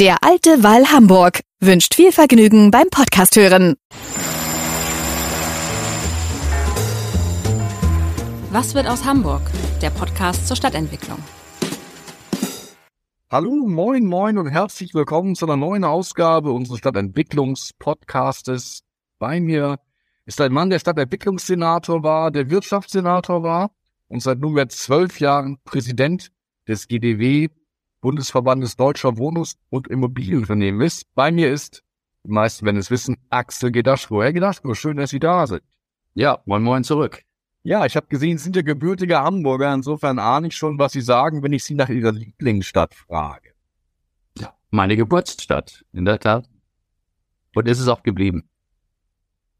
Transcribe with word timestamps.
Der 0.00 0.24
alte 0.24 0.64
Wall 0.64 0.90
Hamburg 0.90 1.42
wünscht 1.60 1.94
viel 1.94 2.10
Vergnügen 2.10 2.72
beim 2.72 2.88
Podcast 2.90 3.36
hören. 3.36 3.76
Was 8.50 8.74
wird 8.74 8.88
aus 8.88 9.04
Hamburg? 9.04 9.42
Der 9.80 9.90
Podcast 9.90 10.48
zur 10.48 10.56
Stadtentwicklung. 10.56 11.18
Hallo, 13.30 13.68
moin, 13.68 14.04
moin 14.04 14.36
und 14.36 14.48
herzlich 14.48 14.94
willkommen 14.94 15.36
zu 15.36 15.46
einer 15.46 15.56
neuen 15.56 15.84
Ausgabe 15.84 16.50
unseres 16.50 16.80
Stadtentwicklungspodcastes. 16.80 18.82
Bei 19.20 19.38
mir 19.38 19.78
ist 20.26 20.40
ein 20.40 20.52
Mann, 20.52 20.70
der 20.70 20.80
Stadtentwicklungssenator 20.80 22.02
war, 22.02 22.32
der 22.32 22.50
Wirtschaftssenator 22.50 23.44
war 23.44 23.70
und 24.08 24.24
seit 24.24 24.40
nunmehr 24.40 24.68
zwölf 24.68 25.20
Jahren 25.20 25.58
Präsident 25.62 26.32
des 26.66 26.88
GDW, 26.88 27.50
Bundesverbandes 28.04 28.76
Deutscher 28.76 29.16
Wohnungs- 29.16 29.56
und 29.70 29.88
Immobilienunternehmen 29.88 30.82
ist. 30.82 31.06
Bei 31.14 31.32
mir 31.32 31.50
ist, 31.50 31.82
die 32.22 32.30
meisten 32.32 32.66
werden 32.66 32.76
es 32.76 32.90
wissen, 32.90 33.16
Axel 33.30 33.72
Gedaschko. 33.72 34.22
Herr 34.22 34.34
Gedaschko, 34.34 34.74
schön, 34.74 34.98
dass 34.98 35.08
Sie 35.08 35.18
da 35.18 35.46
sind. 35.46 35.62
Ja, 36.12 36.42
moin 36.44 36.62
moin 36.62 36.84
zurück. 36.84 37.22
Ja, 37.62 37.86
ich 37.86 37.96
habe 37.96 38.06
gesehen, 38.08 38.36
Sie 38.36 38.44
sind 38.44 38.56
ja 38.56 38.62
gebürtiger 38.62 39.22
Hamburger. 39.22 39.72
Insofern 39.72 40.18
ahne 40.18 40.48
ich 40.48 40.56
schon, 40.56 40.78
was 40.78 40.92
Sie 40.92 41.00
sagen, 41.00 41.42
wenn 41.42 41.54
ich 41.54 41.64
Sie 41.64 41.74
nach 41.74 41.88
Ihrer 41.88 42.12
Lieblingsstadt 42.12 42.92
frage. 42.92 43.54
Ja, 44.38 44.52
meine 44.70 44.98
Geburtsstadt, 44.98 45.86
in 45.94 46.04
der 46.04 46.18
Tat. 46.20 46.46
Und 47.54 47.66
ist 47.66 47.80
es 47.80 47.88
auch 47.88 48.02
geblieben. 48.02 48.50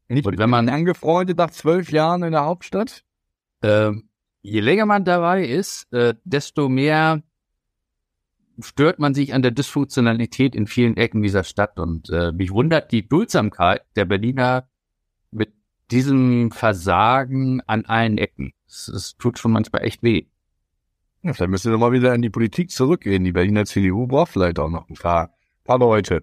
Nicht 0.07 0.27
Und 0.27 0.37
wenn 0.37 0.51
man- 0.51 0.69
angefreundet 0.69 1.39
nach 1.39 1.49
zwölf 1.49 1.91
Jahren 1.91 2.21
in 2.21 2.33
der 2.33 2.45
Hauptstadt? 2.45 3.03
Ähm, 3.63 4.07
je 4.43 4.59
länger 4.59 4.85
man 4.85 5.03
dabei 5.03 5.43
ist, 5.47 5.91
äh, 5.91 6.13
desto 6.25 6.69
mehr 6.69 7.23
stört 8.59 8.99
man 8.99 9.13
sich 9.13 9.33
an 9.33 9.41
der 9.41 9.51
Dysfunktionalität 9.51 10.55
in 10.55 10.67
vielen 10.67 10.97
Ecken 10.97 11.21
dieser 11.21 11.43
Stadt. 11.43 11.79
Und 11.79 12.09
äh, 12.09 12.31
mich 12.31 12.51
wundert 12.51 12.91
die 12.91 13.07
Duldsamkeit 13.07 13.83
der 13.95 14.05
Berliner 14.05 14.67
mit 15.31 15.53
diesem 15.91 16.51
Versagen 16.51 17.61
an 17.61 17.85
allen 17.85 18.17
Ecken. 18.17 18.53
Es, 18.67 18.87
es 18.87 19.17
tut 19.17 19.39
schon 19.39 19.51
manchmal 19.51 19.83
echt 19.83 20.03
weh. 20.03 20.27
Ja, 21.21 21.33
vielleicht 21.33 21.49
müssen 21.49 21.71
wir 21.71 21.73
doch 21.73 21.79
mal 21.79 21.91
wieder 21.91 22.13
in 22.13 22.21
die 22.21 22.29
Politik 22.29 22.69
zurückgehen. 22.71 23.23
Die 23.23 23.31
Berliner 23.31 23.65
CDU 23.65 24.07
braucht 24.07 24.31
vielleicht 24.31 24.59
auch 24.59 24.69
noch 24.69 24.87
ein 24.89 24.95
paar, 24.95 25.35
paar 25.63 25.79
Leute. 25.79 26.21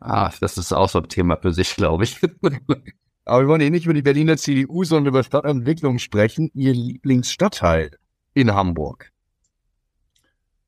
Ah, 0.00 0.30
das 0.40 0.58
ist 0.58 0.72
auch 0.72 0.88
so 0.88 1.00
ein 1.00 1.08
Thema 1.08 1.36
für 1.36 1.52
sich, 1.52 1.74
glaube 1.76 2.04
ich. 2.04 2.20
Aber 3.24 3.40
wir 3.40 3.48
wollen 3.48 3.60
hier 3.60 3.70
nicht 3.70 3.86
über 3.86 3.94
die 3.94 4.02
Berliner 4.02 4.36
CDU, 4.36 4.84
sondern 4.84 5.12
über 5.12 5.24
Stadtentwicklung 5.24 5.98
sprechen. 5.98 6.50
Ihr 6.54 6.74
Lieblingsstadtteil 6.74 7.90
in 8.34 8.54
Hamburg. 8.54 9.12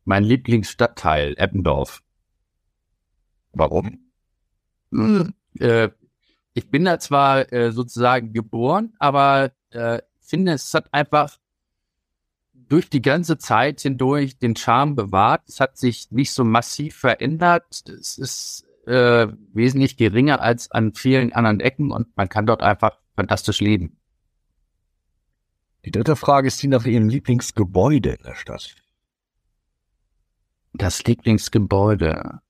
Mein 0.09 0.25
Lieblingsstadtteil, 0.25 1.35
Eppendorf. 1.37 2.03
Warum? 3.53 4.11
Hm, 4.91 5.35
äh, 5.61 5.91
ich 6.55 6.71
bin 6.71 6.87
da 6.87 6.99
zwar 6.99 7.53
äh, 7.53 7.73
sozusagen 7.73 8.33
geboren, 8.33 8.95
aber 8.99 9.53
äh, 9.71 10.01
finde, 10.21 10.53
es 10.53 10.73
hat 10.73 10.93
einfach 10.93 11.39
durch 12.55 12.89
die 12.89 13.03
ganze 13.03 13.39
Zeit 13.39 13.83
hindurch 13.83 14.39
den 14.39 14.57
Charme 14.57 14.97
bewahrt. 14.97 15.43
Es 15.47 15.61
hat 15.61 15.77
sich 15.77 16.11
nicht 16.11 16.33
so 16.33 16.43
massiv 16.43 16.97
verändert. 16.97 17.85
Es 17.89 18.17
ist 18.17 18.67
äh, 18.87 19.29
wesentlich 19.53 19.99
geringer 19.99 20.41
als 20.41 20.71
an 20.71 20.95
vielen 20.95 21.35
anderen 21.35 21.61
Ecken 21.61 21.93
und 21.93 22.17
man 22.17 22.31
kann 22.31 22.47
dort 22.47 22.63
einfach 22.63 22.99
fantastisch 23.15 23.61
leben. 23.61 23.99
Die 25.85 25.91
dritte 25.91 26.17
Frage 26.17 26.49
ist 26.49 26.63
die 26.63 26.69
nach 26.69 26.87
Ihrem 26.87 27.09
Lieblingsgebäude 27.09 28.11
in 28.11 28.23
der 28.25 28.35
Stadt. 28.35 28.75
Das 30.73 31.03
Lieblingsgebäude. 31.05 32.41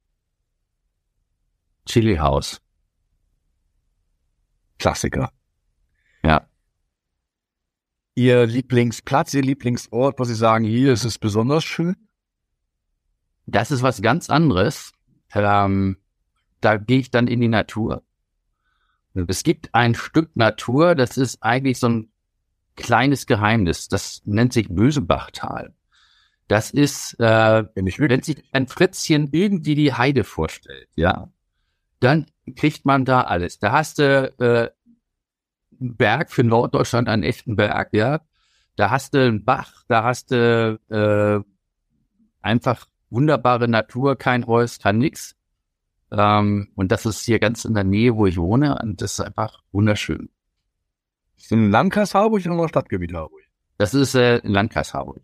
Chili 1.87 2.17
House. 2.17 2.61
Klassiker. 4.79 5.33
Ja. 6.23 6.49
Ihr 8.15 8.47
Lieblingsplatz, 8.47 9.35
Ihr 9.35 9.43
Lieblingsort, 9.43 10.19
wo 10.19 10.25
Sie 10.25 10.35
sagen, 10.35 10.65
hier 10.65 10.93
ist 10.93 11.05
es 11.05 11.19
besonders 11.19 11.65
schön? 11.65 11.97
Das 13.47 13.71
ist 13.71 13.83
was 13.83 14.03
ganz 14.03 14.29
anderes. 14.29 14.93
Ähm, 15.33 15.97
da 16.61 16.77
gehe 16.77 16.99
ich 16.99 17.11
dann 17.11 17.29
in 17.29 17.41
die 17.41 17.49
Natur. 17.49 18.03
Es 19.15 19.43
gibt 19.43 19.75
ein 19.75 19.95
Stück 19.95 20.37
Natur, 20.37 20.95
das 20.95 21.17
ist 21.17 21.43
eigentlich 21.43 21.79
so 21.79 21.89
ein 21.89 22.13
kleines 22.77 23.27
Geheimnis. 23.27 23.89
Das 23.89 24.23
nennt 24.25 24.53
sich 24.53 24.69
Bösebachtal. 24.69 25.75
Das 26.49 26.71
ist, 26.71 27.15
äh, 27.21 27.65
Wenn 27.75 27.87
ich 27.87 28.01
wenn 28.01 28.23
sich 28.23 28.43
ein 28.53 28.67
Fritzchen 28.67 29.29
irgendwie 29.33 29.75
die 29.75 29.93
Heide 29.93 30.25
vorstellt, 30.25 30.89
ja, 30.97 31.31
dann 32.01 32.27
kriegt 32.57 32.87
man 32.87 33.05
da 33.05 33.23
alles. 33.23 33.59
Da 33.59 33.73
hast 33.73 33.99
du 33.99 34.33
äh, 34.39 34.71
einen 35.81 35.97
Berg 35.97 36.33
für 36.33 36.45
Norddeutschland, 36.45 37.09
einen 37.09 37.23
echten 37.23 37.57
Berg, 37.57 37.91
ja. 37.93 38.21
Da 38.77 38.91
hast 38.91 39.15
du 39.15 39.25
einen 39.25 39.45
Bach, 39.45 39.85
da 39.89 40.05
hast 40.05 40.31
du 40.31 40.79
äh, 40.89 41.41
einfach 42.41 42.87
wunderbare 43.11 43.69
Natur, 43.69 44.17
kein 44.17 44.47
Holz, 44.47 44.79
kein 44.79 44.99
nix. 44.99 45.37
Ähm, 46.11 46.71
und 46.77 46.93
das 46.93 47.05
ist 47.05 47.25
hier 47.25 47.39
ganz 47.39 47.65
in 47.65 47.75
der 47.75 47.85
Nähe, 47.85 48.17
wo 48.17 48.27
ich 48.27 48.39
wohne, 48.39 48.79
und 48.83 49.03
das 49.03 49.15
ist 49.15 49.21
einfach 49.21 49.63
wunderschön. 49.73 50.31
Sind 51.37 51.65
im 51.65 51.71
Landkreis 51.71 52.15
Harburg 52.15 52.47
oder 52.47 52.69
Stadtgebiet 52.69 53.13
Harburg? 53.13 53.43
Das 53.77 53.95
ist 53.95 54.15
äh, 54.15 54.41
Landkreis 54.45 54.95
Harburg. 54.95 55.23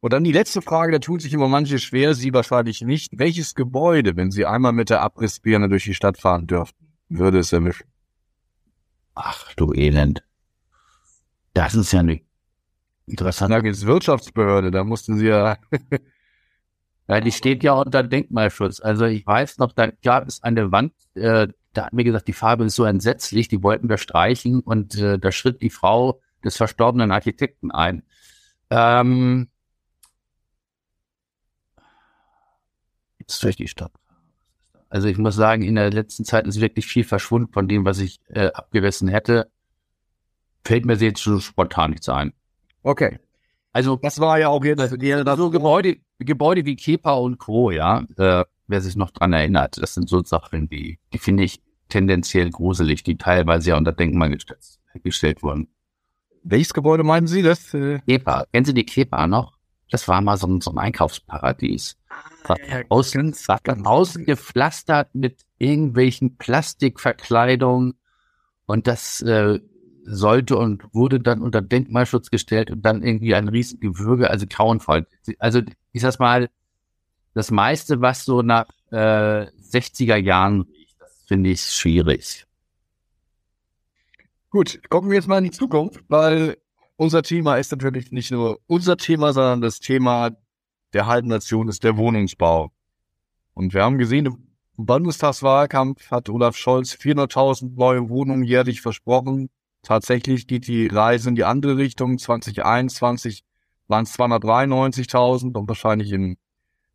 Und 0.00 0.12
dann 0.12 0.24
die 0.24 0.32
letzte 0.32 0.62
Frage, 0.62 0.92
da 0.92 0.98
tun 0.98 1.18
sich 1.18 1.32
immer 1.32 1.48
manche 1.48 1.78
schwer, 1.78 2.14
Sie 2.14 2.32
wahrscheinlich 2.32 2.82
nicht. 2.82 3.18
Welches 3.18 3.54
Gebäude, 3.54 4.16
wenn 4.16 4.30
Sie 4.30 4.46
einmal 4.46 4.72
mit 4.72 4.90
der 4.90 5.02
Abrissbirne 5.02 5.68
durch 5.68 5.84
die 5.84 5.94
Stadt 5.94 6.18
fahren 6.18 6.46
dürften, 6.46 6.92
würde 7.08 7.38
es 7.38 7.52
erwischen? 7.52 7.88
Ach 9.14 9.52
du 9.54 9.72
Elend. 9.72 10.22
Das 11.52 11.74
ist 11.74 11.92
ja 11.92 12.00
eine 12.00 12.20
interessante 13.06 13.54
Da 13.54 13.60
geht's 13.60 13.84
Wirtschaftsbehörde, 13.84 14.70
da 14.70 14.84
mussten 14.84 15.18
Sie 15.18 15.26
ja, 15.26 15.56
Ja, 17.08 17.20
die 17.22 17.32
steht 17.32 17.64
ja 17.64 17.72
unter 17.72 18.02
Denkmalschutz. 18.02 18.80
Also 18.80 19.06
ich 19.06 19.26
weiß 19.26 19.58
noch, 19.58 19.72
da 19.72 19.86
gab 19.86 20.28
es 20.28 20.42
eine 20.42 20.70
Wand, 20.72 20.92
äh, 21.14 21.48
da 21.72 21.86
hat 21.86 21.94
mir 21.94 22.04
gesagt, 22.04 22.28
die 22.28 22.34
Farbe 22.34 22.64
ist 22.64 22.76
so 22.76 22.84
entsetzlich, 22.84 23.48
die 23.48 23.62
wollten 23.62 23.88
wir 23.88 23.96
streichen 23.96 24.60
und 24.60 24.94
äh, 24.96 25.18
da 25.18 25.32
schritt 25.32 25.62
die 25.62 25.70
Frau 25.70 26.20
des 26.44 26.58
verstorbenen 26.58 27.10
Architekten 27.10 27.70
ein. 27.70 28.02
Ähm, 28.68 29.48
jetzt 33.28 33.42
durch 33.42 33.56
die 33.56 33.68
Stadt. 33.68 33.92
Also 34.88 35.08
ich 35.08 35.18
muss 35.18 35.36
sagen, 35.36 35.62
in 35.62 35.74
der 35.74 35.90
letzten 35.90 36.24
Zeit 36.24 36.46
ist 36.46 36.60
wirklich 36.60 36.86
viel 36.86 37.04
verschwunden 37.04 37.52
von 37.52 37.68
dem, 37.68 37.84
was 37.84 37.98
ich 37.98 38.20
äh, 38.28 38.46
abgerissen 38.52 39.08
hätte. 39.08 39.50
Fällt 40.64 40.86
mir 40.86 40.94
jetzt 40.94 41.22
so 41.22 41.38
spontan 41.40 41.90
nichts 41.90 42.08
ein. 42.08 42.32
okay. 42.82 43.18
Also 43.74 43.96
Das 43.96 44.18
war 44.18 44.38
ja 44.40 44.48
auch 44.48 44.64
jetzt, 44.64 44.96
ja, 45.02 45.36
so 45.36 45.50
Gebäude, 45.50 45.98
Gebäude 46.18 46.64
wie 46.64 46.74
Kepa 46.74 47.12
und 47.12 47.38
Co., 47.38 47.70
ja, 47.70 48.02
äh, 48.16 48.44
wer 48.66 48.80
sich 48.80 48.96
noch 48.96 49.10
dran 49.10 49.34
erinnert, 49.34 49.80
das 49.80 49.94
sind 49.94 50.08
so 50.08 50.24
Sachen, 50.24 50.68
die, 50.68 50.98
die 51.12 51.18
finde 51.18 51.44
ich 51.44 51.60
tendenziell 51.90 52.50
gruselig, 52.50 53.02
die 53.04 53.18
teilweise 53.18 53.70
ja 53.70 53.76
unter 53.76 53.92
Denkmal 53.92 54.30
gestellt, 54.30 54.64
gestellt 55.04 55.42
wurden. 55.42 55.68
welches 56.42 56.72
Gebäude 56.72 57.04
meinen 57.04 57.26
Sie 57.26 57.42
das? 57.42 57.72
Äh, 57.74 58.00
Kepa, 58.08 58.46
kennen 58.52 58.64
Sie 58.64 58.74
die 58.74 58.86
Kepa 58.86 59.26
noch? 59.26 59.57
Das 59.90 60.08
war 60.08 60.20
mal 60.20 60.36
so 60.36 60.46
ein, 60.46 60.60
so 60.60 60.70
ein 60.70 60.78
Einkaufsparadies. 60.78 61.96
Ja, 62.48 62.82
außen, 62.88 63.34
von 63.34 63.86
außen 63.86 64.24
gepflastert 64.24 65.14
mit 65.14 65.44
irgendwelchen 65.58 66.36
Plastikverkleidungen 66.36 67.94
und 68.66 68.86
das 68.86 69.20
äh, 69.22 69.60
sollte 70.04 70.56
und 70.56 70.82
wurde 70.94 71.20
dann 71.20 71.42
unter 71.42 71.60
Denkmalschutz 71.60 72.30
gestellt 72.30 72.70
und 72.70 72.82
dann 72.82 73.02
irgendwie 73.02 73.34
ein 73.34 73.48
Riesengewürge, 73.48 74.30
also 74.30 74.46
grauenvoll. 74.48 75.06
Also 75.38 75.60
ich 75.92 76.02
sag 76.02 76.18
mal, 76.18 76.48
das 77.34 77.50
meiste, 77.50 78.00
was 78.00 78.24
so 78.24 78.42
nach 78.42 78.68
äh, 78.90 79.46
60er 79.46 80.16
Jahren 80.16 80.62
riecht, 80.62 80.96
das 81.00 81.24
finde 81.26 81.50
ich 81.50 81.62
schwierig. 81.62 82.46
Gut, 84.50 84.80
gucken 84.88 85.10
wir 85.10 85.16
jetzt 85.16 85.28
mal 85.28 85.38
in 85.38 85.44
die 85.44 85.50
Zukunft, 85.50 86.00
weil 86.08 86.56
unser 86.98 87.22
Thema 87.22 87.56
ist 87.56 87.70
natürlich 87.70 88.10
nicht 88.10 88.32
nur 88.32 88.58
unser 88.66 88.96
Thema, 88.96 89.32
sondern 89.32 89.60
das 89.60 89.78
Thema 89.78 90.30
der 90.92 91.06
halben 91.06 91.28
Nation 91.28 91.68
ist 91.68 91.84
der 91.84 91.96
Wohnungsbau. 91.96 92.72
Und 93.54 93.72
wir 93.72 93.84
haben 93.84 93.98
gesehen, 93.98 94.48
Bundestagswahlkampf 94.76 96.10
hat 96.10 96.28
Olaf 96.28 96.56
Scholz 96.56 96.94
400.000 96.94 97.76
neue 97.76 98.08
Wohnungen 98.08 98.42
jährlich 98.42 98.80
versprochen. 98.80 99.48
Tatsächlich 99.82 100.48
geht 100.48 100.66
die 100.66 100.88
Reise 100.88 101.28
in 101.28 101.36
die 101.36 101.44
andere 101.44 101.76
Richtung. 101.76 102.18
2021 102.18 103.44
waren 103.86 104.04
es 104.04 104.18
293.000 104.18 105.56
und 105.56 105.68
wahrscheinlich 105.68 106.10
im 106.10 106.36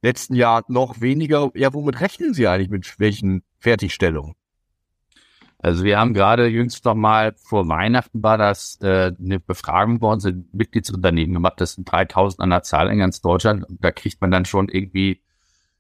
letzten 0.01 0.35
Jahr 0.35 0.65
noch 0.67 0.99
weniger. 0.99 1.49
Ja, 1.55 1.73
womit 1.73 2.01
rechnen 2.01 2.33
Sie 2.33 2.47
eigentlich 2.47 2.69
mit 2.69 2.99
welchen 2.99 3.43
Fertigstellungen? 3.57 4.35
Also 5.63 5.85
wir 5.85 5.97
haben 5.97 6.13
gerade 6.13 6.47
jüngst 6.47 6.83
noch 6.83 6.93
mal 6.93 7.33
vor 7.37 7.69
Weihnachten 7.69 8.21
war 8.21 8.37
das 8.37 8.77
äh, 8.81 9.13
eine 9.17 9.39
Befragung 9.39 9.99
bei 9.99 10.09
uns 10.09 10.27
Mitgliedsunternehmen 10.51 11.33
gemacht. 11.33 11.53
Das 11.55 11.75
sind 11.75 11.89
3000 11.89 12.41
an 12.41 12.49
der 12.49 12.63
Zahl 12.63 12.89
in 12.89 12.99
ganz 12.99 13.21
Deutschland. 13.21 13.63
Und 13.63 13.81
da 13.81 13.91
kriegt 13.91 14.19
man 14.19 14.29
dann 14.29 14.43
schon 14.43 14.67
irgendwie 14.67 15.21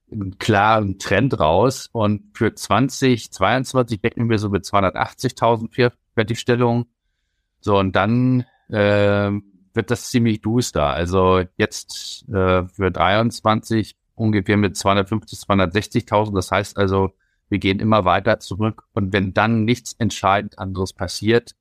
einen 0.09 0.37
klaren 0.37 0.99
Trend 0.99 1.37
raus. 1.37 1.89
Und 1.91 2.31
für 2.33 2.55
2022 2.55 3.99
decken 3.99 4.29
wir 4.29 4.39
so 4.39 4.49
mit 4.49 4.63
280.000 4.63 5.91
Fertigstellungen. 6.15 6.85
So, 7.59 7.77
und 7.77 7.93
dann 7.93 8.45
äh, 8.69 9.31
wird 9.73 9.91
das 9.91 10.09
ziemlich 10.11 10.39
duster. 10.39 10.87
Also 10.87 11.43
jetzt 11.57 12.23
äh, 12.29 12.65
für 12.69 12.89
23 12.89 13.97
ungefähr 14.15 14.55
mit 14.55 14.77
250, 14.77 15.39
260.000. 15.39 16.33
Das 16.33 16.51
heißt 16.51 16.77
also, 16.77 17.11
wir 17.49 17.59
gehen 17.59 17.79
immer 17.79 18.05
weiter 18.05 18.39
zurück. 18.39 18.83
Und 18.93 19.13
wenn 19.13 19.33
dann 19.33 19.65
nichts 19.65 19.93
entscheidend 19.93 20.59
anderes 20.59 20.93
passiert, 20.93 21.51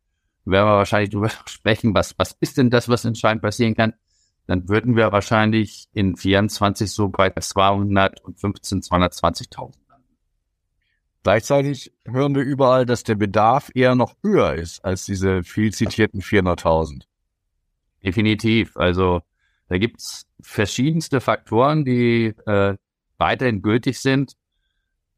werden 0.45 0.67
wir 0.67 0.77
wahrscheinlich 0.77 1.11
darüber 1.11 1.31
sprechen, 1.47 1.95
was, 1.95 2.19
was 2.19 2.37
ist 2.41 2.59
denn 2.59 2.71
das, 2.71 2.89
was 2.89 3.05
entscheidend 3.05 3.43
passieren 3.43 3.75
kann? 3.75 3.95
Dann 4.47 4.69
würden 4.69 4.97
wir 4.97 5.13
wahrscheinlich 5.13 5.89
in 5.93 6.17
24 6.17 6.91
so 6.91 7.09
bei 7.09 7.31
215, 7.31 8.81
220.000 8.83 9.75
Gleichzeitig 11.23 11.93
hören 12.05 12.35
wir 12.35 12.43
überall, 12.43 12.85
dass 12.85 13.05
der 13.05 13.15
Bedarf 13.15 13.71
eher 13.75 13.95
noch 13.95 14.17
höher 14.23 14.55
ist 14.55 14.85
als 14.85 15.05
diese 15.05 15.45
viel 15.45 15.73
zitierten 15.73 16.21
400.000. 16.21 17.05
Definitiv. 18.03 18.77
Also 18.77 19.21
da 19.69 19.79
gibt's 19.79 20.27
verschiedenste 20.41 21.21
Faktoren, 21.21 21.85
die 21.85 22.35
äh, 22.47 22.77
weiterhin 23.19 23.63
gültig 23.63 24.01
sind. 24.01 24.33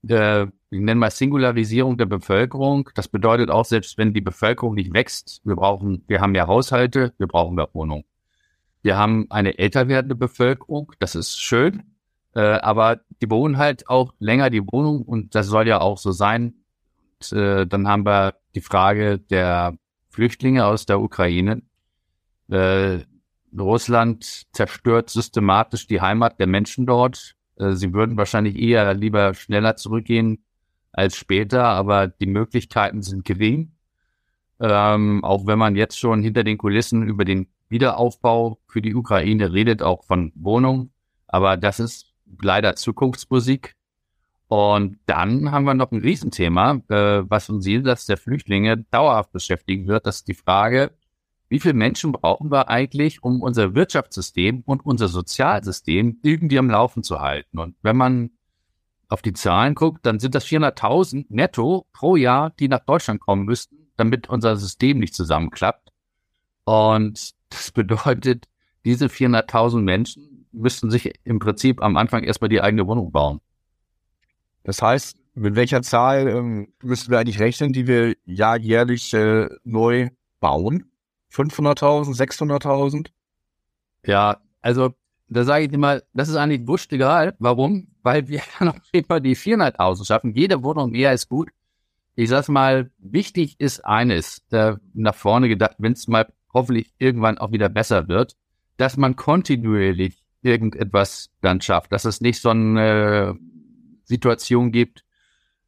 Äh, 0.09 0.47
ich 0.71 0.81
nenne 0.81 0.97
mal 0.97 1.11
Singularisierung 1.11 1.97
der 1.97 2.07
Bevölkerung. 2.07 2.91
Das 2.95 3.09
bedeutet 3.09 3.51
auch, 3.51 3.65
selbst 3.65 3.97
wenn 3.97 4.13
die 4.13 4.21
Bevölkerung 4.21 4.75
nicht 4.75 4.93
wächst, 4.93 5.41
wir 5.45 5.57
brauchen, 5.57 6.05
wir 6.09 6.21
haben 6.21 6.33
mehr 6.33 6.47
Haushalte, 6.47 7.15
wir 7.19 7.27
brauchen 7.27 7.55
mehr 7.55 7.69
Wohnungen. 7.73 8.05
Wir 8.83 8.99
haben 8.99 9.27
eine 9.31 9.59
älter 9.59 9.89
werdende 9.89 10.15
Bevölkerung, 10.15 10.93
das 10.99 11.15
ist 11.15 11.41
schön, 11.41 11.95
äh, 12.35 12.41
aber 12.41 13.01
die 13.23 13.31
wohnen 13.31 13.57
halt 13.57 13.89
auch 13.89 14.13
länger 14.19 14.51
die 14.51 14.61
Wohnung 14.61 15.03
und 15.03 15.35
das 15.35 15.47
soll 15.47 15.67
ja 15.67 15.81
auch 15.81 15.97
so 15.97 16.13
sein. 16.13 16.55
Und, 17.15 17.33
äh, 17.33 17.67
dann 17.67 17.89
haben 17.89 18.05
wir 18.05 18.35
die 18.55 18.61
Frage 18.61 19.19
der 19.19 19.79
Flüchtlinge 20.11 20.67
aus 20.67 20.85
der 20.87 21.01
Ukraine. 21.01 21.63
Äh, 22.51 22.99
Russland 23.59 24.47
zerstört 24.53 25.11
systematisch 25.11 25.87
die 25.87 26.01
Heimat 26.01 26.39
der 26.39 26.47
Menschen 26.47 26.87
dort. 26.87 27.37
Äh, 27.57 27.73
sie 27.73 27.93
würden 27.93 28.17
wahrscheinlich 28.17 28.57
eher 28.57 28.95
lieber 28.95 29.35
schneller 29.35 29.77
zurückgehen 29.77 30.45
als 30.93 31.17
später, 31.17 31.65
aber 31.65 32.09
die 32.09 32.27
Möglichkeiten 32.27 33.03
sind 33.03 33.25
gering. 33.25 33.73
Ähm, 34.61 35.25
auch 35.25 35.47
wenn 35.47 35.59
man 35.59 35.77
jetzt 35.77 35.99
schon 35.99 36.23
hinter 36.23 36.45
den 36.45 36.59
Kulissen 36.59 37.03
über 37.03 37.25
den 37.25 37.49
Wiederaufbau 37.69 38.61
für 38.69 38.81
die 38.81 38.95
Ukraine 38.95 39.53
redet, 39.53 39.83
auch 39.83 40.05
von 40.05 40.33
Wohnungen. 40.37 40.93
Aber 41.27 41.57
das 41.57 41.81
ist 41.81 42.15
leider 42.41 42.77
Zukunftsmusik. 42.77 43.75
Und 44.47 44.99
dann 45.07 45.51
haben 45.51 45.65
wir 45.65 45.75
noch 45.75 45.91
ein 45.91 46.01
Riesenthema, 46.01 46.81
äh, 46.89 47.23
was 47.29 47.51
uns 47.51 47.67
jenseits 47.67 48.07
der 48.07 48.17
Flüchtlinge 48.17 48.85
dauerhaft 48.91 49.33
beschäftigen 49.33 49.89
wird. 49.89 50.07
Das 50.07 50.17
ist 50.17 50.29
die 50.29 50.35
Frage, 50.35 50.93
wie 51.49 51.61
viele 51.61 51.75
Menschen 51.75 52.13
brauchen 52.13 52.51
wir 52.51 52.69
eigentlich, 52.69 53.23
um 53.23 53.43
unser 53.43 53.75
Wirtschaftssystem 53.75 54.63
und 54.65 54.85
unser 54.85 55.09
Sozialsystem 55.09 56.19
irgendwie 56.23 56.59
am 56.59 56.71
Laufen 56.71 57.03
zu 57.03 57.21
halten? 57.21 57.59
Und 57.59 57.77
wenn 57.83 57.97
man 57.97 58.31
auf 59.09 59.23
die 59.23 59.33
Zahlen 59.33 59.75
guckt, 59.75 60.07
dann 60.07 60.19
sind 60.19 60.35
das 60.35 60.47
400.000 60.47 61.27
netto 61.29 61.87
pro 61.93 62.17
Jahr, 62.17 62.51
die 62.59 62.69
nach 62.69 62.81
Deutschland 62.81 63.21
kommen 63.21 63.45
müssten, 63.45 63.89
damit 63.97 64.29
unser 64.29 64.57
System 64.57 64.99
nicht 64.99 65.15
zusammenklappt. 65.15 65.93
Und 66.65 67.35
das 67.51 67.71
bedeutet, 67.71 68.47
diese 68.85 69.07
400.000 69.07 69.81
Menschen 69.81 70.47
müssten 70.53 70.91
sich 70.91 71.13
im 71.25 71.39
Prinzip 71.39 71.83
am 71.83 71.97
Anfang 71.97 72.25
erstmal 72.25 72.49
die 72.49 72.61
eigene 72.61 72.87
Wohnung 72.87 73.13
bauen. 73.13 73.41
Das 74.63 74.81
heißt, 74.81 75.19
mit 75.35 75.57
welcher 75.57 75.83
Zahl 75.83 76.29
ähm, 76.29 76.73
müssen 76.83 77.11
wir 77.11 77.19
eigentlich 77.19 77.41
rechnen, 77.41 77.73
die 77.73 77.87
wir 77.87 78.15
ja 78.25 78.57
jährlich 78.57 79.13
äh, 79.15 79.49
neu 79.65 80.11
bauen? 80.41 80.91
500.000, 81.35 82.17
600.000? 82.17 83.09
Ja, 84.07 84.41
also 84.61 84.95
da 85.29 85.45
sage 85.45 85.65
ich 85.65 85.73
immer, 85.73 86.03
das 86.13 86.29
ist 86.29 86.37
eigentlich 86.37 86.67
wurscht 86.67 86.93
egal. 86.93 87.35
Warum? 87.39 87.89
Weil 88.03 88.29
wir 88.29 88.43
jeden 88.93 89.07
Fall 89.07 89.21
die 89.21 89.37
400.000 89.37 90.07
schaffen. 90.07 90.35
Jede 90.35 90.63
Wohnung 90.63 90.91
mehr 90.91 91.13
ist 91.13 91.29
gut. 91.29 91.51
Ich 92.15 92.29
sag's 92.29 92.49
mal, 92.49 92.91
wichtig 92.99 93.57
ist 93.59 93.85
eines, 93.85 94.43
da 94.49 94.79
nach 94.93 95.17
vorne 95.17 95.49
gedacht, 95.49 95.77
wenn 95.79 95.93
es 95.93 96.07
mal 96.07 96.33
hoffentlich 96.53 96.95
irgendwann 96.99 97.39
auch 97.39 97.51
wieder 97.51 97.69
besser 97.69 98.07
wird, 98.07 98.37
dass 98.77 98.97
man 98.97 99.17
kontinuierlich 99.17 100.23
irgendetwas 100.43 101.31
dann 101.41 101.61
schafft, 101.61 101.91
dass 101.91 102.05
es 102.05 102.21
nicht 102.21 102.41
so 102.41 102.51
eine 102.51 103.37
Situation 104.05 104.71
gibt, 104.71 105.05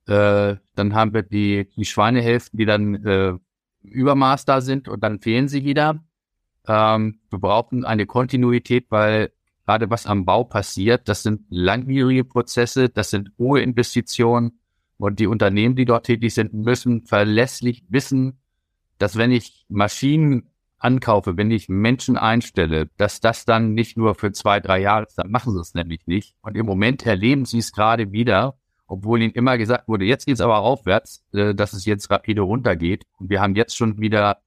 äh, 0.07 0.57
dann 0.77 0.95
haben 0.95 1.15
wir 1.15 1.23
die, 1.23 1.69
die 1.77 1.85
Schweinehälften, 1.85 2.59
die 2.59 2.67
dann 2.67 2.95
äh, 3.05 3.35
Übermaß 3.87 4.45
da 4.45 4.61
sind 4.61 4.89
und 4.89 5.03
dann 5.03 5.21
fehlen 5.21 5.49
sie 5.49 5.65
wieder. 5.65 6.05
Ähm, 6.67 7.21
wir 7.31 7.39
brauchen 7.39 7.85
eine 7.85 8.07
Kontinuität, 8.07 8.87
weil 8.91 9.33
gerade 9.65 9.91
was 9.91 10.07
am 10.07 10.25
Bau 10.25 10.45
passiert, 10.45 11.09
das 11.09 11.23
sind 11.23 11.43
langwierige 11.49 12.25
Prozesse, 12.25 12.89
das 12.89 13.11
sind 13.11 13.31
hohe 13.39 13.61
Investitionen 13.61 14.61
und 14.97 15.19
die 15.19 15.27
Unternehmen, 15.27 15.77
die 15.77 15.85
dort 15.85 16.07
tätig 16.07 16.35
sind, 16.35 16.55
müssen 16.55 17.05
verlässlich 17.05 17.85
wissen, 17.89 18.39
dass 18.99 19.17
wenn 19.17 19.31
ich 19.31 19.67
Maschinen 19.69 20.51
ankaufe, 20.79 21.37
wenn 21.37 21.51
ich 21.51 21.69
Menschen 21.69 22.17
einstelle, 22.17 22.89
dass 22.97 23.21
das 23.21 23.45
dann 23.45 23.75
nicht 23.75 23.97
nur 23.97 24.15
für 24.15 24.33
zwei, 24.33 24.61
drei 24.61 24.81
Jahre 24.81 25.07
ist, 25.07 25.19
dann 25.19 25.31
machen 25.31 25.53
sie 25.53 25.61
es 25.61 25.75
nämlich 25.75 26.07
nicht. 26.07 26.35
Und 26.43 26.57
im 26.57 26.67
Moment 26.67 27.05
erleben 27.05 27.45
sie 27.45 27.59
es 27.59 27.73
gerade 27.73 28.13
wieder, 28.13 28.59
obwohl 28.87 29.23
ihnen 29.23 29.33
immer 29.33 29.59
gesagt 29.59 29.89
wurde, 29.89 30.05
jetzt 30.05 30.27
geht's 30.27 30.41
aber 30.41 30.59
aufwärts, 30.59 31.25
äh, 31.33 31.55
dass 31.55 31.73
es 31.73 31.85
jetzt 31.85 32.11
rapide 32.11 32.43
runtergeht. 32.43 33.05
Und 33.19 33.31
wir 33.31 33.41
haben 33.41 33.55
jetzt 33.55 33.77
schon 33.77 33.99
wieder 34.01 34.39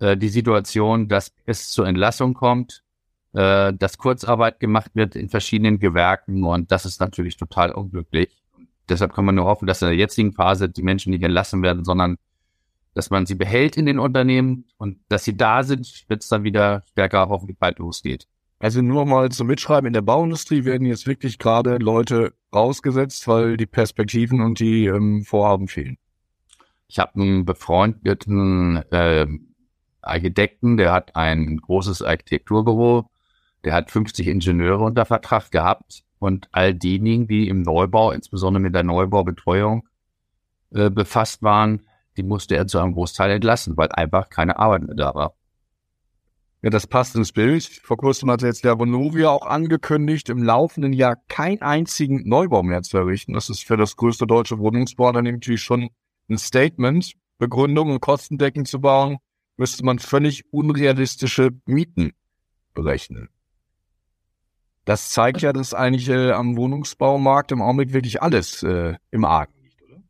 äh, 0.00 0.16
die 0.16 0.28
Situation, 0.28 1.08
dass 1.08 1.32
es 1.46 1.68
zur 1.68 1.86
Entlassung 1.86 2.34
kommt, 2.34 2.82
äh, 3.34 3.72
dass 3.74 3.98
Kurzarbeit 3.98 4.60
gemacht 4.60 4.92
wird 4.94 5.16
in 5.16 5.28
verschiedenen 5.28 5.78
Gewerken 5.78 6.44
und 6.44 6.72
das 6.72 6.86
ist 6.86 7.00
natürlich 7.00 7.36
total 7.36 7.72
unglücklich. 7.72 8.30
Deshalb 8.88 9.12
kann 9.12 9.24
man 9.24 9.34
nur 9.34 9.44
hoffen, 9.44 9.66
dass 9.66 9.82
in 9.82 9.88
der 9.88 9.96
jetzigen 9.96 10.32
Phase 10.32 10.68
die 10.68 10.82
Menschen 10.82 11.10
nicht 11.10 11.22
entlassen 11.22 11.62
werden, 11.62 11.84
sondern 11.84 12.16
dass 12.94 13.10
man 13.10 13.26
sie 13.26 13.34
behält 13.34 13.76
in 13.76 13.86
den 13.86 13.98
Unternehmen 13.98 14.64
und 14.78 14.98
dass 15.08 15.24
sie 15.24 15.36
da 15.36 15.62
sind, 15.62 16.04
wenn 16.08 16.18
es 16.18 16.28
dann 16.28 16.42
wieder 16.42 16.82
stärker 16.90 17.28
hoffentlich 17.28 17.58
bald 17.58 17.78
losgeht. 17.78 18.26
Also 18.60 18.82
nur 18.82 19.06
mal 19.06 19.30
zum 19.30 19.46
Mitschreiben, 19.46 19.86
in 19.86 19.92
der 19.92 20.02
Bauindustrie 20.02 20.64
werden 20.64 20.86
jetzt 20.86 21.06
wirklich 21.06 21.38
gerade 21.38 21.76
Leute 21.76 22.34
rausgesetzt, 22.52 23.28
weil 23.28 23.56
die 23.56 23.66
Perspektiven 23.66 24.40
und 24.40 24.58
die 24.58 24.86
ähm, 24.86 25.22
Vorhaben 25.24 25.68
fehlen. 25.68 25.96
Ich 26.88 26.98
habe 26.98 27.20
einen 27.20 27.44
befreundeten 27.44 28.82
äh, 28.90 29.26
Architekten, 30.02 30.76
der 30.76 30.92
hat 30.92 31.14
ein 31.14 31.58
großes 31.58 32.02
Architekturbüro, 32.02 33.08
der 33.64 33.74
hat 33.74 33.90
50 33.90 34.26
Ingenieure 34.26 34.84
unter 34.84 35.04
Vertrag 35.04 35.50
gehabt 35.50 36.02
und 36.18 36.48
all 36.50 36.74
diejenigen, 36.74 37.28
die 37.28 37.48
im 37.48 37.62
Neubau, 37.62 38.10
insbesondere 38.10 38.62
mit 38.62 38.74
der 38.74 38.82
Neubaubetreuung 38.82 39.86
äh, 40.70 40.90
befasst 40.90 41.42
waren, 41.42 41.82
die 42.16 42.22
musste 42.24 42.56
er 42.56 42.66
zu 42.66 42.78
einem 42.78 42.94
Großteil 42.94 43.30
entlassen, 43.30 43.76
weil 43.76 43.92
einfach 43.92 44.28
keine 44.28 44.58
Arbeit 44.58 44.82
mehr 44.82 44.96
da 44.96 45.14
war. 45.14 45.34
Ja, 46.62 46.70
das 46.70 46.88
passt 46.88 47.14
ins 47.14 47.32
Bild. 47.32 47.64
Vor 47.64 47.96
kurzem 47.96 48.30
hat 48.30 48.42
jetzt 48.42 48.64
der 48.64 48.78
Vonovia 48.78 49.30
auch 49.30 49.46
angekündigt, 49.46 50.28
im 50.28 50.42
laufenden 50.42 50.92
Jahr 50.92 51.16
keinen 51.28 51.62
einzigen 51.62 52.28
Neubau 52.28 52.64
mehr 52.64 52.82
zu 52.82 52.98
errichten. 52.98 53.32
Das 53.34 53.48
ist 53.48 53.64
für 53.64 53.76
das 53.76 53.94
größte 53.96 54.26
deutsche 54.26 54.58
Wohnungsbauunternehmen 54.58 55.36
natürlich 55.36 55.62
schon 55.62 55.90
ein 56.28 56.38
Statement. 56.38 57.14
Begründung 57.38 57.90
und 57.92 58.00
kostendeckend 58.00 58.66
zu 58.66 58.80
bauen, 58.80 59.18
müsste 59.56 59.84
man 59.84 60.00
völlig 60.00 60.52
unrealistische 60.52 61.50
Mieten 61.66 62.12
berechnen. 62.74 63.28
Das 64.84 65.10
zeigt 65.10 65.42
ja, 65.42 65.52
dass 65.52 65.74
eigentlich 65.74 66.08
äh, 66.08 66.32
am 66.32 66.56
Wohnungsbaumarkt 66.56 67.52
im 67.52 67.62
Augenblick 67.62 67.92
wirklich 67.92 68.22
alles 68.22 68.62
äh, 68.62 68.94
im 69.10 69.24
Argen 69.24 69.52
liegt, 69.62 69.82
oder? 69.82 70.02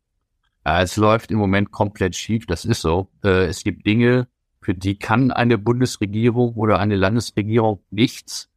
Es 0.63 0.95
läuft 0.95 1.31
im 1.31 1.37
Moment 1.37 1.71
komplett 1.71 2.15
schief, 2.15 2.45
das 2.45 2.65
ist 2.65 2.81
so. 2.81 3.09
Äh, 3.23 3.45
es 3.45 3.63
gibt 3.63 3.85
Dinge, 3.85 4.27
für 4.61 4.73
die 4.73 4.97
kann 4.97 5.31
eine 5.31 5.57
Bundesregierung 5.57 6.55
oder 6.55 6.79
eine 6.79 6.95
Landesregierung 6.95 7.81
nichts. 7.89 8.49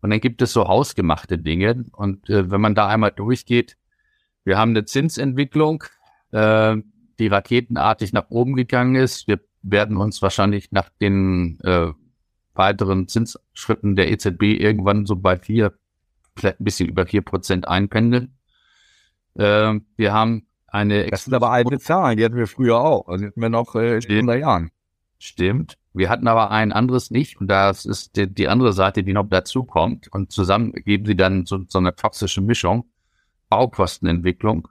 Und 0.00 0.10
dann 0.10 0.20
gibt 0.20 0.42
es 0.42 0.52
so 0.52 0.68
hausgemachte 0.68 1.38
Dinge. 1.38 1.84
Und 1.92 2.28
äh, 2.28 2.50
wenn 2.50 2.60
man 2.60 2.74
da 2.74 2.88
einmal 2.88 3.12
durchgeht, 3.12 3.76
Wir 4.46 4.58
haben 4.58 4.72
eine 4.72 4.84
Zinsentwicklung, 4.84 5.84
äh, 6.30 6.76
die 7.18 7.28
raketenartig 7.28 8.12
nach 8.12 8.28
oben 8.28 8.56
gegangen 8.56 8.94
ist. 8.94 9.26
Wir 9.26 9.40
werden 9.62 9.96
uns 9.96 10.20
wahrscheinlich 10.20 10.70
nach 10.70 10.90
den 11.00 11.58
äh, 11.60 11.92
weiteren 12.52 13.08
Zinsschritten 13.08 13.96
der 13.96 14.10
EZB 14.10 14.42
irgendwann 14.42 15.06
so 15.06 15.16
bei 15.16 15.38
vier, 15.38 15.72
vielleicht 16.36 16.60
ein 16.60 16.64
bisschen 16.64 16.88
über 16.88 17.06
vier 17.06 17.22
Prozent 17.22 17.66
einpendeln. 17.66 18.36
Äh, 19.34 19.80
wir 19.96 20.12
haben 20.12 20.46
eine. 20.66 21.06
Das 21.06 21.24
sind 21.24 21.34
aber 21.34 21.50
alte 21.50 21.78
Zahlen, 21.78 22.18
die 22.18 22.24
hatten 22.24 22.36
wir 22.36 22.46
früher 22.46 22.78
auch. 22.78 23.08
Also 23.08 23.26
hatten 23.26 23.40
wir 23.40 23.48
noch 23.48 23.74
äh, 23.74 23.98
in 23.98 24.10
100 24.10 24.40
Jahren. 24.40 24.70
Stimmt. 25.18 25.78
Wir 25.92 26.08
hatten 26.08 26.26
aber 26.26 26.50
ein 26.50 26.72
anderes 26.72 27.10
nicht 27.10 27.40
und 27.40 27.46
das 27.46 27.86
ist 27.86 28.16
die, 28.16 28.32
die 28.32 28.48
andere 28.48 28.72
Seite, 28.72 29.04
die 29.04 29.12
noch 29.12 29.28
dazu 29.28 29.64
kommt 29.64 30.08
und 30.08 30.32
zusammen 30.32 30.72
geben 30.72 31.06
sie 31.06 31.16
dann 31.16 31.46
so, 31.46 31.60
so 31.68 31.78
eine 31.78 31.94
toxische 31.94 32.40
Mischung. 32.40 32.90
Baukostenentwicklung. 33.48 34.68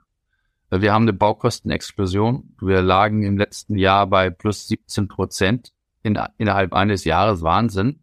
Wir 0.70 0.92
haben 0.92 1.04
eine 1.04 1.12
Baukostenexplosion. 1.12 2.54
Wir 2.60 2.82
lagen 2.82 3.22
im 3.22 3.38
letzten 3.38 3.76
Jahr 3.76 4.06
bei 4.06 4.30
plus 4.30 4.68
17 4.68 5.08
Prozent 5.08 5.72
in, 6.02 6.18
innerhalb 6.36 6.72
eines 6.72 7.04
Jahres. 7.04 7.42
Wahnsinn. 7.42 8.00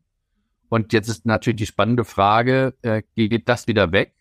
Und 0.70 0.94
jetzt 0.94 1.10
ist 1.10 1.26
natürlich 1.26 1.58
die 1.58 1.66
spannende 1.66 2.06
Frage, 2.06 2.74
äh, 2.82 3.04
geht 3.16 3.50
das 3.50 3.68
wieder 3.68 3.92
weg? 3.92 4.16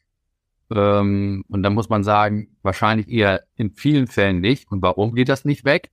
Ähm, 0.70 1.44
und 1.48 1.62
dann 1.62 1.74
muss 1.74 1.88
man 1.88 2.02
sagen, 2.02 2.56
wahrscheinlich 2.62 3.08
eher 3.08 3.44
in 3.54 3.70
vielen 3.70 4.08
Fällen 4.08 4.40
nicht. 4.40 4.70
Und 4.70 4.82
warum 4.82 5.14
geht 5.14 5.28
das 5.28 5.44
nicht 5.44 5.64
weg? 5.64 5.90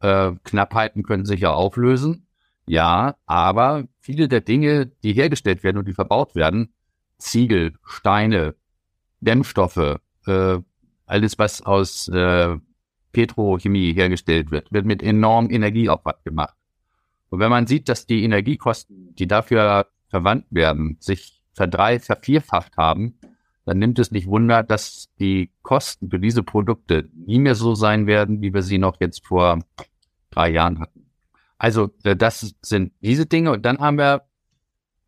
Äh, 0.00 0.32
Knappheiten 0.44 1.02
können 1.02 1.24
sich 1.24 1.40
ja 1.40 1.52
auflösen. 1.52 2.26
Ja, 2.66 3.16
aber 3.26 3.84
viele 4.00 4.28
der 4.28 4.40
Dinge, 4.40 4.86
die 4.86 5.12
hergestellt 5.12 5.62
werden 5.62 5.78
und 5.78 5.86
die 5.86 5.94
verbaut 5.94 6.34
werden, 6.34 6.72
Ziegel, 7.18 7.74
Steine, 7.84 8.54
Dämmstoffe, 9.20 9.98
äh, 10.26 10.58
alles, 11.06 11.38
was 11.38 11.62
aus 11.62 12.08
äh, 12.08 12.56
Petrochemie 13.12 13.94
hergestellt 13.94 14.50
wird, 14.50 14.72
wird 14.72 14.84
mit 14.84 15.02
enormem 15.02 15.50
Energieaufwand 15.50 16.22
gemacht. 16.24 16.56
Und 17.30 17.38
wenn 17.38 17.50
man 17.50 17.66
sieht, 17.66 17.88
dass 17.88 18.06
die 18.06 18.24
Energiekosten, 18.24 19.14
die 19.14 19.26
dafür 19.26 19.86
verwandt 20.08 20.46
werden, 20.50 20.96
sich 21.00 21.42
verdrei, 21.52 21.98
vervierfacht 22.00 22.76
haben, 22.76 23.18
dann 23.66 23.80
nimmt 23.80 23.98
es 23.98 24.12
nicht 24.12 24.28
Wunder, 24.28 24.62
dass 24.62 25.08
die 25.18 25.50
Kosten 25.62 26.08
für 26.08 26.20
diese 26.20 26.44
Produkte 26.44 27.08
nie 27.14 27.40
mehr 27.40 27.56
so 27.56 27.74
sein 27.74 28.06
werden, 28.06 28.40
wie 28.40 28.54
wir 28.54 28.62
sie 28.62 28.78
noch 28.78 29.00
jetzt 29.00 29.26
vor 29.26 29.58
drei 30.30 30.50
Jahren 30.50 30.78
hatten. 30.78 31.10
Also 31.58 31.90
äh, 32.04 32.14
das 32.14 32.54
sind 32.62 32.92
diese 33.00 33.26
Dinge. 33.26 33.50
Und 33.50 33.66
dann 33.66 33.78
haben 33.78 33.98
wir 33.98 34.22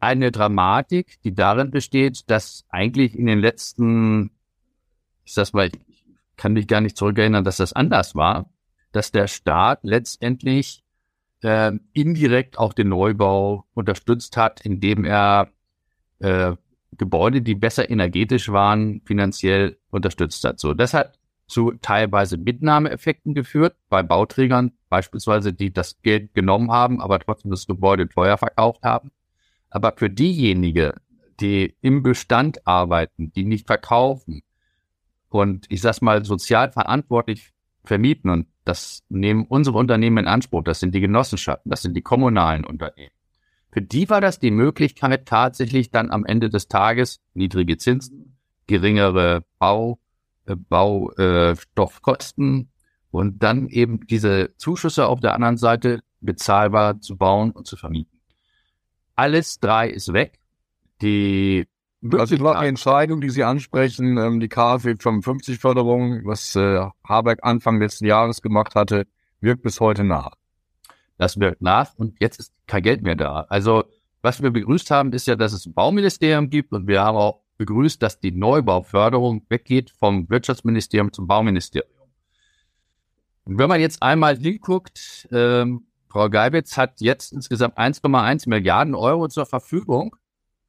eine 0.00 0.32
Dramatik, 0.32 1.20
die 1.22 1.34
darin 1.34 1.70
besteht, 1.70 2.28
dass 2.30 2.64
eigentlich 2.68 3.16
in 3.16 3.26
den 3.26 3.38
letzten, 3.38 4.32
ich 5.24 5.34
sag's 5.34 5.52
mal, 5.52 5.70
ich 5.86 6.04
kann 6.36 6.52
mich 6.52 6.66
gar 6.66 6.80
nicht 6.80 6.96
zurückerinnern, 6.96 7.44
dass 7.44 7.58
das 7.58 7.72
anders 7.72 8.16
war, 8.16 8.50
dass 8.90 9.12
der 9.12 9.28
Staat 9.28 9.80
letztendlich 9.82 10.82
äh, 11.42 11.72
indirekt 11.92 12.58
auch 12.58 12.72
den 12.72 12.88
Neubau 12.88 13.66
unterstützt 13.74 14.36
hat, 14.36 14.60
indem 14.62 15.04
er 15.04 15.48
äh, 16.18 16.56
Gebäude, 16.96 17.42
die 17.42 17.54
besser 17.54 17.90
energetisch 17.90 18.50
waren, 18.50 19.02
finanziell 19.04 19.78
unterstützt 19.90 20.44
hat. 20.44 20.58
So, 20.58 20.74
das 20.74 20.94
hat 20.94 21.18
zu 21.46 21.72
teilweise 21.80 22.36
Mitnahmeeffekten 22.36 23.34
geführt 23.34 23.76
bei 23.88 24.02
Bauträgern, 24.02 24.72
beispielsweise, 24.88 25.52
die 25.52 25.72
das 25.72 26.00
Geld 26.02 26.34
genommen 26.34 26.70
haben, 26.70 27.00
aber 27.00 27.18
trotzdem 27.18 27.50
das 27.50 27.66
Gebäude 27.66 28.08
teuer 28.08 28.36
verkauft 28.36 28.82
haben. 28.82 29.10
Aber 29.70 29.94
für 29.96 30.10
diejenigen, 30.10 30.92
die 31.40 31.74
im 31.80 32.02
Bestand 32.02 32.66
arbeiten, 32.66 33.32
die 33.32 33.44
nicht 33.44 33.66
verkaufen 33.66 34.42
und 35.28 35.66
ich 35.68 35.80
sag's 35.80 36.00
mal 36.00 36.24
sozial 36.24 36.72
verantwortlich 36.72 37.52
vermieten 37.84 38.30
und 38.30 38.46
das 38.64 39.04
nehmen 39.08 39.46
unsere 39.46 39.78
Unternehmen 39.78 40.18
in 40.18 40.28
Anspruch, 40.28 40.62
das 40.64 40.80
sind 40.80 40.94
die 40.94 41.00
Genossenschaften, 41.00 41.70
das 41.70 41.82
sind 41.82 41.94
die 41.94 42.02
kommunalen 42.02 42.64
Unternehmen. 42.64 43.12
Für 43.78 43.82
die 43.82 44.10
war 44.10 44.20
das 44.20 44.40
die 44.40 44.50
Möglichkeit, 44.50 45.26
tatsächlich 45.26 45.92
dann 45.92 46.10
am 46.10 46.24
Ende 46.24 46.50
des 46.50 46.66
Tages 46.66 47.20
niedrige 47.34 47.76
Zinsen, 47.76 48.36
geringere 48.66 49.44
Bau, 49.60 50.00
äh, 50.46 50.56
Baustoffkosten 50.56 52.62
äh, 52.62 52.66
und 53.12 53.40
dann 53.40 53.68
eben 53.68 54.04
diese 54.08 54.50
Zuschüsse 54.56 55.06
auf 55.06 55.20
der 55.20 55.34
anderen 55.34 55.58
Seite 55.58 56.00
bezahlbar 56.20 57.00
zu 57.00 57.16
bauen 57.16 57.52
und 57.52 57.68
zu 57.68 57.76
vermieten. 57.76 58.18
Alles 59.14 59.60
drei 59.60 59.88
ist 59.88 60.12
weg. 60.12 60.40
Die 61.00 61.68
das 62.00 62.32
ist 62.32 62.42
eine 62.42 62.66
Entscheidung, 62.66 63.20
die 63.20 63.30
Sie 63.30 63.44
ansprechen, 63.44 64.18
ähm, 64.18 64.40
die 64.40 64.48
KfW 64.48 64.96
55 64.98 65.60
Förderung, 65.60 66.22
was 66.24 66.56
äh, 66.56 66.84
Habeck 67.04 67.38
Anfang 67.42 67.80
letzten 67.80 68.06
Jahres 68.06 68.42
gemacht 68.42 68.74
hatte, 68.74 69.06
wirkt 69.40 69.62
bis 69.62 69.78
heute 69.78 70.02
nach. 70.02 70.32
Das 71.18 71.38
wirkt 71.38 71.60
nach 71.60 71.94
und 71.96 72.16
jetzt 72.20 72.38
ist 72.38 72.54
kein 72.66 72.82
Geld 72.82 73.02
mehr 73.02 73.16
da. 73.16 73.46
Also 73.48 73.84
was 74.22 74.42
wir 74.42 74.50
begrüßt 74.50 74.90
haben, 74.90 75.12
ist 75.12 75.26
ja, 75.26 75.36
dass 75.36 75.52
es 75.52 75.66
ein 75.66 75.74
Bauministerium 75.74 76.50
gibt 76.50 76.72
und 76.72 76.86
wir 76.86 77.02
haben 77.02 77.16
auch 77.16 77.42
begrüßt, 77.58 78.02
dass 78.02 78.20
die 78.20 78.32
Neubauförderung 78.32 79.44
weggeht 79.48 79.90
vom 79.90 80.28
Wirtschaftsministerium 80.30 81.12
zum 81.12 81.26
Bauministerium. 81.26 81.90
Und 83.44 83.58
wenn 83.58 83.68
man 83.68 83.80
jetzt 83.80 84.02
einmal 84.02 84.36
hinguckt, 84.36 85.28
ähm, 85.32 85.86
Frau 86.08 86.30
Geibitz 86.30 86.76
hat 86.76 87.00
jetzt 87.00 87.32
insgesamt 87.32 87.76
1,1 87.76 88.48
Milliarden 88.48 88.94
Euro 88.94 89.28
zur 89.28 89.46
Verfügung 89.46 90.16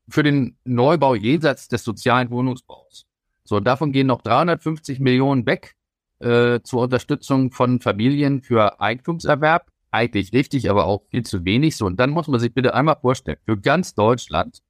für 0.09 0.23
den 0.23 0.57
Neubau 0.63 1.15
jenseits 1.15 1.67
des 1.67 1.83
sozialen 1.83 2.29
Wohnungsbaus. 2.29 3.05
So, 3.43 3.59
davon 3.59 3.91
gehen 3.91 4.07
noch 4.07 4.21
350 4.21 4.99
Millionen 4.99 5.45
weg 5.45 5.75
äh, 6.19 6.59
zur 6.61 6.81
Unterstützung 6.81 7.51
von 7.51 7.79
Familien 7.79 8.41
für 8.41 8.81
Eigentumserwerb 8.81 9.71
eigentlich 9.91 10.33
richtig, 10.33 10.69
aber 10.69 10.85
auch 10.85 11.03
viel 11.09 11.23
zu 11.23 11.45
wenig. 11.45 11.75
So, 11.75 11.85
und 11.85 11.99
dann 11.99 12.11
muss 12.11 12.27
man 12.27 12.39
sich 12.39 12.53
bitte 12.53 12.73
einmal 12.73 12.97
vorstellen, 12.99 13.37
für 13.45 13.57
ganz 13.57 13.93
Deutschland, 13.93 14.61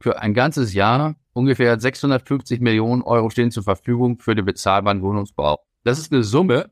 für 0.00 0.20
ein 0.20 0.34
ganzes 0.34 0.74
Jahr 0.74 1.16
ungefähr 1.32 1.78
650 1.78 2.60
Millionen 2.60 3.02
Euro 3.02 3.30
stehen 3.30 3.50
zur 3.50 3.62
Verfügung 3.62 4.18
für 4.18 4.34
den 4.34 4.44
bezahlbaren 4.44 5.02
Wohnungsbau. 5.02 5.58
Das 5.84 5.98
ist 5.98 6.12
eine 6.12 6.22
Summe, 6.22 6.70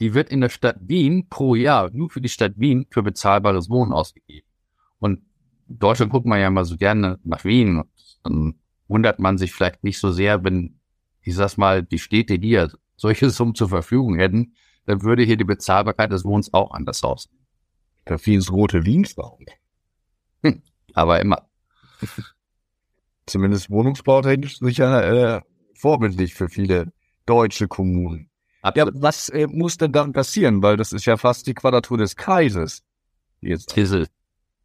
die 0.00 0.14
wird 0.14 0.30
in 0.30 0.40
der 0.40 0.48
Stadt 0.48 0.76
Wien 0.80 1.28
pro 1.28 1.54
Jahr 1.54 1.90
nur 1.90 2.10
für 2.10 2.20
die 2.20 2.28
Stadt 2.28 2.54
Wien 2.56 2.86
für 2.90 3.02
bezahlbares 3.02 3.70
Wohnen 3.70 3.92
ausgegeben. 3.92 4.46
Und 4.98 5.22
in 5.68 5.78
Deutschland 5.78 6.12
guckt 6.12 6.26
man 6.26 6.40
ja 6.40 6.50
mal 6.50 6.64
so 6.64 6.76
gerne 6.76 7.18
nach 7.24 7.44
Wien 7.44 7.78
und 7.78 7.88
dann 8.22 8.54
wundert 8.88 9.18
man 9.18 9.38
sich 9.38 9.52
vielleicht 9.52 9.82
nicht 9.82 9.98
so 9.98 10.12
sehr, 10.12 10.44
wenn, 10.44 10.78
ich 11.22 11.34
sag's 11.34 11.56
mal, 11.56 11.82
die 11.82 11.98
Städte 11.98 12.34
hier 12.34 12.70
solche 12.96 13.30
Summen 13.30 13.54
zur 13.54 13.68
Verfügung 13.68 14.16
hätten, 14.16 14.54
dann 14.86 15.02
würde 15.02 15.22
hier 15.24 15.36
die 15.36 15.44
Bezahlbarkeit 15.44 16.10
des 16.10 16.24
Wohnens 16.24 16.52
auch 16.54 16.70
anders 16.70 17.02
aussehen. 17.02 17.36
Da 18.04 18.18
fiel 18.18 18.34
ins 18.36 18.52
rote 18.52 18.84
Wiensbau. 18.84 19.38
Hm, 20.42 20.62
aber 20.94 21.20
immer. 21.20 21.48
Zumindest 23.26 23.70
wohnungsbautechnisch 23.70 24.58
sicher 24.60 25.36
äh, 25.36 25.40
vorbildlich 25.74 26.34
für 26.34 26.48
viele 26.48 26.92
deutsche 27.26 27.66
Kommunen. 27.66 28.30
Ja, 28.74 28.86
was 28.94 29.28
äh, 29.28 29.46
muss 29.46 29.76
denn 29.76 29.92
dann 29.92 30.12
passieren? 30.12 30.62
Weil 30.62 30.76
das 30.76 30.92
ist 30.92 31.04
ja 31.04 31.16
fast 31.16 31.46
die 31.46 31.54
Quadratur 31.54 31.98
des 31.98 32.16
Kreises. 32.16 32.82
Jetzt. 33.40 33.76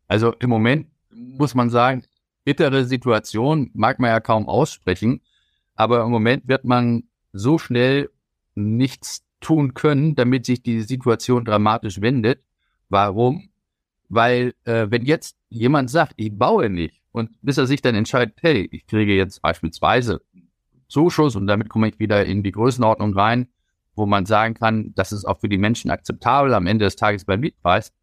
Also 0.08 0.34
im 0.34 0.50
Moment 0.50 0.88
muss 1.10 1.56
man 1.56 1.70
sagen, 1.70 2.04
bittere 2.44 2.86
Situation 2.86 3.70
mag 3.74 4.00
man 4.00 4.10
ja 4.10 4.20
kaum 4.20 4.48
aussprechen, 4.48 5.22
aber 5.76 6.04
im 6.04 6.10
Moment 6.10 6.48
wird 6.48 6.64
man 6.64 7.04
so 7.34 7.58
schnell 7.58 8.10
nichts 8.56 9.24
tun 9.42 9.74
können, 9.74 10.16
damit 10.16 10.46
sich 10.46 10.64
die 10.64 10.82
Situation 10.82 11.44
dramatisch 11.44 12.00
wendet. 12.00 12.42
Warum? 12.90 13.50
Weil 14.08 14.54
äh, 14.64 14.88
wenn 14.90 15.06
jetzt 15.06 15.38
jemand 15.50 15.90
sagt, 15.90 16.14
ich 16.18 16.38
baue 16.38 16.70
nicht 16.70 17.02
und 17.12 17.30
bis 17.42 17.58
er 17.58 17.68
sich 17.68 17.82
dann 17.82 17.96
entscheidet, 17.96 18.36
hey, 18.42 18.68
ich 18.72 18.88
kriege 18.88 19.14
jetzt 19.14 19.42
beispielsweise 19.42 20.22
Zuschuss 20.88 21.36
und 21.36 21.48
damit 21.48 21.70
komme 21.70 21.90
ich 21.90 22.00
wieder 22.00 22.26
in 22.26 22.44
die 22.44 22.52
Größenordnung 22.52 23.14
rein, 23.14 23.48
wo 23.96 24.06
man 24.06 24.26
sagen 24.26 24.54
kann, 24.54 24.94
das 24.96 25.12
ist 25.12 25.26
auch 25.26 25.40
für 25.40 25.50
die 25.50 25.58
Menschen 25.58 25.92
akzeptabel 25.92 26.54
am 26.54 26.68
Ende 26.68 26.86
des 26.86 26.96
Tages 26.96 27.26
beim 27.26 27.40
Mietpreis, 27.40 27.94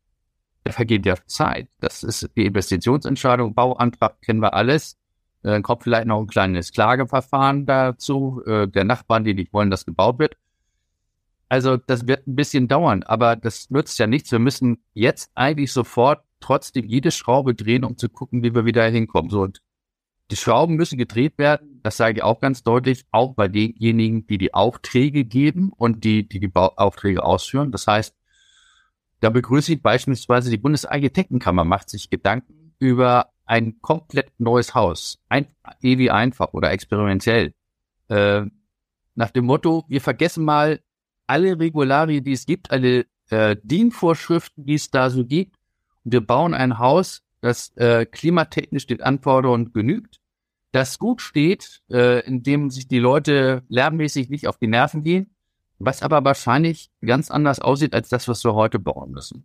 da 0.65 0.73
vergeht 0.73 1.07
ja 1.07 1.15
Zeit. 1.27 1.69
Das 1.81 2.03
ist 2.03 2.31
die 2.37 2.47
Investitionsentscheidung, 2.47 3.55
Bauantrag 3.55 4.21
kennen 4.23 4.41
wir 4.41 4.55
alles. 4.55 4.99
Äh, 5.43 5.49
dann 5.51 5.63
kommt 5.63 5.83
vielleicht 5.83 6.07
noch 6.07 6.21
ein 6.21 6.27
kleines 6.27 6.73
Klageverfahren 6.73 7.67
dazu, 7.67 8.43
äh, 8.47 8.67
der 8.69 8.85
Nachbarn, 8.85 9.25
die 9.25 9.35
nicht 9.35 9.53
wollen, 9.53 9.71
dass 9.71 9.87
gebaut 9.87 10.19
wird. 10.19 10.37
Also 11.49 11.77
das 11.77 12.07
wird 12.07 12.27
ein 12.27 12.37
bisschen 12.37 12.69
dauern, 12.69 13.03
aber 13.03 13.37
das 13.37 13.71
nützt 13.71 13.99
ja 13.99 14.07
nichts. 14.07 14.31
Wir 14.31 14.39
müssen 14.39 14.85
jetzt 14.93 15.31
eigentlich 15.35 15.73
sofort 15.73 16.23
trotzdem 16.41 16.87
jede 16.87 17.11
Schraube 17.11 17.55
drehen, 17.55 17.85
um 17.85 17.97
zu 17.97 18.09
gucken, 18.09 18.43
wie 18.43 18.55
wir 18.55 18.65
wieder 18.65 18.85
hinkommen. 18.87 19.31
So, 19.31 19.43
und 19.43 19.61
die 20.31 20.37
Schrauben 20.37 20.77
müssen 20.77 20.99
gedreht 20.99 21.39
werden. 21.39 21.81
Das 21.83 21.97
sage 21.97 22.19
ich 22.19 22.23
auch 22.23 22.41
ganz 22.41 22.63
deutlich, 22.63 23.07
auch 23.11 23.35
bei 23.35 23.49
denjenigen, 23.49 24.27
die 24.27 24.37
die 24.37 24.53
Aufträge 24.53 25.25
geben 25.25 25.73
und 25.75 26.05
die 26.05 26.29
die, 26.29 26.41
die 26.41 26.51
Aufträge 26.55 27.25
ausführen. 27.25 27.73
Das 27.73 27.87
heißt, 27.87 28.15
da 29.21 29.31
begrüße 29.31 29.73
ich 29.73 29.83
beispielsweise 29.83 30.51
die 30.51 30.59
Bundesarchitektenkammer 30.59 31.65
macht 31.65 31.89
sich 31.89 32.11
Gedanken 32.11 32.75
über 32.79 33.33
ein 33.47 33.81
komplett 33.81 34.31
neues 34.39 34.75
Haus, 34.75 35.19
ein, 35.29 35.47
ewig 35.81 36.13
einfach 36.13 36.53
oder 36.53 36.71
experimentell. 36.71 37.55
Äh, 38.09 38.43
nach 39.15 39.31
dem 39.31 39.47
Motto, 39.47 39.85
wir 39.89 40.01
vergessen 40.01 40.45
mal 40.45 40.81
alle 41.29 41.59
Regularien, 41.59 42.25
die 42.25 42.33
es 42.33 42.47
gibt, 42.47 42.71
alle 42.71 43.07
äh, 43.31 43.57
DIN-Vorschriften, 43.63 44.65
die 44.65 44.75
es 44.75 44.91
da 44.91 45.11
so 45.11 45.25
gibt. 45.25 45.57
Und 46.05 46.13
wir 46.13 46.21
bauen 46.21 46.55
ein 46.55 46.79
Haus, 46.79 47.23
das 47.41 47.77
äh, 47.77 48.07
klimatechnisch 48.07 48.87
den 48.87 49.03
Anforderungen 49.03 49.73
genügt, 49.73 50.21
das 50.73 50.99
gut 50.99 51.23
steht, 51.23 51.83
äh, 51.91 52.27
in 52.27 52.43
dem 52.43 52.71
sich 52.71 52.89
die 52.89 52.99
Leute 52.99 53.63
lärmmäßig 53.69 54.29
nicht 54.29 54.49
auf 54.49 54.59
die 54.59 54.67
Nerven 54.67 55.03
gehen, 55.03 55.35
was 55.79 56.03
aber 56.03 56.25
wahrscheinlich 56.25 56.91
ganz 57.05 57.31
anders 57.31 57.61
aussieht 57.61 57.95
als 57.95 58.09
das, 58.09 58.29
was 58.29 58.45
wir 58.45 58.55
heute 58.55 58.79
bauen 58.79 59.13
müssen. 59.13 59.45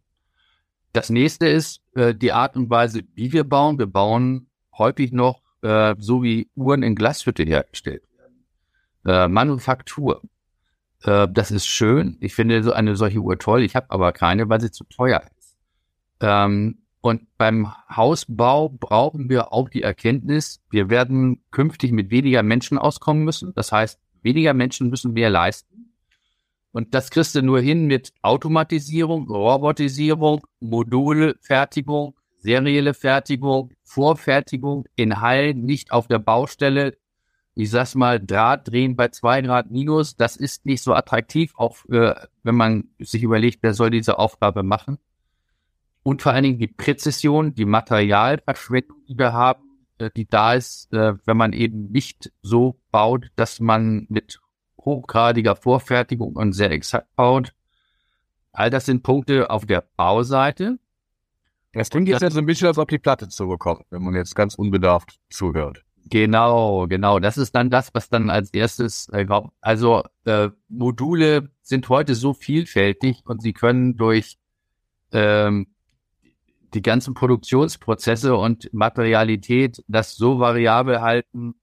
Das 0.91 1.09
nächste 1.09 1.47
ist 1.47 1.81
äh, 1.95 2.13
die 2.13 2.31
Art 2.31 2.55
und 2.55 2.69
Weise, 2.69 3.01
wie 3.15 3.33
wir 3.33 3.43
bauen. 3.43 3.79
Wir 3.79 3.87
bauen 3.87 4.47
häufig 4.77 5.11
noch 5.11 5.41
äh, 5.61 5.95
so 5.97 6.21
wie 6.21 6.49
Uhren 6.55 6.83
in 6.83 6.95
Glashütte 6.95 7.43
hergestellt 7.43 8.03
werden. 8.15 8.45
Äh, 9.05 9.27
Manufaktur. 9.27 10.21
Äh, 11.03 11.27
das 11.31 11.51
ist 11.51 11.67
schön. 11.67 12.17
Ich 12.19 12.35
finde 12.35 12.63
so 12.63 12.73
eine 12.73 12.95
solche 12.95 13.19
Uhr 13.19 13.37
toll. 13.37 13.63
Ich 13.63 13.75
habe 13.75 13.89
aber 13.89 14.11
keine, 14.11 14.49
weil 14.49 14.61
sie 14.61 14.71
zu 14.71 14.83
teuer 14.85 15.21
ist. 15.37 15.57
Ähm, 16.21 16.79
und 17.01 17.27
beim 17.37 17.69
Hausbau 17.93 18.69
brauchen 18.69 19.29
wir 19.29 19.51
auch 19.51 19.67
die 19.67 19.81
Erkenntnis, 19.81 20.61
wir 20.69 20.89
werden 20.89 21.43
künftig 21.51 21.91
mit 21.91 22.11
weniger 22.11 22.43
Menschen 22.43 22.77
auskommen 22.77 23.25
müssen. 23.25 23.53
Das 23.55 23.73
heißt, 23.73 23.99
weniger 24.21 24.53
Menschen 24.53 24.89
müssen 24.89 25.11
mehr 25.11 25.29
leisten. 25.29 25.93
Und 26.71 26.95
das 26.95 27.11
kriegst 27.11 27.35
du 27.35 27.41
nur 27.41 27.59
hin 27.59 27.87
mit 27.87 28.13
Automatisierung, 28.21 29.27
Robotisierung, 29.27 30.47
Modulfertigung, 30.61 32.15
serielle 32.37 32.93
Fertigung, 32.93 33.71
Vorfertigung 33.83 34.85
in 34.95 35.19
Hallen, 35.19 35.65
nicht 35.65 35.91
auf 35.91 36.07
der 36.07 36.19
Baustelle. 36.19 36.97
Ich 37.55 37.69
sag's 37.69 37.93
mal, 37.93 38.19
Draht 38.19 38.67
drehen 38.67 38.95
bei 38.95 39.09
zwei 39.09 39.41
Grad 39.41 39.69
minus, 39.69 40.15
das 40.15 40.35
ist 40.35 40.65
nicht 40.65 40.81
so 40.81 40.93
attraktiv, 40.93 41.53
auch 41.55 41.77
äh, 41.89 42.15
wenn 42.41 42.55
man 42.55 42.85
sich 42.99 43.21
überlegt, 43.21 43.59
wer 43.61 43.73
soll 43.73 43.91
diese 43.91 44.17
Aufgabe 44.17 44.63
machen. 44.63 44.97
Und 46.01 46.21
vor 46.21 46.33
allen 46.33 46.43
Dingen 46.43 46.59
die 46.59 46.67
Präzision, 46.67 47.53
die 47.53 47.65
Materialverschwendung, 47.65 49.05
die 49.07 49.17
wir 49.17 49.33
haben, 49.33 49.63
äh, 49.99 50.09
die 50.15 50.27
da 50.27 50.53
ist, 50.53 50.91
äh, 50.93 51.13
wenn 51.25 51.37
man 51.37 51.53
eben 51.53 51.91
nicht 51.91 52.31
so 52.41 52.79
baut, 52.91 53.27
dass 53.35 53.59
man 53.59 54.07
mit 54.09 54.39
hochgradiger 54.79 55.55
Vorfertigung 55.55 56.35
und 56.35 56.53
sehr 56.53 56.71
exakt 56.71 57.15
baut. 57.15 57.53
All 58.51 58.69
das 58.69 58.85
sind 58.85 59.03
Punkte 59.03 59.49
auf 59.49 59.65
der 59.65 59.83
Bauseite. 59.95 60.79
Das 61.73 61.89
klingt 61.89 62.07
jetzt 62.07 62.21
ja 62.21 62.29
so 62.29 62.39
ein 62.39 62.45
bisschen, 62.45 62.67
als 62.67 62.77
ob 62.77 62.89
die 62.89 62.99
Platte 62.99 63.29
zurückkommt, 63.29 63.85
wenn 63.89 64.03
man 64.03 64.13
jetzt 64.13 64.35
ganz 64.35 64.55
unbedarft 64.55 65.19
zuhört. 65.29 65.83
Genau, 66.09 66.87
genau. 66.87 67.19
Das 67.19 67.37
ist 67.37 67.55
dann 67.55 67.69
das, 67.69 67.93
was 67.93 68.09
dann 68.09 68.29
als 68.29 68.53
erstes 68.53 69.09
äh, 69.09 69.25
Also 69.61 70.03
äh, 70.25 70.49
Module 70.67 71.49
sind 71.61 71.87
heute 71.89 72.15
so 72.15 72.33
vielfältig 72.33 73.21
und 73.25 73.41
sie 73.41 73.53
können 73.53 73.95
durch 73.95 74.37
ähm, 75.11 75.67
die 76.73 76.81
ganzen 76.81 77.13
Produktionsprozesse 77.13 78.35
und 78.35 78.69
Materialität 78.73 79.83
das 79.87 80.15
so 80.15 80.39
variabel 80.39 81.01
halten 81.01 81.55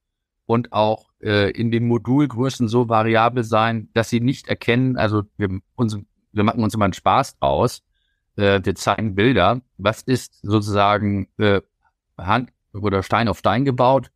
und 0.45 0.73
auch 0.73 1.09
äh, 1.21 1.51
in 1.51 1.71
den 1.71 1.87
Modulgrößen 1.87 2.67
so 2.67 2.89
variabel 2.89 3.43
sein, 3.43 3.89
dass 3.93 4.09
sie 4.09 4.21
nicht 4.21 4.47
erkennen, 4.47 4.97
also 4.97 5.23
wir, 5.37 5.59
uns, 5.75 5.97
wir 6.31 6.43
machen 6.43 6.63
uns 6.63 6.73
immer 6.73 6.85
einen 6.85 6.93
Spaß 6.93 7.37
draus, 7.39 7.83
äh, 8.37 8.59
wir 8.63 8.75
zeigen 8.75 9.15
Bilder, 9.15 9.61
was 9.77 10.01
ist 10.01 10.39
sozusagen 10.41 11.27
äh, 11.37 11.61
Hand 12.17 12.51
oder 12.73 13.03
Stein 13.03 13.27
auf 13.27 13.39
Stein 13.39 13.65
gebaut 13.65 14.11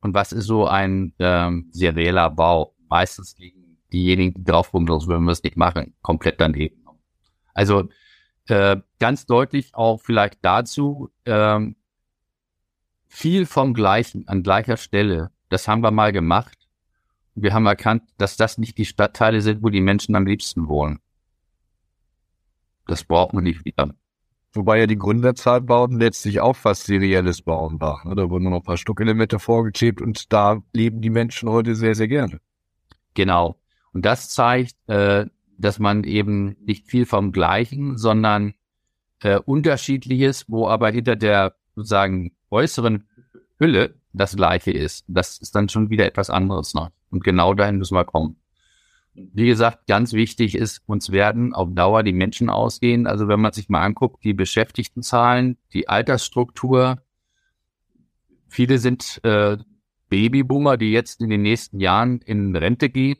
und 0.00 0.14
was 0.14 0.32
ist 0.32 0.46
so 0.46 0.66
ein 0.66 1.14
ähm, 1.18 1.68
serieller 1.72 2.30
Bau. 2.30 2.74
Meistens 2.88 3.36
liegen 3.38 3.78
diejenigen, 3.92 4.34
die 4.34 4.44
drauf 4.44 4.70
sonst 4.72 5.06
würden 5.06 5.24
wir 5.24 5.32
es 5.32 5.42
nicht 5.42 5.56
machen, 5.56 5.94
komplett 6.02 6.40
daneben. 6.40 6.84
Also 7.54 7.88
äh, 8.46 8.76
ganz 8.98 9.26
deutlich 9.26 9.74
auch 9.74 10.00
vielleicht 10.00 10.38
dazu, 10.42 11.10
ähm, 11.26 11.76
viel 13.08 13.44
vom 13.46 13.74
Gleichen 13.74 14.26
an 14.28 14.42
gleicher 14.42 14.76
Stelle. 14.76 15.30
Das 15.48 15.68
haben 15.68 15.82
wir 15.82 15.90
mal 15.90 16.12
gemacht. 16.12 16.56
Wir 17.34 17.52
haben 17.52 17.66
erkannt, 17.66 18.04
dass 18.18 18.36
das 18.36 18.58
nicht 18.58 18.78
die 18.78 18.84
Stadtteile 18.84 19.40
sind, 19.40 19.62
wo 19.62 19.68
die 19.68 19.80
Menschen 19.80 20.14
am 20.14 20.26
liebsten 20.26 20.68
wohnen. 20.68 21.00
Das 22.86 23.04
braucht 23.04 23.34
man 23.34 23.44
nicht 23.44 23.64
wieder. 23.64 23.94
Wobei 24.52 24.80
ja 24.80 24.86
die 24.86 24.98
Gründerzeitbauten 24.98 25.98
letztlich 26.00 26.40
auch 26.40 26.56
fast 26.56 26.84
serielles 26.84 27.42
Bauen 27.42 27.80
war. 27.80 28.06
Ne? 28.06 28.16
Da 28.16 28.28
wurden 28.30 28.44
nur 28.44 28.50
noch 28.52 28.60
ein 28.60 28.64
paar 28.64 28.76
Stuckelemente 28.76 29.38
vorgeklebt 29.38 30.02
und 30.02 30.32
da 30.32 30.60
leben 30.72 31.00
die 31.00 31.10
Menschen 31.10 31.48
heute 31.48 31.76
sehr, 31.76 31.94
sehr 31.94 32.08
gerne. 32.08 32.40
Genau. 33.14 33.56
Und 33.92 34.04
das 34.04 34.28
zeigt, 34.28 34.76
äh, 34.88 35.26
dass 35.56 35.78
man 35.78 36.04
eben 36.04 36.56
nicht 36.64 36.88
viel 36.88 37.06
vom 37.06 37.30
Gleichen, 37.32 37.96
sondern 37.96 38.54
äh, 39.20 39.38
unterschiedliches, 39.38 40.46
wo 40.48 40.66
aber 40.66 40.90
hinter 40.90 41.16
der 41.16 41.54
sozusagen 41.76 42.32
äußeren 42.50 43.06
Hülle 43.58 43.94
das 44.12 44.34
Gleiche 44.34 44.72
ist. 44.72 45.04
Das 45.06 45.38
ist 45.38 45.54
dann 45.54 45.68
schon 45.68 45.90
wieder 45.90 46.06
etwas 46.06 46.30
anderes 46.30 46.74
noch. 46.74 46.90
Und 47.10 47.22
genau 47.22 47.54
dahin 47.54 47.76
müssen 47.76 47.94
wir 47.94 48.04
kommen. 48.04 48.36
Wie 49.14 49.46
gesagt, 49.46 49.86
ganz 49.86 50.12
wichtig 50.12 50.54
ist, 50.54 50.82
uns 50.86 51.10
werden 51.10 51.52
auf 51.52 51.68
Dauer 51.72 52.02
die 52.02 52.12
Menschen 52.12 52.48
ausgehen. 52.48 53.06
Also 53.06 53.28
wenn 53.28 53.40
man 53.40 53.52
sich 53.52 53.68
mal 53.68 53.82
anguckt, 53.82 54.22
die 54.24 54.34
Beschäftigtenzahlen, 54.34 55.58
die 55.72 55.88
Altersstruktur, 55.88 57.02
viele 58.48 58.78
sind 58.78 59.20
äh, 59.24 59.58
Babyboomer, 60.08 60.76
die 60.76 60.92
jetzt 60.92 61.20
in 61.20 61.30
den 61.30 61.42
nächsten 61.42 61.80
Jahren 61.80 62.20
in 62.20 62.54
Rente 62.54 62.88
gehen. 62.88 63.18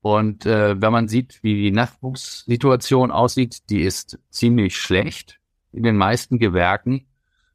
Und 0.00 0.44
äh, 0.44 0.80
wenn 0.80 0.92
man 0.92 1.08
sieht, 1.08 1.42
wie 1.42 1.54
die 1.54 1.70
Nachwuchssituation 1.70 3.10
aussieht, 3.10 3.70
die 3.70 3.80
ist 3.80 4.18
ziemlich 4.28 4.76
schlecht 4.76 5.40
in 5.72 5.82
den 5.82 5.96
meisten 5.96 6.38
Gewerken. 6.38 7.06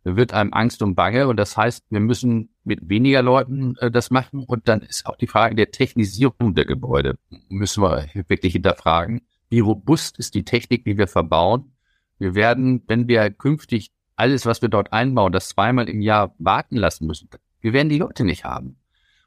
Da 0.04 0.16
wird 0.16 0.34
einem 0.34 0.54
Angst 0.54 0.82
und 0.82 0.96
Bange 0.96 1.28
und 1.28 1.38
das 1.38 1.58
heißt, 1.58 1.86
wir 1.90 2.00
müssen 2.00 2.50
mit 2.70 2.88
weniger 2.88 3.22
Leuten 3.22 3.76
äh, 3.78 3.92
das 3.92 4.12
machen 4.12 4.46
und 4.46 4.70
dann 4.70 4.82
ist 4.82 5.06
auch 5.06 5.18
die 5.18 5.28
Frage 5.28 5.56
der 5.56 5.72
Technisierung 5.72 6.56
der 6.56 6.66
Gebäude, 6.66 7.18
müssen 7.50 7.84
wir 7.84 8.08
wirklich 8.28 8.54
hinterfragen. 8.54 9.22
Wie 9.50 9.60
robust 9.60 10.18
ist 10.20 10.36
die 10.36 10.46
Technik, 10.46 10.86
die 10.86 10.98
wir 10.98 11.08
verbauen? 11.08 11.74
Wir 12.20 12.36
werden, 12.36 12.84
wenn 12.88 13.08
wir 13.08 13.30
künftig 13.32 13.92
alles, 14.16 14.46
was 14.46 14.62
wir 14.62 14.70
dort 14.70 14.94
einbauen, 14.94 15.34
das 15.34 15.50
zweimal 15.50 15.90
im 15.90 16.02
Jahr 16.02 16.34
warten 16.38 16.78
lassen 16.78 17.08
müssen, 17.08 17.30
wir 17.62 17.74
werden 17.74 17.90
die 17.90 17.98
Leute 17.98 18.24
nicht 18.24 18.46
haben. 18.46 18.78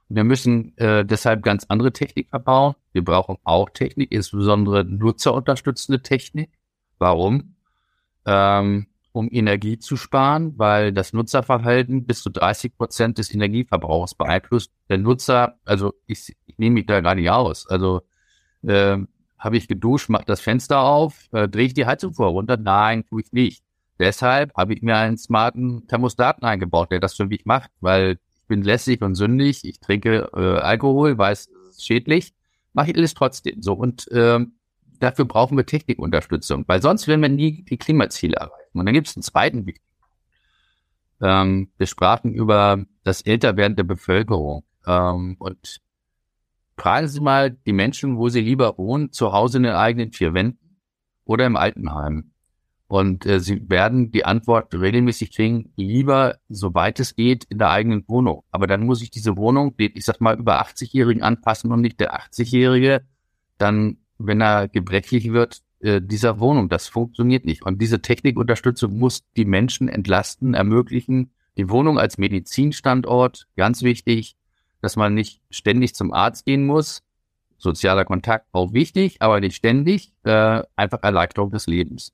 Wir 0.08 0.24
müssen 0.24 0.76
äh, 0.78 1.04
deshalb 1.04 1.42
ganz 1.42 1.64
andere 1.68 1.92
Technik 1.92 2.28
verbauen. 2.28 2.74
Wir 2.92 3.02
brauchen 3.02 3.38
auch 3.44 3.70
Technik, 3.70 4.12
insbesondere 4.12 4.84
nutzerunterstützende 4.84 6.02
Technik. 6.02 6.50
Warum? 6.98 7.56
Ähm, 8.26 8.86
um 9.12 9.28
Energie 9.30 9.78
zu 9.78 9.96
sparen, 9.96 10.54
weil 10.56 10.92
das 10.92 11.12
Nutzerverhalten 11.12 12.06
bis 12.06 12.22
zu 12.22 12.30
30 12.30 12.76
Prozent 12.76 13.18
des 13.18 13.32
Energieverbrauchs 13.32 14.14
beeinflusst. 14.14 14.72
Der 14.88 14.98
Nutzer, 14.98 15.58
also 15.64 15.92
ich, 16.06 16.34
ich 16.46 16.58
nehme 16.58 16.74
mich 16.74 16.86
da 16.86 17.00
gar 17.00 17.14
nicht 17.14 17.30
aus. 17.30 17.66
Also 17.68 18.02
äh, 18.62 18.98
habe 19.38 19.56
ich 19.56 19.68
geduscht, 19.68 20.08
mache 20.08 20.24
das 20.24 20.40
Fenster 20.40 20.80
auf, 20.80 21.28
äh, 21.32 21.48
drehe 21.48 21.66
ich 21.66 21.74
die 21.74 21.86
Heizung 21.86 22.14
vor 22.14 22.28
runter? 22.28 22.56
Nein, 22.56 23.04
tue 23.06 23.22
ich 23.22 23.32
nicht. 23.32 23.62
Deshalb 23.98 24.54
habe 24.56 24.74
ich 24.74 24.82
mir 24.82 24.96
einen 24.96 25.18
smarten 25.18 25.86
Thermostaten 25.86 26.44
eingebaut, 26.44 26.90
der 26.90 27.00
das 27.00 27.14
für 27.14 27.26
mich 27.26 27.44
macht, 27.44 27.70
weil 27.80 28.18
bin 28.48 28.62
lässig 28.62 29.00
und 29.00 29.14
sündig, 29.14 29.64
ich 29.64 29.80
trinke 29.80 30.30
äh, 30.34 30.58
Alkohol, 30.60 31.16
weiß, 31.16 31.48
es 31.70 31.76
ist 31.76 31.86
schädlich, 31.86 32.34
mache 32.74 32.90
ich 32.90 32.96
alles 32.96 33.14
trotzdem 33.14 33.62
so. 33.62 33.72
Und 33.72 34.08
ähm, 34.12 34.56
dafür 35.02 35.24
brauchen 35.24 35.56
wir 35.56 35.66
Technikunterstützung, 35.66 36.64
weil 36.68 36.80
sonst 36.80 37.08
werden 37.08 37.22
wir 37.22 37.28
nie 37.28 37.64
die 37.64 37.78
Klimaziele 37.78 38.36
erreichen. 38.36 38.78
Und 38.78 38.86
dann 38.86 38.94
gibt 38.94 39.08
es 39.08 39.16
einen 39.16 39.22
zweiten 39.22 39.66
Weg. 39.66 39.80
Ähm, 41.20 41.70
wir 41.76 41.86
sprachen 41.86 42.32
über 42.32 42.84
das 43.04 43.22
Älterwerden 43.22 43.76
der 43.76 43.84
Bevölkerung. 43.84 44.64
Ähm, 44.86 45.36
und 45.38 45.80
fragen 46.76 47.08
Sie 47.08 47.20
mal 47.20 47.50
die 47.50 47.72
Menschen, 47.72 48.16
wo 48.16 48.28
sie 48.28 48.40
lieber 48.40 48.76
wohnen, 48.78 49.12
zu 49.12 49.32
Hause 49.32 49.58
in 49.58 49.64
den 49.64 49.74
eigenen 49.74 50.12
vier 50.12 50.34
Wänden 50.34 50.78
oder 51.24 51.46
im 51.46 51.56
Altenheim. 51.56 52.32
Und 52.92 53.24
äh, 53.24 53.40
sie 53.40 53.70
werden 53.70 54.10
die 54.10 54.26
Antwort 54.26 54.74
regelmäßig 54.74 55.34
kriegen, 55.34 55.72
lieber, 55.76 56.36
soweit 56.50 57.00
es 57.00 57.14
geht, 57.16 57.44
in 57.44 57.56
der 57.56 57.70
eigenen 57.70 58.06
Wohnung. 58.06 58.44
Aber 58.50 58.66
dann 58.66 58.84
muss 58.84 59.00
ich 59.00 59.10
diese 59.10 59.36
Wohnung, 59.38 59.74
ich 59.78 60.04
sag 60.04 60.20
mal, 60.20 60.38
über 60.38 60.60
80-Jährigen 60.60 61.22
anpassen 61.22 61.72
und 61.72 61.80
nicht 61.80 62.00
der 62.00 62.14
80-Jährige, 62.14 63.06
dann, 63.56 63.96
wenn 64.26 64.40
er 64.40 64.68
gebrechlich 64.68 65.32
wird, 65.32 65.62
äh, 65.80 66.00
dieser 66.00 66.38
Wohnung. 66.38 66.68
Das 66.68 66.88
funktioniert 66.88 67.44
nicht. 67.44 67.62
Und 67.62 67.82
diese 67.82 68.00
Technikunterstützung 68.00 68.98
muss 68.98 69.24
die 69.36 69.44
Menschen 69.44 69.88
entlasten, 69.88 70.54
ermöglichen. 70.54 71.32
Die 71.56 71.68
Wohnung 71.68 71.98
als 71.98 72.18
Medizinstandort, 72.18 73.46
ganz 73.56 73.82
wichtig, 73.82 74.36
dass 74.80 74.96
man 74.96 75.14
nicht 75.14 75.42
ständig 75.50 75.94
zum 75.94 76.12
Arzt 76.12 76.46
gehen 76.46 76.64
muss. 76.64 77.02
Sozialer 77.58 78.04
Kontakt 78.04 78.46
auch 78.52 78.72
wichtig, 78.72 79.20
aber 79.20 79.40
nicht 79.40 79.56
ständig. 79.56 80.12
Äh, 80.24 80.62
einfach 80.76 81.02
Erleichterung 81.02 81.50
des 81.50 81.66
Lebens. 81.66 82.12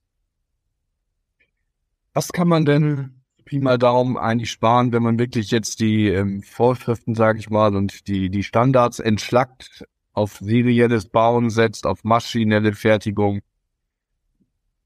Was 2.13 2.31
kann 2.31 2.47
man 2.47 2.65
denn 2.65 3.21
Pi 3.45 3.59
mal 3.59 3.77
Daumen 3.77 4.17
eigentlich 4.17 4.51
sparen, 4.51 4.91
wenn 4.91 5.01
man 5.01 5.17
wirklich 5.17 5.49
jetzt 5.51 5.79
die 5.79 6.07
ähm, 6.07 6.43
Vorschriften, 6.43 7.15
sage 7.15 7.39
ich 7.39 7.49
mal, 7.49 7.75
und 7.75 8.07
die, 8.07 8.29
die 8.29 8.43
Standards 8.43 8.99
entschlackt 8.99 9.85
auf 10.19 10.37
serielles 10.41 11.05
Bauen 11.05 11.49
setzt, 11.49 11.87
auf 11.87 12.03
maschinelle 12.03 12.73
Fertigung. 12.73 13.39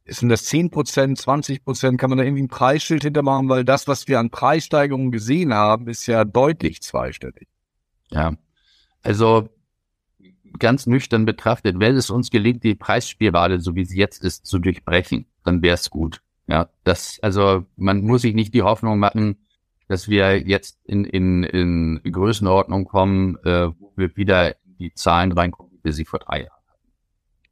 Sind 0.05 0.29
das 0.29 0.45
10 0.45 0.69
Prozent, 0.69 1.17
20 1.17 1.63
Prozent? 1.63 1.99
Kann 1.99 2.11
man 2.11 2.19
da 2.19 2.23
irgendwie 2.23 2.43
ein 2.43 2.49
Preisschild 2.49 3.03
hintermachen? 3.03 3.49
Weil 3.49 3.65
das, 3.65 3.87
was 3.87 4.07
wir 4.07 4.19
an 4.19 4.29
Preissteigerungen 4.29 5.11
gesehen 5.11 5.53
haben, 5.53 5.87
ist 5.87 6.05
ja 6.05 6.23
deutlich 6.23 6.81
zweistellig. 6.81 7.47
Ja, 8.11 8.33
also 9.01 9.49
ganz 10.59 10.85
nüchtern 10.85 11.25
betrachtet, 11.25 11.79
wenn 11.79 11.95
es 11.95 12.11
uns 12.11 12.29
gelingt, 12.29 12.63
die 12.63 12.75
Preisspirale, 12.75 13.59
so 13.59 13.75
wie 13.75 13.85
sie 13.85 13.97
jetzt 13.97 14.23
ist, 14.23 14.45
zu 14.45 14.59
durchbrechen, 14.59 15.25
dann 15.43 15.63
wäre 15.63 15.75
es 15.75 15.89
gut. 15.89 16.21
Ja, 16.47 16.69
das, 16.83 17.17
also 17.23 17.65
man 17.75 18.01
muss 18.01 18.21
sich 18.21 18.35
nicht 18.35 18.53
die 18.53 18.61
Hoffnung 18.61 18.99
machen, 18.99 19.37
dass 19.87 20.09
wir 20.09 20.47
jetzt 20.47 20.77
in, 20.83 21.05
in, 21.05 21.43
in 21.43 22.01
Größenordnung 22.03 22.85
kommen, 22.85 23.37
äh, 23.43 23.69
wo 23.79 23.93
wir 23.95 24.15
wieder 24.15 24.55
die 24.83 24.93
Zahlen 24.93 25.31
reinkommen, 25.31 25.71
wie 25.73 25.85
wir 25.85 25.93
sie 25.93 26.05
vor 26.05 26.19
drei 26.19 26.43
Jahren 26.43 26.61
hatten. 26.67 26.81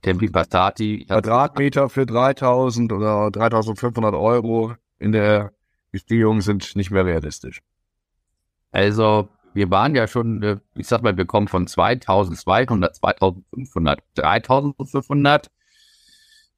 Tempi 0.02 0.30
Passati. 0.30 1.06
Quadratmeter 1.06 1.89
für 1.89 2.06
3000 2.06 2.91
oder 2.91 3.32
3500 3.32 4.13
Euro 4.13 4.76
in 5.00 5.12
der 5.12 5.54
Beziehung 5.91 6.41
sind 6.41 6.76
nicht 6.76 6.91
mehr 6.91 7.06
realistisch. 7.06 7.62
Also 8.72 9.30
wir 9.54 9.70
waren 9.70 9.96
ja 9.96 10.08
schon, 10.08 10.41
äh, 10.44 10.58
ich 10.76 10.88
sag 10.88 11.04
mal, 11.04 11.17
wir 11.17 11.26
kommen 11.26 11.48
von 11.48 11.67
2200, 11.67 12.96
2500, 12.96 14.00
3500, 14.15 15.52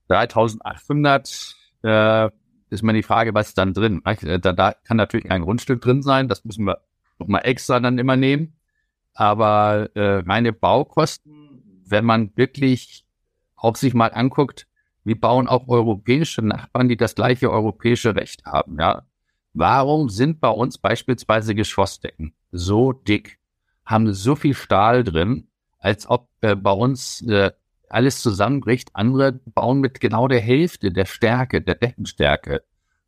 3800, 0.08 1.56
äh, 1.84 2.30
ist 2.70 2.84
mal 2.84 2.94
die 2.94 3.04
Frage, 3.04 3.34
was 3.34 3.50
ist 3.50 3.58
dann 3.58 3.74
drin? 3.74 4.02
Äh, 4.06 4.40
da, 4.40 4.54
da 4.54 4.74
kann 4.74 4.98
natürlich 4.98 5.32
ein 5.32 5.42
Grundstück 5.42 5.82
drin 5.82 6.02
sein, 6.02 6.28
das 6.28 6.46
müssen 6.46 6.66
wir 6.66 6.82
nochmal 7.20 7.42
extra 7.46 7.80
dann 7.80 7.98
immer 7.98 8.16
nehmen. 8.16 8.56
Aber 9.14 9.90
äh, 9.96 10.22
meine 10.24 10.54
Baukosten, 10.54 11.82
wenn 11.86 12.06
man 12.06 12.32
wirklich 12.36 13.06
auch 13.56 13.76
sich 13.76 13.94
mal 13.94 14.08
anguckt, 14.08 14.68
wie 15.04 15.16
bauen 15.16 15.48
auch 15.48 15.68
europäische 15.68 16.42
Nachbarn, 16.42 16.90
die 16.90 16.98
das 16.98 17.16
gleiche 17.16 17.52
europäische 17.52 18.16
Recht 18.16 18.46
haben, 18.46 18.80
ja. 18.80 19.04
Warum 19.56 20.10
sind 20.10 20.42
bei 20.42 20.50
uns 20.50 20.80
beispielsweise 20.80 21.54
Geschossdecken 21.54 22.34
so 22.52 22.92
dick, 22.92 23.40
haben 23.86 24.12
so 24.14 24.36
viel 24.36 24.56
Stahl 24.56 25.04
drin, 25.04 25.48
als 25.78 26.10
ob 26.10 26.30
äh, 26.42 26.56
bei 26.56 26.72
uns 26.72 27.22
äh, 27.22 27.52
alles 27.90 28.22
zusammenbricht. 28.22 28.90
Andere 28.94 29.34
bauen 29.34 29.80
mit 29.80 30.00
genau 30.00 30.28
der 30.28 30.40
Hälfte 30.40 30.92
der 30.92 31.06
Stärke, 31.06 31.62
der 31.62 31.76
Deckenstärke 31.76 32.64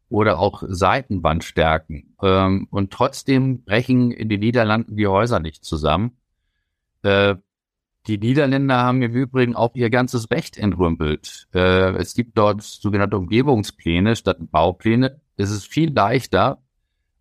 oder 0.09 0.39
auch 0.39 0.63
Seitenwandstärken. 0.67 2.15
Ähm, 2.21 2.67
und 2.69 2.91
trotzdem 2.91 3.63
brechen 3.63 4.11
in 4.11 4.29
den 4.29 4.39
Niederlanden 4.39 4.95
die 4.95 5.07
Häuser 5.07 5.39
nicht 5.39 5.63
zusammen. 5.65 6.17
Äh, 7.03 7.35
die 8.07 8.19
Niederländer 8.19 8.77
haben 8.77 9.01
im 9.01 9.13
Übrigen 9.13 9.55
auch 9.55 9.73
ihr 9.73 9.89
ganzes 9.89 10.29
Recht 10.29 10.57
entrümpelt. 10.57 11.47
Äh, 11.53 11.95
es 11.95 12.13
gibt 12.13 12.37
dort 12.37 12.61
sogenannte 12.61 13.17
Umgebungspläne 13.17 14.15
statt 14.15 14.37
Baupläne. 14.39 15.19
Es 15.37 15.49
ist 15.49 15.65
viel 15.65 15.91
leichter, 15.91 16.61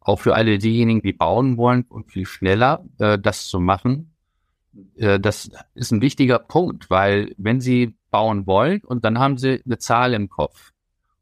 auch 0.00 0.20
für 0.20 0.34
alle 0.34 0.58
diejenigen, 0.58 1.00
die 1.00 1.14
bauen 1.14 1.56
wollen 1.56 1.84
und 1.88 2.12
viel 2.12 2.26
schneller 2.26 2.84
äh, 2.98 3.18
das 3.18 3.46
zu 3.46 3.60
machen. 3.60 4.14
Äh, 4.96 5.18
das 5.18 5.50
ist 5.74 5.90
ein 5.90 6.02
wichtiger 6.02 6.38
Punkt, 6.38 6.90
weil 6.90 7.34
wenn 7.38 7.62
Sie 7.62 7.96
bauen 8.10 8.46
wollen 8.46 8.82
und 8.82 9.06
dann 9.06 9.18
haben 9.18 9.38
Sie 9.38 9.62
eine 9.64 9.78
Zahl 9.78 10.12
im 10.12 10.28
Kopf. 10.28 10.73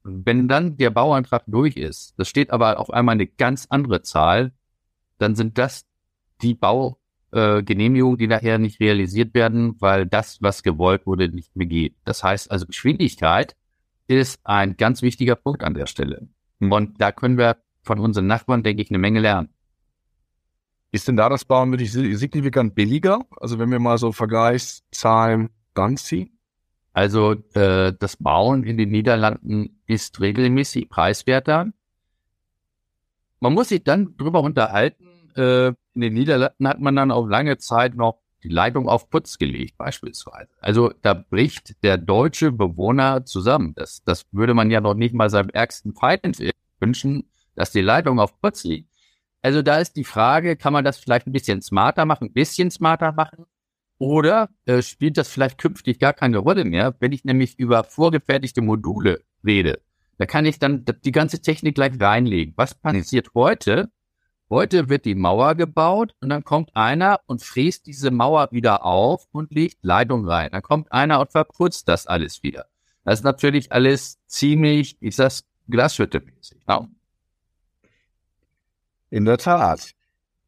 Wenn 0.04 0.48
dann 0.48 0.76
der 0.76 0.90
Bauantrag 0.90 1.44
durch 1.46 1.76
ist, 1.76 2.14
das 2.16 2.28
steht 2.28 2.50
aber 2.50 2.80
auf 2.80 2.90
einmal 2.90 3.14
eine 3.14 3.26
ganz 3.26 3.66
andere 3.70 4.02
Zahl, 4.02 4.52
dann 5.18 5.34
sind 5.36 5.58
das 5.58 5.86
die 6.42 6.54
Baugenehmigungen, 6.54 8.16
äh, 8.16 8.18
die 8.18 8.26
nachher 8.26 8.58
nicht 8.58 8.80
realisiert 8.80 9.34
werden, 9.34 9.76
weil 9.80 10.06
das, 10.06 10.42
was 10.42 10.62
gewollt 10.62 11.06
wurde, 11.06 11.28
nicht 11.28 11.54
mehr 11.54 11.66
geht. 11.66 11.94
Das 12.04 12.24
heißt 12.24 12.50
also, 12.50 12.66
Geschwindigkeit 12.66 13.56
ist 14.08 14.40
ein 14.44 14.76
ganz 14.76 15.02
wichtiger 15.02 15.36
Punkt 15.36 15.62
an 15.62 15.74
der 15.74 15.86
Stelle. 15.86 16.28
Und 16.58 17.00
da 17.00 17.12
können 17.12 17.38
wir 17.38 17.56
von 17.82 17.98
unseren 17.98 18.26
Nachbarn, 18.26 18.62
denke 18.62 18.82
ich, 18.82 18.90
eine 18.90 18.98
Menge 18.98 19.20
lernen. 19.20 19.48
Ist 20.90 21.08
denn 21.08 21.16
da 21.16 21.28
das 21.28 21.44
Bauen 21.44 21.70
wirklich 21.70 21.92
signifikant 21.92 22.74
billiger? 22.74 23.20
Also 23.40 23.58
wenn 23.58 23.70
wir 23.70 23.78
mal 23.78 23.98
so 23.98 24.12
Vergleichszahlen 24.12 25.48
ranziehen? 25.74 26.38
Also 26.92 27.32
äh, 27.54 27.92
das 27.98 28.16
Bauen 28.16 28.64
in 28.64 28.76
den 28.76 28.90
Niederlanden 28.90 29.80
ist 29.86 30.20
regelmäßig 30.20 30.88
preiswerter. 30.88 31.72
Man 33.40 33.54
muss 33.54 33.70
sich 33.70 33.82
dann 33.82 34.16
drüber 34.16 34.40
unterhalten. 34.42 35.06
Äh, 35.36 35.68
in 35.94 36.00
den 36.00 36.14
Niederlanden 36.14 36.68
hat 36.68 36.80
man 36.80 36.94
dann 36.94 37.10
auf 37.10 37.28
lange 37.28 37.58
Zeit 37.58 37.94
noch 37.94 38.20
die 38.42 38.48
Leitung 38.48 38.88
auf 38.88 39.08
Putz 39.08 39.38
gelegt, 39.38 39.78
beispielsweise. 39.78 40.50
Also 40.60 40.92
da 41.02 41.14
bricht 41.14 41.82
der 41.82 41.96
deutsche 41.96 42.52
Bewohner 42.52 43.24
zusammen. 43.24 43.72
Das, 43.74 44.02
das 44.04 44.26
würde 44.32 44.54
man 44.54 44.70
ja 44.70 44.80
noch 44.80 44.94
nicht 44.94 45.14
mal 45.14 45.30
seinem 45.30 45.50
ärgsten 45.50 45.94
Feind 45.94 46.22
wünschen, 46.80 47.30
dass 47.54 47.70
die 47.70 47.80
Leitung 47.80 48.18
auf 48.18 48.40
Putz 48.40 48.64
liegt. 48.64 48.90
Also 49.42 49.62
da 49.62 49.78
ist 49.78 49.96
die 49.96 50.04
Frage, 50.04 50.56
kann 50.56 50.72
man 50.72 50.84
das 50.84 50.98
vielleicht 50.98 51.26
ein 51.26 51.32
bisschen 51.32 51.62
smarter 51.62 52.04
machen, 52.04 52.28
ein 52.28 52.32
bisschen 52.32 52.70
smarter 52.70 53.12
machen? 53.12 53.46
Oder 54.02 54.48
äh, 54.64 54.82
spielt 54.82 55.16
das 55.16 55.28
vielleicht 55.28 55.58
künftig 55.58 56.00
gar 56.00 56.12
keine 56.12 56.38
Rolle 56.38 56.64
mehr, 56.64 56.92
wenn 56.98 57.12
ich 57.12 57.24
nämlich 57.24 57.56
über 57.56 57.84
vorgefertigte 57.84 58.60
Module 58.60 59.20
rede? 59.46 59.80
Da 60.18 60.26
kann 60.26 60.44
ich 60.44 60.58
dann 60.58 60.84
die 61.04 61.12
ganze 61.12 61.40
Technik 61.40 61.76
gleich 61.76 61.92
reinlegen. 62.00 62.52
Was 62.56 62.74
passiert 62.74 63.28
heute? 63.36 63.92
Heute 64.50 64.88
wird 64.88 65.04
die 65.04 65.14
Mauer 65.14 65.54
gebaut 65.54 66.16
und 66.20 66.30
dann 66.30 66.42
kommt 66.42 66.74
einer 66.74 67.20
und 67.26 67.44
fräst 67.44 67.86
diese 67.86 68.10
Mauer 68.10 68.48
wieder 68.50 68.84
auf 68.84 69.28
und 69.30 69.52
legt 69.52 69.78
Leitung 69.82 70.28
rein. 70.28 70.50
Dann 70.50 70.62
kommt 70.62 70.90
einer 70.90 71.20
und 71.20 71.30
verputzt 71.30 71.86
das 71.86 72.08
alles 72.08 72.42
wieder. 72.42 72.66
Das 73.04 73.20
ist 73.20 73.24
natürlich 73.24 73.70
alles 73.70 74.18
ziemlich, 74.26 74.96
ich 74.98 75.14
sag's, 75.14 75.44
Glashütte-mäßig. 75.68 76.58
Ja. 76.66 76.88
In 79.10 79.26
der 79.26 79.38
Tat. 79.38 79.94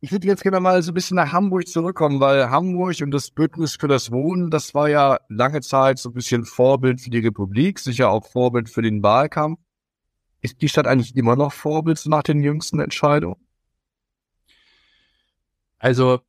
Ich 0.04 0.12
würde 0.12 0.26
jetzt 0.26 0.42
gerne 0.42 0.60
mal 0.60 0.82
so 0.82 0.90
ein 0.90 0.94
bisschen 0.94 1.14
nach 1.14 1.32
Hamburg 1.32 1.66
zurückkommen, 1.66 2.20
weil 2.20 2.50
Hamburg 2.50 3.00
und 3.00 3.10
das 3.10 3.30
Bündnis 3.30 3.76
für 3.76 3.88
das 3.88 4.10
Wohnen, 4.10 4.50
das 4.50 4.74
war 4.74 4.90
ja 4.90 5.18
lange 5.30 5.62
Zeit 5.62 5.98
so 5.98 6.10
ein 6.10 6.12
bisschen 6.12 6.44
Vorbild 6.44 7.00
für 7.00 7.08
die 7.08 7.20
Republik, 7.20 7.78
sicher 7.78 8.10
auch 8.10 8.26
Vorbild 8.26 8.68
für 8.68 8.82
den 8.82 9.02
Wahlkampf. 9.02 9.58
Ist 10.42 10.60
die 10.60 10.68
Stadt 10.68 10.86
eigentlich 10.86 11.16
immer 11.16 11.36
noch 11.36 11.54
Vorbild 11.54 12.04
nach 12.04 12.22
den 12.22 12.42
jüngsten 12.42 12.80
Entscheidungen? 12.80 13.40
Also, 15.78 16.20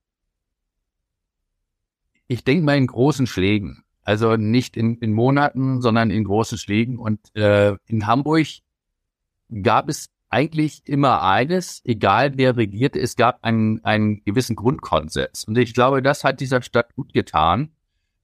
ich 2.27 2.45
denke 2.45 2.63
mal 2.63 2.77
in 2.77 2.87
großen 2.87 3.27
Schlägen. 3.27 3.83
Also 4.03 4.37
nicht 4.37 4.77
in, 4.77 4.99
in 4.99 5.11
Monaten, 5.11 5.81
sondern 5.81 6.11
in 6.11 6.23
großen 6.23 6.57
Schlägen. 6.57 6.97
Und 6.97 7.19
äh, 7.35 7.75
in 7.87 8.07
Hamburg 8.07 8.47
gab 9.63 9.89
es 9.89 10.14
eigentlich 10.35 10.81
immer 10.85 11.23
eines, 11.23 11.81
egal 11.85 12.33
wer 12.35 12.57
regierte, 12.57 12.99
es 12.99 13.15
gab 13.15 13.41
einen, 13.41 13.81
einen 13.85 14.21
gewissen 14.25 14.57
Grundkonsens. 14.57 15.45
Und 15.45 15.57
ich 15.57 15.73
glaube, 15.73 16.01
das 16.01 16.25
hat 16.25 16.41
dieser 16.41 16.61
Stadt 16.61 16.93
gut 16.93 17.13
getan, 17.13 17.69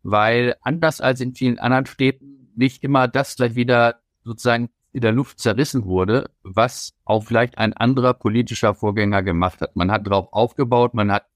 weil 0.03 0.57
anders 0.61 0.99
als 0.99 1.21
in 1.21 1.35
vielen 1.35 1.57
anderen 1.57 1.85
Städten 1.85 2.51
nicht 2.53 2.83
immer 2.83 3.07
das 3.07 3.37
gleich 3.37 3.55
wieder 3.55 4.01
sozusagen 4.25 4.69
in 4.91 4.99
der 4.99 5.13
Luft 5.13 5.39
zerrissen 5.39 5.85
wurde, 5.85 6.29
was 6.43 6.93
auch 7.05 7.23
vielleicht 7.23 7.57
ein 7.57 7.71
anderer 7.71 8.13
politischer 8.13 8.75
Vorgänger 8.75 9.23
gemacht 9.23 9.61
hat. 9.61 9.77
Man 9.77 9.89
hat 9.89 10.05
darauf 10.05 10.33
aufgebaut, 10.33 10.93
man 10.93 11.13
hat 11.13 11.27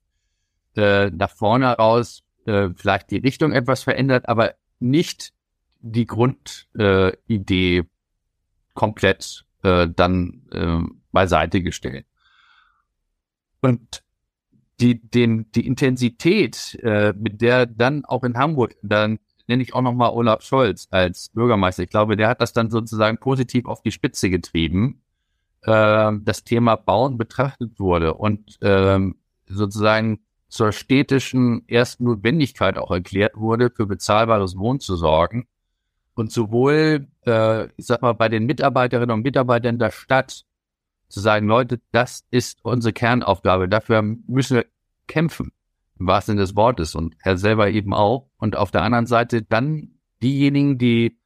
äh, 0.75 1.09
nach 1.09 1.31
vorne 1.31 1.67
raus 1.67 2.23
äh, 2.47 2.67
vielleicht 2.75 3.11
die 3.11 3.19
Richtung 3.19 3.53
etwas 3.53 3.83
verändert, 3.83 4.27
aber 4.27 4.55
nicht 4.79 5.31
die 5.79 6.05
Grundidee 6.05 7.77
äh, 7.77 7.83
komplett 8.73 9.45
äh, 9.65 9.89
dann 9.93 10.43
äh, 10.51 10.79
beiseite 11.11 11.61
gestellt. 11.61 12.05
Und 13.61 14.03
die, 14.79 15.01
den, 15.01 15.51
die 15.53 15.65
Intensität, 15.65 16.77
äh, 16.83 17.13
mit 17.17 17.41
der 17.41 17.65
dann 17.65 18.05
auch 18.05 18.23
in 18.23 18.37
Hamburg, 18.37 18.75
dann 18.83 19.19
nenne 19.47 19.63
ich 19.63 19.73
auch 19.73 19.81
nochmal 19.81 20.11
Olaf 20.11 20.43
Scholz 20.43 20.87
als 20.91 21.29
Bürgermeister. 21.29 21.83
Ich 21.83 21.89
glaube, 21.89 22.15
der 22.15 22.27
hat 22.27 22.41
das 22.41 22.53
dann 22.53 22.69
sozusagen 22.69 23.17
positiv 23.17 23.65
auf 23.65 23.81
die 23.81 23.91
Spitze 23.91 24.29
getrieben, 24.29 25.01
äh, 25.63 26.11
das 26.21 26.43
Thema 26.43 26.75
Bauen 26.75 27.17
betrachtet 27.17 27.79
wurde 27.79 28.13
und 28.13 28.61
äh, 28.61 28.99
sozusagen 29.47 30.19
zur 30.47 30.71
städtischen 30.71 31.67
ersten 31.67 32.05
Notwendigkeit 32.05 32.77
auch 32.77 32.91
erklärt 32.91 33.35
wurde, 33.35 33.71
für 33.71 33.87
bezahlbares 33.87 34.57
Wohnen 34.57 34.79
zu 34.79 34.95
sorgen 34.95 35.47
und 36.15 36.31
sowohl, 36.31 37.07
äh, 37.25 37.65
ich 37.77 37.85
sag 37.85 38.01
mal, 38.01 38.13
bei 38.13 38.29
den 38.29 38.45
Mitarbeiterinnen 38.45 39.13
und 39.13 39.23
Mitarbeitern 39.23 39.77
der 39.77 39.91
Stadt 39.91 40.45
zu 41.09 41.19
sagen, 41.19 41.47
Leute, 41.47 41.79
das 41.91 42.25
ist 42.31 42.59
unsere 42.63 42.93
Kernaufgabe, 42.93 43.69
dafür 43.69 44.01
müssen 44.01 44.57
wir 44.57 44.65
kämpfen, 45.07 45.51
im 45.99 46.07
wahrsten 46.07 46.33
Sinne 46.33 46.41
des 46.41 46.55
Wortes 46.55 46.95
und 46.95 47.15
er 47.21 47.37
selber 47.37 47.69
eben 47.69 47.93
auch. 47.93 48.29
Und 48.37 48.55
auf 48.55 48.71
der 48.71 48.81
anderen 48.81 49.05
Seite 49.05 49.43
dann 49.43 49.91
diejenigen, 50.23 50.77
die 50.77 51.17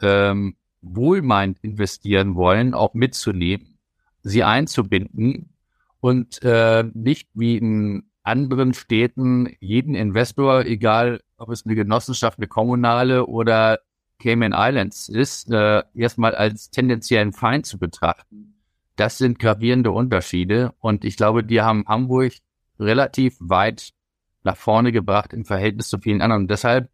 ähm, 0.00 0.56
wohlmeint 0.80 1.58
investieren 1.60 2.34
wollen, 2.34 2.74
auch 2.74 2.94
mitzunehmen, 2.94 3.78
sie 4.22 4.44
einzubinden 4.44 5.50
und 6.00 6.42
äh, 6.42 6.84
nicht 6.94 7.28
wie 7.34 7.56
in 7.56 8.04
anderen 8.22 8.72
Städten 8.72 9.48
jeden 9.60 9.94
Investor, 9.94 10.64
egal 10.64 11.20
ob 11.36 11.50
es 11.50 11.66
eine 11.66 11.74
Genossenschaft, 11.74 12.38
eine 12.38 12.46
kommunale 12.46 13.26
oder 13.26 13.80
Cayman 14.22 14.54
Islands 14.54 15.08
ist, 15.08 15.50
äh, 15.50 15.82
erstmal 15.94 16.34
als 16.34 16.70
tendenziellen 16.70 17.32
Feind 17.32 17.66
zu 17.66 17.78
betrachten. 17.78 18.54
Das 18.96 19.18
sind 19.18 19.38
gravierende 19.38 19.90
Unterschiede 19.90 20.72
und 20.78 21.04
ich 21.04 21.16
glaube, 21.16 21.42
die 21.44 21.60
haben 21.60 21.84
Hamburg 21.88 22.34
relativ 22.78 23.36
weit 23.40 23.90
nach 24.44 24.56
vorne 24.56 24.92
gebracht 24.92 25.32
im 25.32 25.44
Verhältnis 25.44 25.88
zu 25.88 25.98
vielen 25.98 26.22
anderen. 26.22 26.42
Und 26.42 26.50
deshalb, 26.50 26.90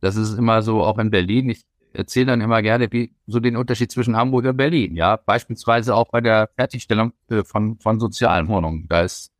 das 0.00 0.16
ist 0.16 0.36
immer 0.38 0.62
so 0.62 0.82
auch 0.82 0.98
in 0.98 1.10
Berlin, 1.10 1.50
ich 1.50 1.62
erzähle 1.92 2.26
dann 2.26 2.40
immer 2.40 2.62
gerne 2.62 2.90
wie, 2.90 3.14
so 3.26 3.38
den 3.38 3.56
Unterschied 3.56 3.90
zwischen 3.90 4.16
Hamburg 4.16 4.46
und 4.46 4.56
Berlin. 4.56 4.96
Ja, 4.96 5.16
beispielsweise 5.16 5.94
auch 5.94 6.10
bei 6.10 6.20
der 6.20 6.48
Fertigstellung 6.56 7.12
äh, 7.28 7.44
von, 7.44 7.78
von 7.78 8.00
sozialen 8.00 8.48
Wohnungen. 8.48 8.86
Da 8.88 9.02
ist 9.02 9.30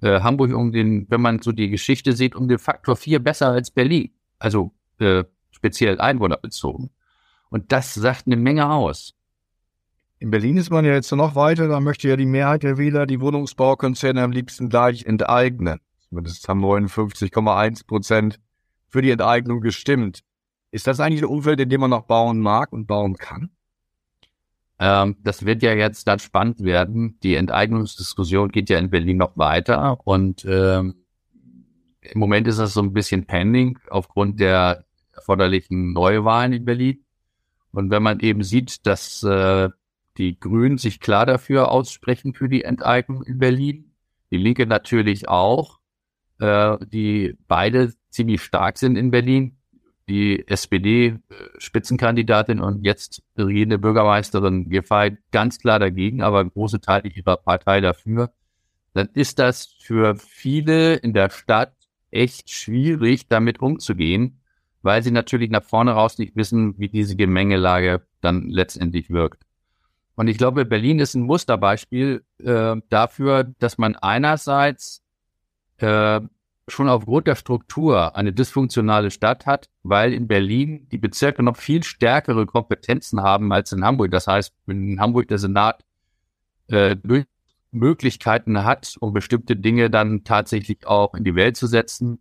äh, 0.00 0.20
Hamburg 0.20 0.54
um 0.54 0.72
den, 0.72 1.06
wenn 1.10 1.20
man 1.20 1.42
so 1.42 1.52
die 1.52 1.68
Geschichte 1.68 2.12
sieht, 2.12 2.34
um 2.34 2.48
den 2.48 2.58
Faktor 2.58 2.96
vier 2.96 3.18
besser 3.18 3.48
als 3.48 3.70
Berlin. 3.70 4.10
Also 4.38 4.72
äh, 5.00 5.24
speziell 5.58 6.00
einwohnerbezogen. 6.00 6.90
Und 7.50 7.72
das 7.72 7.94
sagt 7.94 8.26
eine 8.26 8.36
Menge 8.36 8.70
aus. 8.70 9.14
In 10.20 10.30
Berlin 10.30 10.56
ist 10.56 10.70
man 10.70 10.84
ja 10.84 10.92
jetzt 10.92 11.12
noch 11.12 11.34
weiter, 11.34 11.68
da 11.68 11.80
möchte 11.80 12.08
ja 12.08 12.16
die 12.16 12.26
Mehrheit 12.26 12.62
der 12.62 12.78
Wähler 12.78 13.06
die 13.06 13.20
Wohnungsbaukonzerne 13.20 14.22
am 14.22 14.32
liebsten 14.32 14.68
gleich 14.68 15.04
enteignen. 15.04 15.80
Zumindest 16.08 16.48
haben 16.48 16.64
59,1 16.64 17.86
Prozent 17.86 18.40
für 18.88 19.02
die 19.02 19.10
Enteignung 19.10 19.60
gestimmt. 19.60 20.20
Ist 20.70 20.86
das 20.86 21.00
eigentlich 21.00 21.22
ein 21.22 21.28
Umfeld, 21.28 21.60
in 21.60 21.68
dem 21.68 21.80
man 21.80 21.90
noch 21.90 22.06
bauen 22.06 22.40
mag 22.40 22.72
und 22.72 22.86
bauen 22.86 23.16
kann? 23.16 23.50
Ähm, 24.78 25.16
das 25.22 25.44
wird 25.44 25.62
ja 25.62 25.72
jetzt 25.74 26.06
dann 26.06 26.18
spannend 26.18 26.62
werden. 26.62 27.18
Die 27.22 27.34
Enteignungsdiskussion 27.34 28.50
geht 28.50 28.70
ja 28.70 28.78
in 28.78 28.90
Berlin 28.90 29.16
noch 29.16 29.36
weiter 29.36 29.98
und 30.04 30.44
ähm, 30.44 31.04
im 32.00 32.20
Moment 32.20 32.46
ist 32.48 32.58
das 32.58 32.74
so 32.74 32.80
ein 32.80 32.92
bisschen 32.92 33.26
pending 33.26 33.78
aufgrund 33.90 34.40
der 34.40 34.84
erforderlichen 35.18 35.92
Neuwahlen 35.92 36.52
in 36.52 36.64
Berlin. 36.64 37.04
Und 37.72 37.90
wenn 37.90 38.02
man 38.02 38.20
eben 38.20 38.42
sieht, 38.42 38.86
dass 38.86 39.22
äh, 39.22 39.68
die 40.16 40.38
Grünen 40.38 40.78
sich 40.78 41.00
klar 41.00 41.26
dafür 41.26 41.70
aussprechen 41.70 42.34
für 42.34 42.48
die 42.48 42.64
Enteignung 42.64 43.22
in 43.22 43.38
Berlin, 43.38 43.92
die 44.30 44.36
Linke 44.36 44.66
natürlich 44.66 45.28
auch, 45.28 45.78
äh, 46.40 46.76
die 46.86 47.36
beide 47.46 47.92
ziemlich 48.10 48.42
stark 48.42 48.78
sind 48.78 48.96
in 48.96 49.10
Berlin, 49.10 49.56
die 50.08 50.48
SPD-Spitzenkandidatin 50.48 52.60
und 52.60 52.84
jetzt 52.84 53.22
regierende 53.36 53.78
Bürgermeisterin 53.78 54.70
Giffey 54.70 55.18
ganz 55.30 55.58
klar 55.58 55.78
dagegen, 55.78 56.22
aber 56.22 56.42
große 56.44 56.80
Teile 56.80 57.10
ihrer 57.10 57.36
Partei 57.36 57.82
dafür, 57.82 58.32
dann 58.94 59.10
ist 59.12 59.38
das 59.38 59.66
für 59.66 60.16
viele 60.16 60.94
in 60.96 61.12
der 61.12 61.28
Stadt 61.30 61.74
echt 62.10 62.50
schwierig, 62.50 63.28
damit 63.28 63.60
umzugehen, 63.60 64.40
weil 64.82 65.02
sie 65.02 65.10
natürlich 65.10 65.50
nach 65.50 65.64
vorne 65.64 65.92
raus 65.92 66.18
nicht 66.18 66.36
wissen, 66.36 66.78
wie 66.78 66.88
diese 66.88 67.16
Gemengelage 67.16 68.02
dann 68.20 68.48
letztendlich 68.48 69.10
wirkt. 69.10 69.44
Und 70.14 70.28
ich 70.28 70.38
glaube, 70.38 70.64
Berlin 70.64 70.98
ist 70.98 71.14
ein 71.14 71.22
Musterbeispiel 71.22 72.24
äh, 72.38 72.76
dafür, 72.88 73.44
dass 73.60 73.78
man 73.78 73.94
einerseits 73.94 75.02
äh, 75.76 76.20
schon 76.66 76.88
aufgrund 76.88 77.26
der 77.26 77.36
Struktur 77.36 78.16
eine 78.16 78.32
dysfunktionale 78.32 79.10
Stadt 79.10 79.46
hat, 79.46 79.68
weil 79.82 80.12
in 80.12 80.26
Berlin 80.26 80.88
die 80.90 80.98
Bezirke 80.98 81.42
noch 81.42 81.56
viel 81.56 81.82
stärkere 81.82 82.46
Kompetenzen 82.46 83.22
haben 83.22 83.52
als 83.52 83.72
in 83.72 83.84
Hamburg. 83.84 84.10
Das 84.10 84.26
heißt, 84.26 84.52
in 84.66 85.00
Hamburg 85.00 85.28
der 85.28 85.38
Senat 85.38 85.84
äh, 86.68 86.96
Möglichkeiten 87.70 88.64
hat, 88.64 88.96
um 89.00 89.12
bestimmte 89.12 89.56
Dinge 89.56 89.90
dann 89.90 90.24
tatsächlich 90.24 90.86
auch 90.86 91.14
in 91.14 91.24
die 91.24 91.34
Welt 91.34 91.56
zu 91.56 91.66
setzen, 91.66 92.18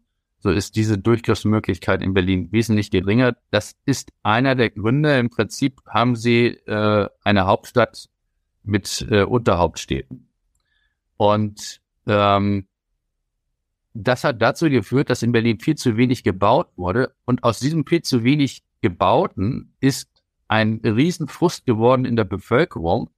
so 0.47 0.53
ist 0.53 0.77
diese 0.77 0.97
Durchgriffsmöglichkeit 0.97 2.01
in 2.01 2.13
Berlin 2.13 2.49
wesentlich 2.53 2.89
geringer. 2.89 3.35
Das 3.51 3.75
ist 3.83 4.13
einer 4.23 4.55
der 4.55 4.69
Gründe. 4.69 5.19
Im 5.19 5.29
Prinzip 5.29 5.81
haben 5.85 6.15
sie 6.15 6.51
äh, 6.67 7.09
eine 7.25 7.45
Hauptstadt 7.45 8.07
mit 8.63 9.05
äh, 9.11 9.23
Unterhauptstädten. 9.23 10.29
Und 11.17 11.81
ähm, 12.05 12.65
das 13.93 14.23
hat 14.23 14.41
dazu 14.41 14.69
geführt, 14.69 15.09
dass 15.09 15.21
in 15.21 15.33
Berlin 15.33 15.59
viel 15.59 15.75
zu 15.75 15.97
wenig 15.97 16.23
gebaut 16.23 16.69
wurde. 16.77 17.13
Und 17.25 17.43
aus 17.43 17.59
diesem 17.59 17.85
viel 17.85 18.03
zu 18.03 18.23
wenig 18.23 18.63
gebauten 18.79 19.73
ist 19.81 20.09
ein 20.47 20.79
Riesenfrust 20.81 21.65
geworden 21.65 22.05
in 22.05 22.15
der 22.15 22.23
Bevölkerung. 22.23 23.09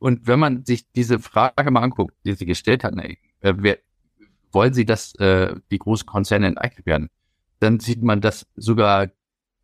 Und 0.00 0.26
wenn 0.26 0.38
man 0.38 0.64
sich 0.64 0.90
diese 0.92 1.18
Frage 1.18 1.70
mal 1.70 1.82
anguckt, 1.82 2.14
die 2.24 2.32
sie 2.32 2.46
gestellt 2.46 2.84
hat, 2.84 2.94
wer, 3.42 3.78
wollen 4.52 4.72
sie, 4.72 4.84
dass 4.84 5.14
äh, 5.16 5.54
die 5.70 5.78
großen 5.78 6.06
Konzerne 6.06 6.46
enteignet 6.46 6.86
werden, 6.86 7.08
dann 7.60 7.80
sieht 7.80 8.02
man, 8.02 8.20
dass 8.20 8.46
sogar 8.56 9.08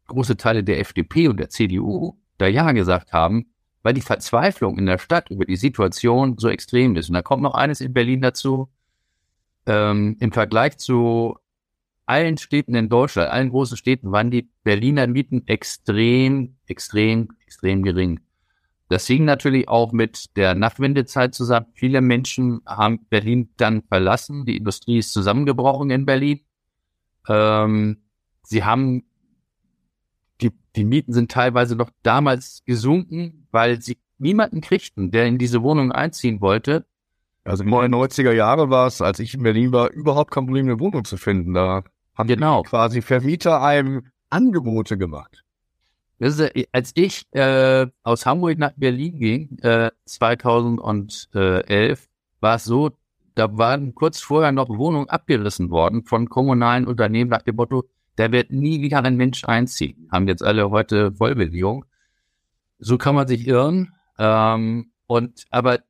große 0.06 0.36
Teile 0.36 0.64
der 0.64 0.80
FDP 0.80 1.28
und 1.28 1.38
der 1.38 1.50
CDU 1.50 2.16
da 2.38 2.46
Ja 2.46 2.72
gesagt 2.72 3.12
haben, 3.12 3.46
weil 3.82 3.94
die 3.94 4.00
Verzweiflung 4.00 4.78
in 4.78 4.86
der 4.86 4.98
Stadt 4.98 5.30
über 5.30 5.44
die 5.44 5.56
Situation 5.56 6.36
so 6.38 6.48
extrem 6.48 6.96
ist. 6.96 7.08
Und 7.08 7.14
da 7.14 7.22
kommt 7.22 7.42
noch 7.42 7.54
eines 7.54 7.80
in 7.80 7.92
Berlin 7.92 8.20
dazu 8.20 8.68
ähm, 9.66 10.16
im 10.20 10.32
Vergleich 10.32 10.78
zu 10.78 11.38
allen 12.06 12.36
Städten 12.36 12.74
in 12.74 12.88
Deutschland, 12.88 13.30
allen 13.30 13.50
großen 13.50 13.76
Städten, 13.76 14.12
waren 14.12 14.30
die 14.30 14.48
Berliner 14.62 15.06
Mieten 15.06 15.46
extrem, 15.46 16.56
extrem, 16.66 17.28
extrem 17.46 17.82
gering. 17.82 18.20
Das 18.88 19.06
hing 19.06 19.24
natürlich 19.24 19.68
auch 19.68 19.92
mit 19.92 20.36
der 20.36 20.54
Nachwendezeit 20.54 21.34
zusammen. 21.34 21.66
Viele 21.74 22.00
Menschen 22.00 22.60
haben 22.66 23.06
Berlin 23.08 23.50
dann 23.56 23.82
verlassen. 23.82 24.44
Die 24.44 24.56
Industrie 24.56 24.98
ist 24.98 25.12
zusammengebrochen 25.12 25.90
in 25.90 26.04
Berlin. 26.04 26.40
Ähm, 27.28 28.02
sie 28.42 28.64
haben, 28.64 29.04
die, 30.40 30.52
die 30.76 30.84
Mieten 30.84 31.12
sind 31.12 31.30
teilweise 31.30 31.76
noch 31.76 31.90
damals 32.02 32.62
gesunken, 32.66 33.48
weil 33.50 33.80
sie 33.80 33.98
niemanden 34.18 34.60
kriegten, 34.60 35.10
der 35.10 35.26
in 35.26 35.38
diese 35.38 35.62
Wohnung 35.62 35.90
einziehen 35.90 36.40
wollte. 36.40 36.86
Also 37.44 37.62
in 37.62 37.70
den 37.70 37.94
90er 37.94 38.32
Jahre 38.32 38.70
war 38.70 38.86
es, 38.86 39.02
als 39.02 39.18
ich 39.18 39.34
in 39.34 39.42
Berlin 39.42 39.72
war, 39.72 39.90
überhaupt 39.90 40.30
kein 40.30 40.46
Problem, 40.46 40.66
eine 40.66 40.80
Wohnung 40.80 41.04
zu 41.04 41.16
finden. 41.16 41.54
Da 41.54 41.84
haben 42.14 42.26
genau. 42.26 42.62
quasi 42.62 43.02
Vermieter 43.02 43.62
einem 43.62 44.06
Angebote 44.30 44.96
gemacht. 44.96 45.43
Ist, 46.18 46.42
als 46.72 46.92
ich 46.94 47.26
äh, 47.32 47.86
aus 48.02 48.24
Hamburg 48.24 48.58
nach 48.58 48.72
Berlin 48.76 49.18
ging, 49.18 49.58
äh, 49.58 49.90
2011, 50.04 52.08
war 52.40 52.56
es 52.56 52.64
so, 52.64 52.90
da 53.34 53.58
waren 53.58 53.94
kurz 53.94 54.20
vorher 54.20 54.52
noch 54.52 54.68
Wohnungen 54.68 55.08
abgerissen 55.08 55.70
worden 55.70 56.04
von 56.04 56.28
kommunalen 56.28 56.86
Unternehmen 56.86 57.30
nach 57.30 57.42
dem 57.42 57.56
Motto, 57.56 57.84
da 58.16 58.30
wird 58.30 58.52
nie 58.52 58.80
wieder 58.80 59.02
ein 59.02 59.16
Mensch 59.16 59.44
einziehen. 59.44 60.08
Haben 60.12 60.28
jetzt 60.28 60.42
alle 60.42 60.70
heute 60.70 61.12
Vollbelegung. 61.12 61.84
So 62.78 62.96
kann 62.96 63.16
man 63.16 63.26
sich 63.26 63.46
irren. 63.46 63.92
Ähm, 64.18 64.92
und 65.06 65.44
aber 65.50 65.80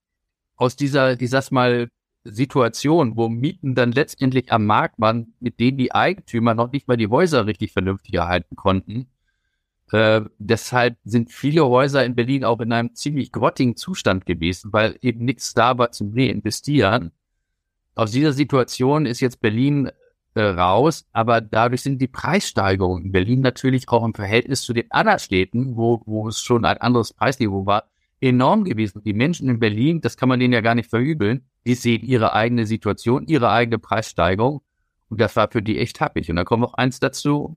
aus 0.56 0.76
dieser, 0.76 1.20
ich 1.20 1.30
sag's 1.30 1.50
mal, 1.50 1.88
Situation, 2.24 3.16
wo 3.16 3.28
Mieten 3.28 3.74
dann 3.74 3.92
letztendlich 3.92 4.50
am 4.50 4.64
Markt 4.64 4.98
waren, 4.98 5.34
mit 5.40 5.60
denen 5.60 5.76
die 5.76 5.92
Eigentümer 5.92 6.54
noch 6.54 6.72
nicht 6.72 6.88
mal 6.88 6.96
die 6.96 7.08
Häuser 7.08 7.46
richtig 7.46 7.72
vernünftig 7.72 8.14
erhalten 8.14 8.56
konnten. 8.56 9.08
Äh, 9.92 10.22
deshalb 10.38 10.96
sind 11.04 11.30
viele 11.30 11.66
Häuser 11.66 12.04
in 12.04 12.14
Berlin 12.14 12.44
auch 12.44 12.60
in 12.60 12.72
einem 12.72 12.94
ziemlich 12.94 13.32
grottigen 13.32 13.76
Zustand 13.76 14.26
gewesen, 14.26 14.72
weil 14.72 14.98
eben 15.02 15.24
nichts 15.24 15.54
da 15.54 15.78
war 15.78 15.92
zum 15.92 16.12
Reinvestieren. 16.14 17.12
Aus 17.94 18.10
dieser 18.10 18.32
Situation 18.32 19.06
ist 19.06 19.20
jetzt 19.20 19.40
Berlin 19.40 19.90
äh, 20.34 20.42
raus, 20.42 21.06
aber 21.12 21.40
dadurch 21.40 21.82
sind 21.82 22.00
die 22.00 22.08
Preissteigerungen 22.08 23.04
in 23.04 23.12
Berlin 23.12 23.40
natürlich 23.40 23.88
auch 23.88 24.04
im 24.04 24.14
Verhältnis 24.14 24.62
zu 24.62 24.72
den 24.72 24.90
anderen 24.90 25.20
Städten, 25.20 25.76
wo, 25.76 26.02
wo 26.06 26.28
es 26.28 26.40
schon 26.40 26.64
ein 26.64 26.78
anderes 26.78 27.12
Preisniveau 27.12 27.66
war, 27.66 27.84
enorm 28.20 28.64
gewesen. 28.64 29.02
Die 29.04 29.12
Menschen 29.12 29.48
in 29.48 29.60
Berlin, 29.60 30.00
das 30.00 30.16
kann 30.16 30.28
man 30.28 30.40
denen 30.40 30.54
ja 30.54 30.60
gar 30.60 30.74
nicht 30.74 30.90
verübeln, 30.90 31.44
die 31.66 31.74
sehen 31.74 32.02
ihre 32.02 32.32
eigene 32.32 32.66
Situation, 32.66 33.26
ihre 33.26 33.50
eigene 33.50 33.78
Preissteigerung. 33.78 34.62
Und 35.08 35.20
das 35.20 35.36
war 35.36 35.50
für 35.50 35.62
die 35.62 35.78
echt 35.78 36.00
happig. 36.00 36.28
Und 36.30 36.36
da 36.36 36.44
kommt 36.44 36.62
noch 36.62 36.74
eins 36.74 36.98
dazu. 36.98 37.56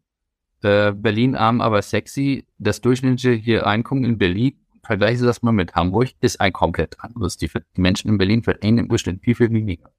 Äh, 0.63 0.91
Berlin 0.91 1.36
arm, 1.36 1.62
aber 1.62 1.82
sexy. 1.82 2.46
Das 2.58 2.82
durchschnittliche 2.82 3.65
Einkommen 3.65 4.04
in 4.06 4.17
Berlin, 4.17 4.58
vergleiche 4.84 5.24
das 5.24 5.41
mal 5.41 5.52
mit 5.52 5.76
Hamburg, 5.76 6.10
ist 6.22 6.41
ein 6.41 6.54
komplett 6.54 7.00
anderes. 7.00 7.38
Die, 7.38 7.50
die 7.76 7.82
Menschen 7.82 8.10
in 8.10 8.17
Berlin 8.17 8.43
verdienen 8.43 8.80
im 8.80 8.88
Durchschnitt 8.88 9.22
viel, 9.22 9.36
viel 9.36 9.52
weniger. 9.52 9.89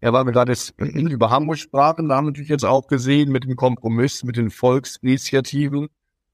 Ja, 0.00 0.12
weil 0.12 0.26
wir 0.26 0.32
gerade 0.32 0.52
über 0.78 1.30
Hamburg 1.30 1.58
sprachen, 1.58 2.08
da 2.08 2.16
haben 2.16 2.26
wir 2.26 2.30
natürlich 2.30 2.50
jetzt 2.50 2.64
auch 2.64 2.86
gesehen 2.86 3.32
mit 3.32 3.44
dem 3.44 3.56
Kompromiss, 3.56 4.22
mit 4.22 4.36
den 4.36 4.50
Volksinitiativen, 4.50 5.88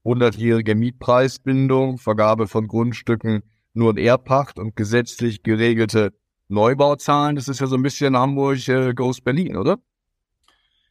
100-jährige 0.05 0.75
Mietpreisbindung, 0.75 1.97
Vergabe 1.97 2.47
von 2.47 2.67
Grundstücken 2.67 3.43
nur 3.73 3.91
in 3.91 3.97
Erbpacht 3.97 4.59
und 4.59 4.75
gesetzlich 4.75 5.43
geregelte 5.43 6.13
Neubauzahlen. 6.49 7.35
Das 7.35 7.47
ist 7.47 7.61
ja 7.61 7.67
so 7.67 7.75
ein 7.75 7.83
bisschen 7.83 8.15
Hamburg 8.15 8.67
äh, 8.67 8.93
Goes 8.93 9.21
Berlin, 9.21 9.57
oder? 9.57 9.79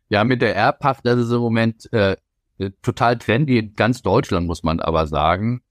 Ja, 0.09 0.25
mit 0.25 0.43
der 0.43 0.57
Erbpacht, 0.57 1.07
das 1.07 1.19
ist 1.19 1.31
im 1.31 1.41
Moment 1.41 1.93
äh, 1.93 2.17
total 2.83 3.19
trendy 3.19 3.59
in 3.59 3.75
ganz 3.75 4.03
Deutschland, 4.03 4.47
muss 4.47 4.63
man 4.63 4.81
aber 4.81 5.07
sagen. 5.07 5.63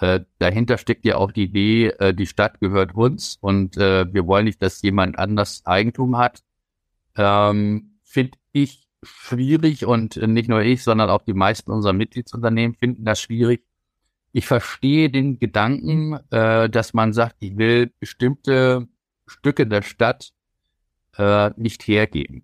Äh, 0.00 0.20
dahinter 0.38 0.78
steckt 0.78 1.04
ja 1.04 1.16
auch 1.16 1.30
die 1.30 1.44
Idee, 1.44 1.88
äh, 1.98 2.14
die 2.14 2.26
Stadt 2.26 2.58
gehört 2.60 2.94
uns 2.94 3.36
und 3.40 3.76
äh, 3.76 4.12
wir 4.12 4.26
wollen 4.26 4.46
nicht, 4.46 4.62
dass 4.62 4.80
jemand 4.80 5.18
anders 5.18 5.66
Eigentum 5.66 6.16
hat. 6.16 6.42
Ähm, 7.16 7.98
Finde 8.02 8.38
ich 8.52 8.88
schwierig 9.02 9.84
und 9.84 10.16
nicht 10.16 10.48
nur 10.48 10.62
ich, 10.62 10.82
sondern 10.82 11.10
auch 11.10 11.22
die 11.22 11.34
meisten 11.34 11.70
unserer 11.70 11.92
Mitgliedsunternehmen 11.92 12.76
finden 12.76 13.04
das 13.04 13.20
schwierig. 13.20 13.64
Ich 14.32 14.46
verstehe 14.46 15.10
den 15.10 15.38
Gedanken, 15.38 16.18
äh, 16.30 16.70
dass 16.70 16.94
man 16.94 17.12
sagt, 17.12 17.36
ich 17.40 17.58
will 17.58 17.92
bestimmte 17.98 18.88
Stücke 19.26 19.66
der 19.66 19.82
Stadt 19.82 20.32
äh, 21.18 21.50
nicht 21.56 21.86
hergeben, 21.86 22.42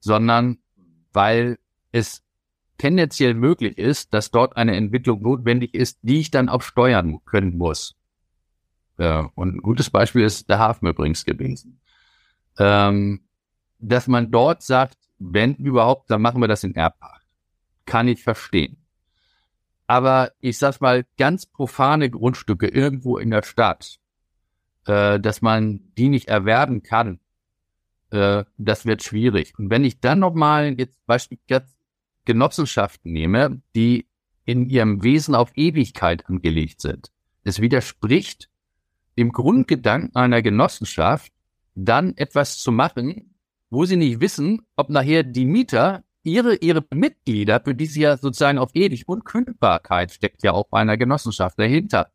sondern 0.00 0.58
weil 1.12 1.58
es 1.92 2.22
tendenziell 2.78 3.34
möglich 3.34 3.78
ist, 3.78 4.12
dass 4.14 4.30
dort 4.30 4.56
eine 4.56 4.76
Entwicklung 4.76 5.22
notwendig 5.22 5.74
ist, 5.74 5.98
die 6.02 6.20
ich 6.20 6.30
dann 6.30 6.48
auch 6.48 6.62
steuern 6.62 7.20
können 7.24 7.56
muss. 7.56 7.96
Ja, 8.98 9.30
und 9.34 9.56
ein 9.56 9.62
gutes 9.62 9.90
Beispiel 9.90 10.22
ist 10.22 10.48
der 10.48 10.58
Hafen 10.58 10.86
übrigens 10.86 11.24
gewesen. 11.24 11.80
Ähm, 12.58 13.20
dass 13.78 14.06
man 14.06 14.30
dort 14.30 14.62
sagt, 14.62 14.96
wenn 15.18 15.54
überhaupt, 15.54 16.10
dann 16.10 16.22
machen 16.22 16.40
wir 16.40 16.48
das 16.48 16.64
in 16.64 16.74
Erbpacht. 16.74 17.26
Kann 17.84 18.08
ich 18.08 18.22
verstehen. 18.22 18.78
Aber 19.86 20.32
ich 20.40 20.58
sag 20.58 20.80
mal, 20.80 21.06
ganz 21.16 21.46
profane 21.46 22.10
Grundstücke 22.10 22.68
irgendwo 22.68 23.18
in 23.18 23.30
der 23.30 23.42
Stadt, 23.42 23.98
äh, 24.86 25.20
dass 25.20 25.42
man 25.42 25.80
die 25.96 26.08
nicht 26.08 26.28
erwerben 26.28 26.82
kann, 26.82 27.20
äh, 28.10 28.44
das 28.56 28.86
wird 28.86 29.02
schwierig. 29.02 29.54
Und 29.58 29.70
wenn 29.70 29.84
ich 29.84 30.00
dann 30.00 30.18
nochmal 30.18 30.74
jetzt 30.78 30.98
beispielsweise 31.06 31.75
Genossenschaften 32.26 33.12
nehme, 33.12 33.62
die 33.74 34.06
in 34.44 34.68
ihrem 34.68 35.02
Wesen 35.02 35.34
auf 35.34 35.50
Ewigkeit 35.56 36.26
angelegt 36.26 36.80
sind, 36.82 37.10
es 37.42 37.60
widerspricht 37.60 38.50
dem 39.16 39.32
Grundgedanken 39.32 40.14
einer 40.14 40.42
Genossenschaft, 40.42 41.32
dann 41.74 42.16
etwas 42.16 42.58
zu 42.58 42.70
machen, 42.70 43.34
wo 43.70 43.84
sie 43.84 43.96
nicht 43.96 44.20
wissen, 44.20 44.62
ob 44.76 44.90
nachher 44.90 45.22
die 45.22 45.44
Mieter 45.46 46.04
ihre, 46.22 46.56
ihre 46.56 46.84
Mitglieder, 46.92 47.60
für 47.60 47.74
die 47.74 47.86
sie 47.86 48.02
ja 48.02 48.16
sozusagen 48.16 48.58
auf 48.58 48.70
ewig 48.74 49.08
Unkündbarkeit 49.08 50.12
steckt 50.12 50.42
ja 50.42 50.52
auch 50.52 50.66
bei 50.68 50.80
einer 50.80 50.96
Genossenschaft 50.96 51.58
dahinter, 51.58 52.10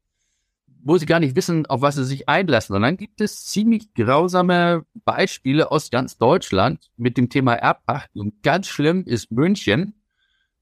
wo 0.84 0.98
sie 0.98 1.06
gar 1.06 1.20
nicht 1.20 1.36
wissen, 1.36 1.66
auf 1.68 1.82
was 1.82 1.96
sie 1.96 2.06
sich 2.06 2.28
einlassen. 2.28 2.76
Und 2.76 2.82
dann 2.82 2.98
gibt 2.98 3.22
es 3.22 3.46
ziemlich 3.46 3.94
grausame 3.94 4.86
Beispiele 5.06 5.72
aus 5.72 5.92
ganz 5.92 6.18
Deutschland 6.18 6.92
mit 6.98 7.18
dem 7.18 7.30
Thema 7.30 7.54
Erbpacht. 7.54 8.10
Und 8.16 8.42
ganz 8.44 8.68
schlimm 8.68 9.04
ist 9.06 9.32
München, 9.32 9.94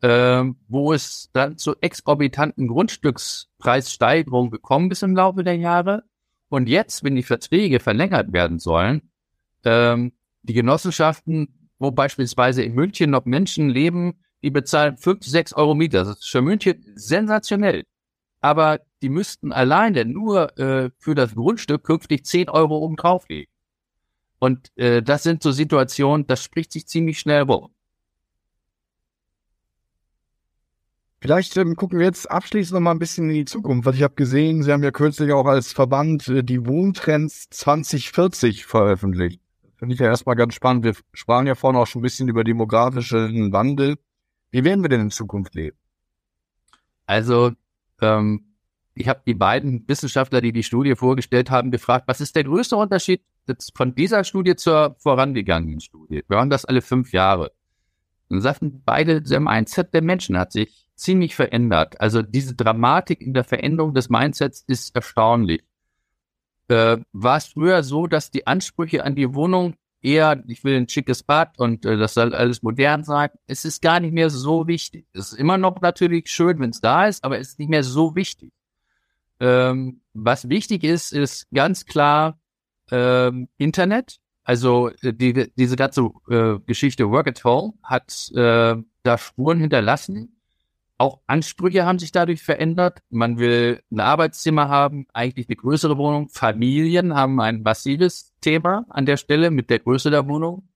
äh, 0.01 0.43
wo 0.67 0.93
es 0.93 1.29
dann 1.33 1.57
zu 1.57 1.75
exorbitanten 1.81 2.67
Grundstückspreissteigerungen 2.67 4.51
gekommen 4.51 4.91
ist 4.91 5.03
im 5.03 5.15
Laufe 5.15 5.43
der 5.43 5.57
Jahre. 5.57 6.03
Und 6.49 6.67
jetzt, 6.67 7.03
wenn 7.03 7.15
die 7.15 7.23
Verträge 7.23 7.79
verlängert 7.79 8.33
werden 8.33 8.59
sollen, 8.59 9.11
ähm, 9.65 10.13
die 10.41 10.53
Genossenschaften, 10.53 11.69
wo 11.77 11.91
beispielsweise 11.91 12.63
in 12.63 12.73
München 12.73 13.09
noch 13.09 13.25
Menschen 13.25 13.69
leben, 13.69 14.23
die 14.41 14.51
bezahlen 14.51 14.97
fünf, 14.97 15.25
sechs 15.25 15.53
Euro 15.53 15.75
Miete. 15.75 15.97
Das 15.97 16.09
ist 16.09 16.29
für 16.29 16.41
München 16.41 16.83
sensationell. 16.95 17.83
Aber 18.41 18.79
die 19.01 19.09
müssten 19.09 19.51
alleine 19.51 20.05
nur 20.05 20.57
äh, 20.57 20.91
für 20.97 21.13
das 21.13 21.35
Grundstück 21.35 21.83
künftig 21.83 22.25
zehn 22.25 22.49
Euro 22.49 22.77
oben 22.77 22.95
drauflegen. 22.95 23.51
Und 24.39 24.71
äh, 24.77 25.01
das 25.01 25.23
sind 25.23 25.43
so 25.43 25.51
Situationen, 25.51 26.25
das 26.25 26.43
spricht 26.43 26.71
sich 26.71 26.87
ziemlich 26.87 27.19
schnell 27.19 27.43
rum. 27.43 27.73
Vielleicht 31.21 31.57
ähm, 31.57 31.75
gucken 31.75 31.99
wir 31.99 32.05
jetzt 32.05 32.31
abschließend 32.31 32.75
noch 32.75 32.79
mal 32.79 32.91
ein 32.91 32.99
bisschen 32.99 33.29
in 33.29 33.35
die 33.35 33.45
Zukunft, 33.45 33.85
weil 33.85 33.95
ich 33.95 34.03
habe 34.03 34.15
gesehen, 34.15 34.63
Sie 34.63 34.71
haben 34.71 34.83
ja 34.83 34.91
kürzlich 34.91 35.33
auch 35.33 35.45
als 35.45 35.73
Verband 35.73 36.27
äh, 36.29 36.43
die 36.43 36.65
Wohntrends 36.65 37.49
2040 37.49 38.65
veröffentlicht. 38.65 39.41
Finde 39.75 39.93
ich 39.93 39.99
ja 39.99 40.07
erstmal 40.07 40.35
ganz 40.35 40.53
spannend. 40.53 40.85
Wir 40.85 40.93
sprachen 41.13 41.47
ja 41.47 41.55
vorhin 41.55 41.79
auch 41.79 41.87
schon 41.87 41.99
ein 41.99 42.03
bisschen 42.03 42.29
über 42.29 42.43
demografischen 42.43 43.51
Wandel. 43.51 43.97
Wie 44.51 44.63
werden 44.63 44.81
wir 44.81 44.89
denn 44.89 45.01
in 45.01 45.11
Zukunft 45.11 45.55
leben? 45.55 45.77
Also, 47.05 47.51
ähm, 48.01 48.45
ich 48.93 49.07
habe 49.07 49.21
die 49.25 49.33
beiden 49.33 49.87
Wissenschaftler, 49.87 50.41
die 50.41 50.53
die 50.53 50.63
Studie 50.63 50.95
vorgestellt 50.95 51.49
haben, 51.49 51.71
gefragt, 51.71 52.07
was 52.07 52.21
ist 52.21 52.35
der 52.35 52.45
größte 52.45 52.75
Unterschied 52.75 53.21
von 53.73 53.95
dieser 53.95 54.23
Studie 54.23 54.55
zur 54.55 54.95
vorangegangenen 54.99 55.79
Studie? 55.79 56.23
Wir 56.27 56.37
haben 56.37 56.49
das 56.49 56.65
alle 56.65 56.81
fünf 56.81 57.11
Jahre. 57.11 57.51
Und 58.29 58.41
sagten 58.41 58.83
beide, 58.85 59.21
der 59.21 59.39
Mindset 59.39 59.93
der 59.93 60.01
Menschen 60.01 60.37
hat 60.37 60.51
sich 60.51 60.88
ziemlich 60.99 61.35
verändert. 61.35 61.99
Also 62.01 62.21
diese 62.21 62.55
Dramatik 62.55 63.21
in 63.21 63.33
der 63.33 63.43
Veränderung 63.43 63.93
des 63.93 64.09
Mindsets 64.09 64.63
ist 64.67 64.95
erstaunlich. 64.95 65.63
Äh, 66.67 66.97
war 67.13 67.37
es 67.37 67.47
früher 67.47 67.83
so, 67.83 68.07
dass 68.07 68.31
die 68.31 68.45
Ansprüche 68.45 69.03
an 69.03 69.15
die 69.15 69.33
Wohnung 69.33 69.75
eher, 70.01 70.43
ich 70.47 70.63
will 70.63 70.77
ein 70.77 70.87
schickes 70.87 71.23
Bad 71.23 71.57
und 71.57 71.85
äh, 71.85 71.97
das 71.97 72.13
soll 72.13 72.33
alles 72.33 72.61
modern 72.61 73.03
sein. 73.03 73.29
Es 73.47 73.65
ist 73.65 73.81
gar 73.81 73.99
nicht 73.99 74.13
mehr 74.13 74.29
so 74.29 74.67
wichtig. 74.67 75.07
Es 75.13 75.31
ist 75.31 75.39
immer 75.39 75.57
noch 75.57 75.81
natürlich 75.81 76.29
schön, 76.29 76.59
wenn 76.59 76.69
es 76.69 76.81
da 76.81 77.07
ist, 77.07 77.23
aber 77.23 77.39
es 77.39 77.49
ist 77.49 77.59
nicht 77.59 77.69
mehr 77.69 77.83
so 77.83 78.15
wichtig. 78.15 78.51
Ähm, 79.39 80.01
was 80.13 80.49
wichtig 80.49 80.83
ist, 80.83 81.11
ist 81.13 81.47
ganz 81.51 81.85
klar 81.85 82.39
ähm, 82.91 83.47
Internet. 83.57 84.19
Also 84.43 84.89
äh, 85.01 85.13
die, 85.13 85.51
diese 85.55 85.75
ganze 85.75 86.09
äh, 86.29 86.59
Geschichte 86.65 87.09
Work 87.09 87.27
at 87.27 87.43
Home 87.43 87.73
hat 87.83 88.31
äh, 88.35 88.75
da 89.03 89.17
Spuren 89.17 89.59
hinterlassen. 89.59 90.38
Auch 90.99 91.21
Ansprüche 91.27 91.85
haben 91.85 91.97
sich 91.97 92.11
dadurch 92.11 92.43
verändert. 92.43 92.99
Man 93.09 93.39
will 93.39 93.81
ein 93.89 94.01
Arbeitszimmer 94.01 94.67
haben, 94.67 95.07
eigentlich 95.13 95.47
eine 95.47 95.55
größere 95.55 95.97
Wohnung. 95.97 96.27
Familien 96.27 97.15
haben 97.15 97.39
ein 97.39 97.61
massives 97.61 98.33
Thema 98.41 98.85
an 98.89 99.05
der 99.05 99.15
Stelle 99.15 99.49
mit 99.49 99.69
der 99.69 99.79
Größe 99.79 100.11
der 100.11 100.27
Wohnung. 100.27 100.67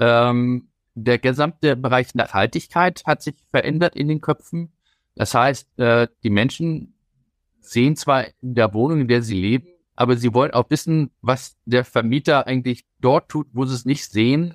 Ähm, 0.00 0.70
der 0.94 1.18
gesamte 1.18 1.76
Bereich 1.76 2.14
Nachhaltigkeit 2.14 3.02
hat 3.04 3.20
sich 3.22 3.34
verändert 3.50 3.94
in 3.94 4.08
den 4.08 4.22
Köpfen. 4.22 4.72
Das 5.14 5.34
heißt, 5.34 5.78
äh, 5.78 6.08
die 6.22 6.30
Menschen 6.30 6.94
sehen 7.60 7.96
zwar 7.96 8.24
in 8.40 8.54
der 8.54 8.72
Wohnung, 8.72 9.02
in 9.02 9.08
der 9.08 9.20
sie 9.20 9.38
leben, 9.38 9.68
aber 9.94 10.16
sie 10.16 10.32
wollen 10.32 10.52
auch 10.52 10.70
wissen, 10.70 11.10
was 11.20 11.58
der 11.66 11.84
Vermieter 11.84 12.46
eigentlich 12.46 12.86
dort 12.98 13.28
tut, 13.28 13.48
wo 13.52 13.66
sie 13.66 13.74
es 13.74 13.84
nicht 13.84 14.10
sehen, 14.10 14.54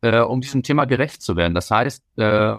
äh, 0.00 0.20
um 0.20 0.40
diesem 0.40 0.62
Thema 0.62 0.86
gerecht 0.86 1.20
zu 1.20 1.36
werden. 1.36 1.54
Das 1.54 1.70
heißt, 1.70 2.02
äh, 2.16 2.56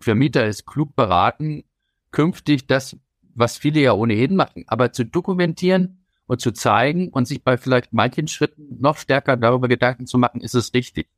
Vermieter 0.00 0.46
ist 0.46 0.66
klug 0.66 0.94
beraten, 0.94 1.64
künftig 2.10 2.66
das, 2.66 2.96
was 3.34 3.56
viele 3.56 3.80
ja 3.80 3.92
ohnehin 3.92 4.36
machen, 4.36 4.64
aber 4.66 4.92
zu 4.92 5.04
dokumentieren 5.04 6.04
und 6.26 6.40
zu 6.40 6.52
zeigen 6.52 7.08
und 7.08 7.26
sich 7.26 7.42
bei 7.42 7.56
vielleicht 7.56 7.92
manchen 7.92 8.28
Schritten 8.28 8.80
noch 8.80 8.98
stärker 8.98 9.36
darüber 9.36 9.68
Gedanken 9.68 10.06
zu 10.06 10.18
machen, 10.18 10.40
ist 10.40 10.54
es 10.54 10.74
richtig. 10.74 11.08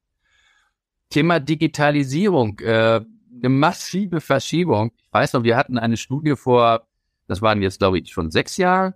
Thema 1.11 1.41
Digitalisierung, 1.41 2.61
äh, 2.61 3.01
eine 3.43 3.49
massive 3.49 4.21
Verschiebung. 4.21 4.93
Ich 4.99 5.13
weiß 5.13 5.33
noch, 5.33 5.43
wir 5.43 5.57
hatten 5.57 5.79
eine 5.79 5.97
Studie 5.97 6.37
vor, 6.37 6.87
das 7.27 7.43
waren 7.43 7.63
jetzt 7.63 7.81
glaube 7.81 7.99
ich 7.99 8.13
schon 8.13 8.31
sechs 8.31 8.57
Jahre. 8.57 8.95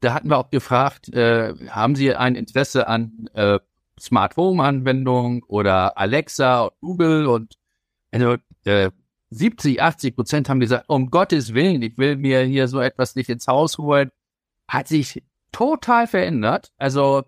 Da 0.00 0.14
hatten 0.14 0.30
wir 0.30 0.38
auch 0.38 0.50
gefragt, 0.50 1.12
äh, 1.12 1.54
haben 1.68 1.94
Sie 1.94 2.14
ein 2.14 2.34
Interesse 2.34 2.86
an 2.88 3.28
äh, 3.34 3.58
Smart 3.98 4.36
Home 4.36 4.62
Anwendungen 4.62 5.42
oder 5.42 5.98
Alexa 5.98 6.62
und 6.62 6.80
Google 6.80 7.26
und 7.26 7.58
also, 8.12 8.36
äh, 8.64 8.90
70, 9.30 9.80
80 9.80 10.16
Prozent 10.16 10.48
haben 10.48 10.60
gesagt, 10.60 10.86
um 10.88 11.10
Gottes 11.10 11.54
Willen, 11.54 11.82
ich 11.82 11.96
will 11.98 12.16
mir 12.16 12.42
hier 12.42 12.68
so 12.68 12.80
etwas 12.80 13.14
nicht 13.14 13.28
ins 13.28 13.46
Haus 13.46 13.78
holen, 13.78 14.10
hat 14.66 14.88
sich 14.88 15.22
total 15.52 16.06
verändert. 16.06 16.72
Also 16.78 17.24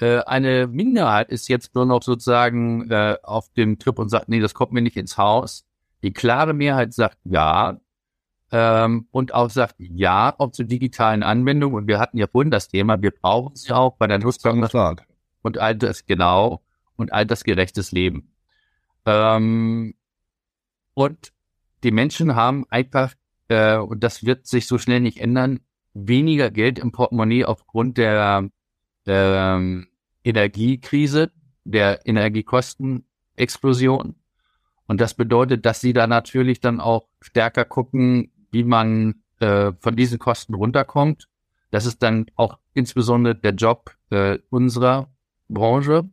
äh, 0.00 0.18
eine 0.20 0.66
Minderheit 0.66 1.30
ist 1.30 1.48
jetzt 1.48 1.74
nur 1.74 1.86
noch 1.86 2.02
sozusagen 2.02 2.90
äh, 2.90 3.18
auf 3.22 3.52
dem 3.52 3.78
Trip 3.78 3.98
und 3.98 4.08
sagt, 4.08 4.28
nee, 4.28 4.40
das 4.40 4.54
kommt 4.54 4.72
mir 4.72 4.82
nicht 4.82 4.96
ins 4.96 5.18
Haus. 5.18 5.66
Die 6.02 6.12
klare 6.12 6.54
Mehrheit 6.54 6.94
sagt 6.94 7.18
ja 7.24 7.78
ähm, 8.50 9.06
und 9.10 9.34
auch 9.34 9.50
sagt 9.50 9.76
ja 9.78 10.34
auch 10.38 10.52
zu 10.52 10.64
digitalen 10.64 11.22
Anwendungen. 11.22 11.76
Und 11.76 11.86
wir 11.86 11.98
hatten 11.98 12.18
ja 12.18 12.26
vorhin 12.26 12.50
das 12.50 12.68
Thema, 12.68 13.00
wir 13.02 13.10
brauchen 13.10 13.56
sie 13.56 13.72
auch 13.72 13.96
bei 13.96 14.06
der 14.06 14.18
Nutzung 14.18 14.66
und 15.42 15.58
all 15.58 15.76
das 15.76 16.06
genau 16.06 16.62
und 16.96 17.12
all 17.12 17.26
das 17.26 17.44
gerechtes 17.44 17.92
Leben. 17.92 18.32
Ähm, 19.06 19.94
und 20.94 21.32
die 21.82 21.90
Menschen 21.90 22.34
haben 22.34 22.64
einfach, 22.70 23.12
äh, 23.48 23.76
und 23.76 24.02
das 24.02 24.24
wird 24.24 24.46
sich 24.46 24.66
so 24.66 24.78
schnell 24.78 25.00
nicht 25.00 25.18
ändern, 25.18 25.60
weniger 25.94 26.50
Geld 26.50 26.78
im 26.78 26.92
Portemonnaie 26.92 27.44
aufgrund 27.44 27.98
der 27.98 28.48
ähm, 29.06 29.88
Energiekrise, 30.24 31.32
der 31.64 32.06
Energiekostenexplosion. 32.06 34.14
Und 34.86 35.00
das 35.00 35.14
bedeutet, 35.14 35.66
dass 35.66 35.80
sie 35.80 35.92
da 35.92 36.06
natürlich 36.06 36.60
dann 36.60 36.80
auch 36.80 37.08
stärker 37.20 37.64
gucken, 37.64 38.30
wie 38.50 38.64
man 38.64 39.22
äh, 39.40 39.72
von 39.80 39.96
diesen 39.96 40.18
Kosten 40.18 40.54
runterkommt. 40.54 41.28
Das 41.70 41.86
ist 41.86 42.02
dann 42.02 42.26
auch 42.36 42.58
insbesondere 42.74 43.34
der 43.34 43.54
Job 43.54 43.96
äh, 44.10 44.38
unserer 44.50 45.08
Branche. 45.48 46.10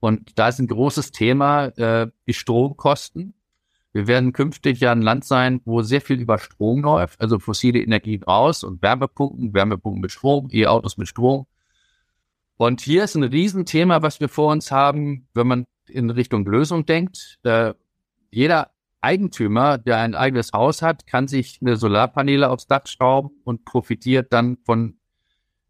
Und 0.00 0.38
da 0.38 0.48
ist 0.48 0.58
ein 0.58 0.68
großes 0.68 1.12
Thema 1.12 1.66
äh, 1.66 2.10
die 2.26 2.32
Stromkosten. 2.32 3.34
Wir 3.92 4.06
werden 4.06 4.32
künftig 4.32 4.80
ja 4.80 4.92
ein 4.92 5.02
Land 5.02 5.24
sein, 5.24 5.60
wo 5.64 5.82
sehr 5.82 6.00
viel 6.00 6.20
über 6.20 6.38
Strom 6.38 6.82
läuft, 6.82 7.20
also 7.20 7.38
fossile 7.38 7.80
Energien 7.80 8.22
raus 8.22 8.62
und 8.64 8.82
Wärmepumpen, 8.82 9.54
Wärmepumpen 9.54 10.00
mit 10.00 10.12
Strom, 10.12 10.48
E-Autos 10.52 10.98
mit 10.98 11.08
Strom. 11.08 11.46
Und 12.56 12.80
hier 12.80 13.04
ist 13.04 13.14
ein 13.14 13.22
Riesenthema, 13.22 14.02
was 14.02 14.20
wir 14.20 14.28
vor 14.28 14.52
uns 14.52 14.70
haben, 14.70 15.28
wenn 15.32 15.46
man 15.46 15.64
in 15.88 16.10
Richtung 16.10 16.44
Lösung 16.44 16.84
denkt, 16.84 17.38
äh, 17.44 17.72
jeder 18.30 18.72
Eigentümer, 19.00 19.78
der 19.78 19.98
ein 19.98 20.14
eigenes 20.14 20.52
Haus 20.52 20.82
hat, 20.82 21.06
kann 21.06 21.28
sich 21.28 21.60
eine 21.62 21.76
Solarpaneele 21.76 22.50
aufs 22.50 22.66
Dach 22.66 22.86
schrauben 22.86 23.30
und 23.44 23.64
profitiert 23.64 24.32
dann 24.32 24.58
von 24.64 24.98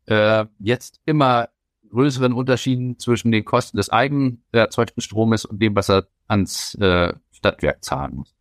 äh, 0.06 0.46
jetzt 0.58 1.00
immer 1.04 1.50
größeren 1.90 2.32
Unterschieden 2.32 2.98
zwischen 2.98 3.32
den 3.32 3.44
Kosten 3.44 3.76
des 3.76 3.90
eigen 3.90 4.42
erzeugten 4.52 5.00
Stromes 5.00 5.44
und 5.44 5.60
dem, 5.60 5.74
was 5.74 5.90
er 5.90 6.08
ans 6.26 6.74
äh, 6.76 7.12
Stadtwerk 7.38 7.84
zahlen 7.84 8.16
muss. 8.16 8.34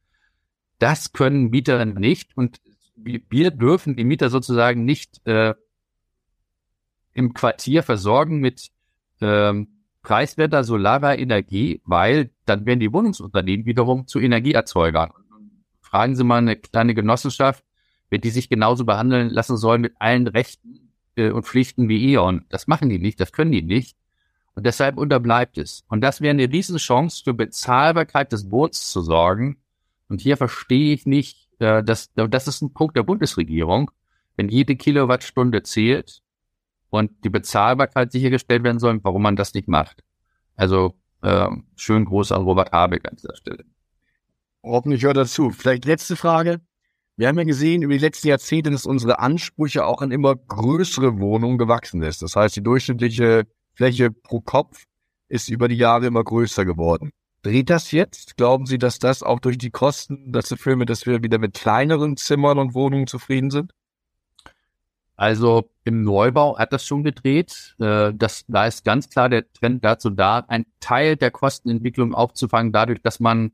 Das 0.79 1.13
können 1.13 1.49
Mieter 1.49 1.85
nicht 1.85 2.35
und 2.35 2.59
wir 2.95 3.51
dürfen 3.51 3.95
die 3.95 4.03
Mieter 4.03 4.29
sozusagen 4.29 4.83
nicht 4.83 5.25
äh, 5.25 5.53
im 7.13 7.33
Quartier 7.33 7.83
versorgen 7.83 8.39
mit 8.39 8.69
ähm, 9.21 9.69
preiswerter 10.01 10.63
solarer 10.63 11.17
Energie, 11.17 11.81
weil 11.85 12.31
dann 12.45 12.65
werden 12.65 12.79
die 12.79 12.93
Wohnungsunternehmen 12.93 13.65
wiederum 13.65 14.07
zu 14.07 14.19
Energieerzeugern. 14.19 15.11
Fragen 15.81 16.15
Sie 16.15 16.23
mal 16.23 16.37
eine 16.37 16.55
kleine 16.55 16.93
Genossenschaft, 16.93 17.63
wenn 18.09 18.21
die 18.21 18.29
sich 18.29 18.49
genauso 18.49 18.85
behandeln 18.85 19.29
lassen 19.29 19.57
sollen 19.57 19.81
mit 19.81 19.95
allen 19.99 20.27
Rechten 20.27 20.91
äh, 21.15 21.29
und 21.31 21.43
Pflichten 21.43 21.89
wie 21.89 22.13
E.ON. 22.13 22.45
Das 22.49 22.67
machen 22.67 22.89
die 22.89 22.99
nicht, 22.99 23.19
das 23.19 23.31
können 23.31 23.51
die 23.51 23.63
nicht. 23.63 23.97
Und 24.57 24.65
deshalb 24.65 24.97
unterbleibt 24.97 25.59
es. 25.59 25.83
Und 25.87 26.01
das 26.01 26.19
wäre 26.19 26.31
eine 26.31 26.51
Riesenchance 26.51 27.23
für 27.23 27.35
Bezahlbarkeit 27.35 28.31
des 28.31 28.49
Boots 28.49 28.91
zu 28.91 29.03
sorgen. 29.03 29.61
Und 30.09 30.19
hier 30.19 30.35
verstehe 30.35 30.95
ich 30.95 31.05
nicht, 31.05 31.47
äh, 31.59 31.83
dass, 31.83 32.11
das 32.15 32.47
ist 32.47 32.63
ein 32.63 32.73
Punkt 32.73 32.97
der 32.97 33.03
Bundesregierung. 33.03 33.91
Wenn 34.35 34.49
jede 34.49 34.75
Kilowattstunde 34.75 35.61
zählt 35.61 36.23
und 36.89 37.11
die 37.23 37.29
Bezahlbarkeit 37.29 38.11
sichergestellt 38.11 38.63
werden 38.63 38.79
soll, 38.79 38.99
warum 39.03 39.21
man 39.21 39.35
das 39.35 39.53
nicht 39.53 39.67
macht. 39.67 40.03
Also 40.55 40.95
äh, 41.21 41.49
schön 41.75 42.05
groß 42.05 42.31
an 42.31 42.41
Robert 42.41 42.71
Habeck 42.71 43.07
an 43.07 43.15
dieser 43.15 43.35
Stelle. 43.35 43.63
Hoffentlich 44.63 45.03
hört 45.03 45.17
dazu. 45.17 45.51
Vielleicht 45.51 45.85
letzte 45.85 46.15
Frage. 46.15 46.61
Wir 47.15 47.27
haben 47.27 47.37
ja 47.37 47.43
gesehen, 47.43 47.83
über 47.83 47.93
die 47.93 47.99
letzten 47.99 48.29
Jahrzehnte, 48.29 48.71
dass 48.71 48.87
unsere 48.87 49.19
Ansprüche 49.19 49.85
auch 49.85 50.01
an 50.01 50.09
immer 50.09 50.35
größere 50.35 51.19
Wohnungen 51.19 51.59
gewachsen 51.59 52.01
ist. 52.01 52.23
Das 52.23 52.35
heißt, 52.35 52.55
die 52.55 52.63
durchschnittliche 52.63 53.45
Fläche 53.77 54.09
pro 54.09 54.41
Kopf 54.41 54.85
ist 55.29 55.49
über 55.49 55.67
die 55.67 55.75
Jahre 55.77 56.07
immer 56.07 56.23
größer 56.23 56.65
geworden. 56.65 57.11
Dreht 57.43 57.69
das 57.69 57.91
jetzt? 57.91 58.35
Glauben 58.35 58.65
Sie, 58.65 58.79
dass 58.79 58.97
das 58.97 59.21
auch 59.21 59.39
durch 59.39 59.59
die 59.59 59.69
Kosten 59.69 60.31
dazu 60.31 60.57
führen 60.57 60.79
wird, 60.79 60.89
dass 60.89 61.05
wir 61.05 61.21
wieder 61.21 61.37
mit 61.37 61.53
kleineren 61.53 62.17
Zimmern 62.17 62.57
und 62.57 62.73
Wohnungen 62.73 63.05
zufrieden 63.05 63.51
sind? 63.51 63.73
Also 65.15 65.69
im 65.83 66.03
Neubau 66.03 66.57
hat 66.57 66.73
das 66.73 66.85
schon 66.85 67.03
gedreht. 67.03 67.75
Äh, 67.79 68.13
das, 68.15 68.45
da 68.47 68.65
ist 68.65 68.83
ganz 68.83 69.09
klar 69.09 69.29
der 69.29 69.51
Trend 69.53 69.85
dazu 69.85 70.09
da, 70.09 70.39
ein 70.47 70.65
Teil 70.79 71.15
der 71.15 71.29
Kostenentwicklung 71.29 72.15
aufzufangen, 72.15 72.71
dadurch, 72.71 73.01
dass 73.03 73.19
man 73.19 73.51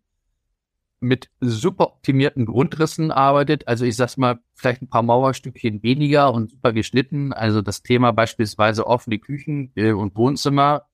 mit 1.04 1.30
super 1.42 1.88
optimierten 1.88 2.46
Grundrissen 2.46 3.12
arbeitet. 3.12 3.68
Also 3.68 3.86
ich 3.86 3.96
sag's 3.96 4.18
mal, 4.18 4.40
vielleicht 4.56 4.82
ein 4.82 4.90
paar 4.90 5.04
Mauerstückchen 5.04 5.84
weniger 5.84 6.34
und 6.34 6.52
super 6.52 6.74
geschnitten. 6.74 7.34
Also 7.34 7.62
das 7.62 7.84
Thema 7.84 8.12
beispielsweise 8.12 8.88
offene 8.88 9.20
Küchen 9.20 9.72
äh, 9.76 9.92
und 9.92 10.16
Wohnzimmer 10.16 10.88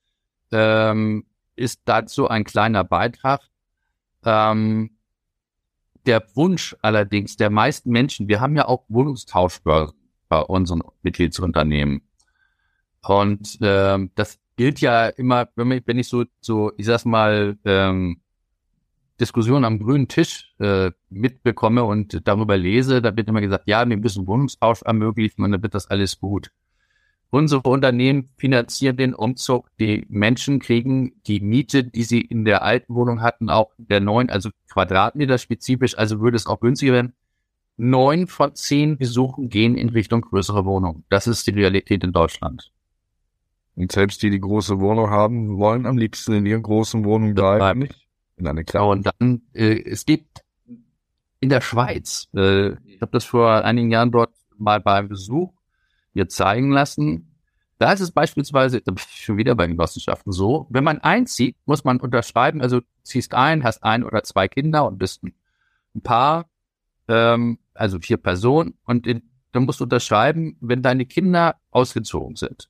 ähm, 0.52 1.26
ist 1.56 1.82
dazu 1.86 2.28
ein 2.28 2.44
kleiner 2.44 2.84
Beitrag. 2.84 3.42
Ähm, 4.26 4.98
der 6.06 6.24
Wunsch 6.36 6.76
allerdings 6.82 7.38
der 7.38 7.50
meisten 7.50 7.92
Menschen, 7.92 8.28
wir 8.28 8.42
haben 8.42 8.56
ja 8.56 8.68
auch 8.68 8.86
Wohnungstauschbörsen 8.88 9.98
bei 10.28 10.42
unseren 10.42 10.82
Mitgliedsunternehmen. 11.04 12.02
Und 13.04 13.60
ähm, 13.62 14.12
das 14.16 14.40
gilt 14.56 14.82
ja 14.82 15.08
immer, 15.08 15.50
wenn, 15.56 15.72
ich, 15.72 15.84
wenn 15.86 16.00
ich 16.00 16.08
so, 16.08 16.26
so, 16.42 16.72
ich 16.78 16.86
sag's 16.86 17.06
mal, 17.06 17.58
ähm, 17.64 18.22
Diskussion 19.20 19.66
am 19.66 19.80
grünen 19.80 20.08
Tisch 20.08 20.54
äh, 20.60 20.92
mitbekomme 21.10 21.84
und 21.84 22.28
darüber 22.28 22.58
lese, 22.58 23.02
da 23.02 23.16
wird 23.16 23.28
immer 23.28 23.42
gesagt, 23.42 23.66
ja, 23.68 23.88
wir 23.88 23.98
müssen 23.98 24.28
Wohnungstausch 24.28 24.82
ermöglichen 24.84 25.44
und 25.44 25.52
dann 25.52 25.64
wird 25.64 25.76
das 25.76 25.88
alles 25.88 26.20
gut. 26.20 26.52
Unsere 27.32 27.62
Unternehmen 27.62 28.30
finanzieren 28.38 28.98
den 28.98 29.14
Umzug. 29.14 29.70
Die 29.80 30.06
Menschen 30.10 30.60
kriegen 30.60 31.22
die 31.28 31.40
Miete, 31.42 31.84
die 31.84 32.04
sie 32.04 32.22
in 32.22 32.44
der 32.44 32.64
alten 32.64 32.96
Wohnung 32.96 33.22
hatten, 33.22 33.52
auch 33.52 33.72
der 33.78 34.00
neuen, 34.00 34.32
also 34.32 34.50
Quadratmeter 34.72 35.38
spezifisch, 35.38 35.96
also 35.96 36.22
würde 36.22 36.38
es 36.38 36.48
auch 36.48 36.60
günstiger 36.60 36.94
werden. 36.94 37.14
Neun 37.78 38.28
von 38.28 38.56
zehn 38.56 38.98
Besuchen 38.98 39.50
gehen 39.50 39.78
in 39.78 39.90
Richtung 39.90 40.22
größere 40.22 40.66
Wohnung. 40.66 41.04
Das 41.10 41.28
ist 41.28 41.46
die 41.46 41.52
Realität 41.52 42.04
in 42.04 42.12
Deutschland. 42.12 42.72
Und 43.76 43.92
selbst 43.92 44.22
die, 44.24 44.32
die 44.32 44.42
große 44.42 44.80
Wohnung 44.80 45.10
haben, 45.10 45.58
wollen 45.58 45.86
am 45.86 45.98
liebsten 45.98 46.34
in 46.34 46.46
ihren 46.46 46.64
großen 46.64 47.06
Wohnungen 47.06 47.36
bleiben. 47.36 47.88
In 48.40 48.48
eine 48.48 48.64
Klappe. 48.64 48.90
Und 48.90 49.06
dann, 49.06 49.42
äh, 49.54 49.84
es 49.84 50.06
gibt 50.06 50.44
in 51.42 51.50
der 51.50 51.62
Schweiz, 51.62 52.30
äh, 52.34 52.72
ich 52.86 53.02
habe 53.02 53.12
das 53.12 53.26
vor 53.26 53.64
einigen 53.64 53.92
Jahren 53.92 54.12
dort 54.12 54.32
mal 54.58 54.80
beim 54.80 55.10
Besuch 55.10 55.54
mir 56.14 56.28
zeigen 56.30 56.72
lassen. 56.72 57.36
Da 57.78 57.92
ist 57.92 58.00
es 58.00 58.12
beispielsweise, 58.12 58.82
da 58.82 58.92
bin 58.92 59.04
ich 59.10 59.26
schon 59.26 59.38
wieder 59.38 59.56
bei 59.56 59.68
Genossenschaften 59.68 60.32
so, 60.32 60.68
wenn 60.70 60.84
man 60.84 61.00
einzieht, 61.00 61.56
muss 61.66 61.84
man 61.84 62.00
unterschreiben, 62.00 62.62
also 62.62 62.82
ziehst 63.04 63.34
ein, 63.34 63.64
hast 63.64 63.84
ein 63.84 64.04
oder 64.04 64.24
zwei 64.24 64.48
Kinder 64.48 64.86
und 64.86 64.98
bist 64.98 65.24
ein, 65.24 65.34
ein 65.96 66.02
Paar, 66.02 66.50
ähm, 67.08 67.60
also 67.74 68.00
vier 68.00 68.18
Personen 68.18 68.78
und 68.86 69.08
in, 69.08 69.24
dann 69.52 69.64
musst 69.64 69.80
du 69.80 69.86
unterschreiben, 69.86 70.58
wenn 70.62 70.82
deine 70.82 71.06
Kinder 71.06 71.56
ausgezogen 71.72 72.36
sind, 72.36 72.70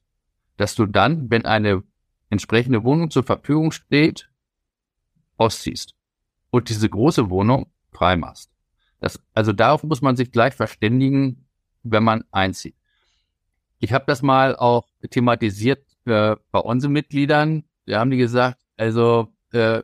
dass 0.58 0.76
du 0.76 0.86
dann, 0.86 1.30
wenn 1.30 1.46
eine 1.46 1.84
entsprechende 2.30 2.84
Wohnung 2.84 3.10
zur 3.10 3.24
Verfügung 3.24 3.72
steht, 3.72 4.29
ausziehst 5.40 5.96
und 6.52 6.70
diese 6.70 6.90
große 6.90 7.30
Wohnung 7.30 7.72
frei 7.92 8.16
machst. 8.16 8.52
Das, 9.00 9.20
also 9.34 9.54
darauf 9.54 9.84
muss 9.84 10.02
man 10.02 10.16
sich 10.16 10.32
gleich 10.32 10.54
verständigen, 10.54 11.48
wenn 11.84 12.04
man 12.04 12.24
einzieht. 12.32 12.76
Ich 13.80 13.94
habe 13.94 14.06
das 14.08 14.22
mal 14.22 14.56
auch 14.56 14.88
thematisiert 15.10 15.86
äh, 16.06 16.36
bei 16.52 16.60
unseren 16.60 16.92
Mitgliedern. 16.92 17.64
Wir 17.86 18.00
haben 18.00 18.12
die 18.12 18.18
gesagt, 18.18 18.62
also 18.76 19.34
äh, 19.52 19.84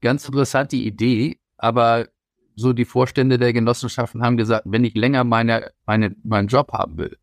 ganz 0.00 0.26
interessante 0.26 0.76
Idee, 0.76 1.38
aber 1.58 2.08
so 2.54 2.72
die 2.72 2.86
Vorstände 2.86 3.38
der 3.38 3.52
Genossenschaften 3.52 4.22
haben 4.22 4.38
gesagt, 4.38 4.64
wenn 4.66 4.84
ich 4.84 4.94
länger 4.94 5.24
meine, 5.24 5.72
meine, 5.84 6.16
meinen 6.24 6.48
Job 6.48 6.72
haben 6.72 6.96
will, 6.96 7.18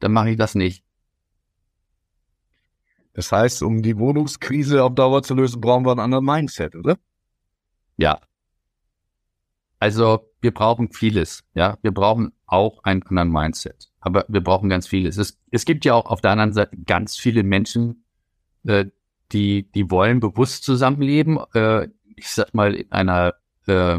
dann 0.00 0.12
mache 0.12 0.30
ich 0.30 0.36
das 0.36 0.54
nicht. 0.54 0.84
Das 3.14 3.32
heißt, 3.32 3.62
um 3.62 3.80
die 3.80 3.96
Wohnungskrise 3.96 4.82
auf 4.84 4.94
Dauer 4.94 5.22
zu 5.22 5.34
lösen, 5.34 5.60
brauchen 5.60 5.86
wir 5.86 5.92
ein 5.92 6.00
anderes 6.00 6.24
Mindset, 6.24 6.74
oder? 6.74 6.98
Ja. 7.96 8.20
Also 9.78 10.30
wir 10.40 10.52
brauchen 10.52 10.92
vieles. 10.92 11.44
Ja, 11.54 11.78
wir 11.82 11.92
brauchen 11.92 12.32
auch 12.46 12.82
einen 12.84 13.02
anderen 13.02 13.30
Mindset. 13.30 13.90
Aber 14.00 14.24
wir 14.28 14.42
brauchen 14.42 14.68
ganz 14.68 14.86
vieles. 14.86 15.16
Es, 15.16 15.38
es 15.50 15.64
gibt 15.64 15.84
ja 15.84 15.94
auch 15.94 16.06
auf 16.06 16.20
der 16.20 16.32
anderen 16.32 16.52
Seite 16.52 16.76
ganz 16.76 17.16
viele 17.16 17.42
Menschen, 17.42 18.04
äh, 18.64 18.86
die, 19.32 19.70
die 19.72 19.90
wollen 19.90 20.20
bewusst 20.20 20.64
zusammenleben. 20.64 21.38
Äh, 21.54 21.88
ich 22.16 22.28
sag 22.28 22.54
mal 22.54 22.74
in 22.74 22.92
einer 22.92 23.34
äh, 23.66 23.98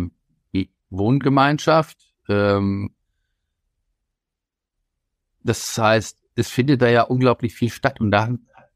Wohngemeinschaft. 0.90 2.14
Ähm, 2.28 2.92
das 5.44 5.78
heißt, 5.78 6.22
es 6.36 6.50
findet 6.50 6.82
da 6.82 6.90
ja 6.90 7.04
unglaublich 7.04 7.54
viel 7.54 7.70
statt 7.70 8.02
und 8.02 8.12
da 8.12 8.30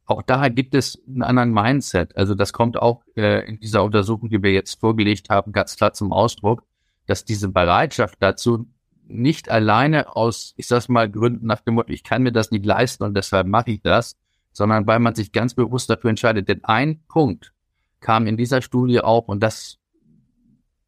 auch 0.09 0.23
da 0.23 0.49
gibt 0.49 0.75
es 0.75 1.01
einen 1.07 1.23
anderen 1.23 1.51
Mindset. 1.51 2.17
Also 2.17 2.35
das 2.35 2.51
kommt 2.53 2.77
auch 2.77 3.03
äh, 3.15 3.47
in 3.47 3.59
dieser 3.59 3.83
Untersuchung, 3.83 4.29
die 4.29 4.41
wir 4.41 4.51
jetzt 4.51 4.79
vorgelegt 4.79 5.29
haben, 5.29 5.51
ganz 5.51 5.75
klar 5.75 5.93
zum 5.93 6.11
Ausdruck, 6.11 6.63
dass 7.05 7.25
diese 7.25 7.49
Bereitschaft 7.49 8.15
dazu 8.19 8.67
nicht 9.07 9.49
alleine 9.49 10.15
aus, 10.15 10.53
ich 10.57 10.67
sag's 10.67 10.89
mal, 10.89 11.09
Gründen 11.09 11.47
nach 11.47 11.61
dem 11.61 11.75
Motto, 11.75 11.91
ich 11.91 12.03
kann 12.03 12.23
mir 12.23 12.31
das 12.31 12.51
nicht 12.51 12.65
leisten 12.65 13.03
und 13.03 13.15
deshalb 13.15 13.47
mache 13.47 13.71
ich 13.71 13.81
das, 13.81 14.17
sondern 14.51 14.85
weil 14.87 14.99
man 14.99 15.15
sich 15.15 15.31
ganz 15.31 15.53
bewusst 15.53 15.89
dafür 15.89 16.11
entscheidet. 16.11 16.47
Denn 16.47 16.63
ein 16.63 17.01
Punkt 17.07 17.53
kam 17.99 18.27
in 18.27 18.37
dieser 18.37 18.61
Studie 18.61 19.01
auch, 19.01 19.27
und 19.27 19.41
das 19.41 19.79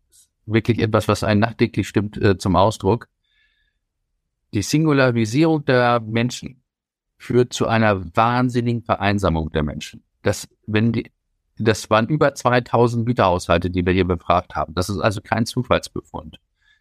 ist 0.09 0.29
wirklich 0.45 0.79
etwas, 0.79 1.07
was 1.07 1.23
einen 1.23 1.39
nachdenklich 1.39 1.87
stimmt, 1.87 2.17
äh, 2.17 2.37
zum 2.37 2.55
Ausdruck. 2.55 3.07
Die 4.53 4.61
Singularisierung 4.61 5.65
der 5.65 5.99
Menschen 5.99 6.60
führt 7.21 7.53
zu 7.53 7.67
einer 7.67 8.15
wahnsinnigen 8.15 8.81
Vereinsamung 8.81 9.51
der 9.51 9.61
Menschen. 9.61 10.03
Das, 10.23 10.47
wenn 10.65 10.91
die, 10.91 11.11
das 11.57 11.89
waren 11.91 12.07
über 12.07 12.33
2000 12.33 13.05
Güterhaushalte, 13.05 13.69
die 13.69 13.85
wir 13.85 13.93
hier 13.93 14.07
befragt 14.07 14.55
haben. 14.55 14.73
Das 14.73 14.89
ist 14.89 14.99
also 14.99 15.21
kein 15.21 15.45
Zufallsbefund. 15.45 16.39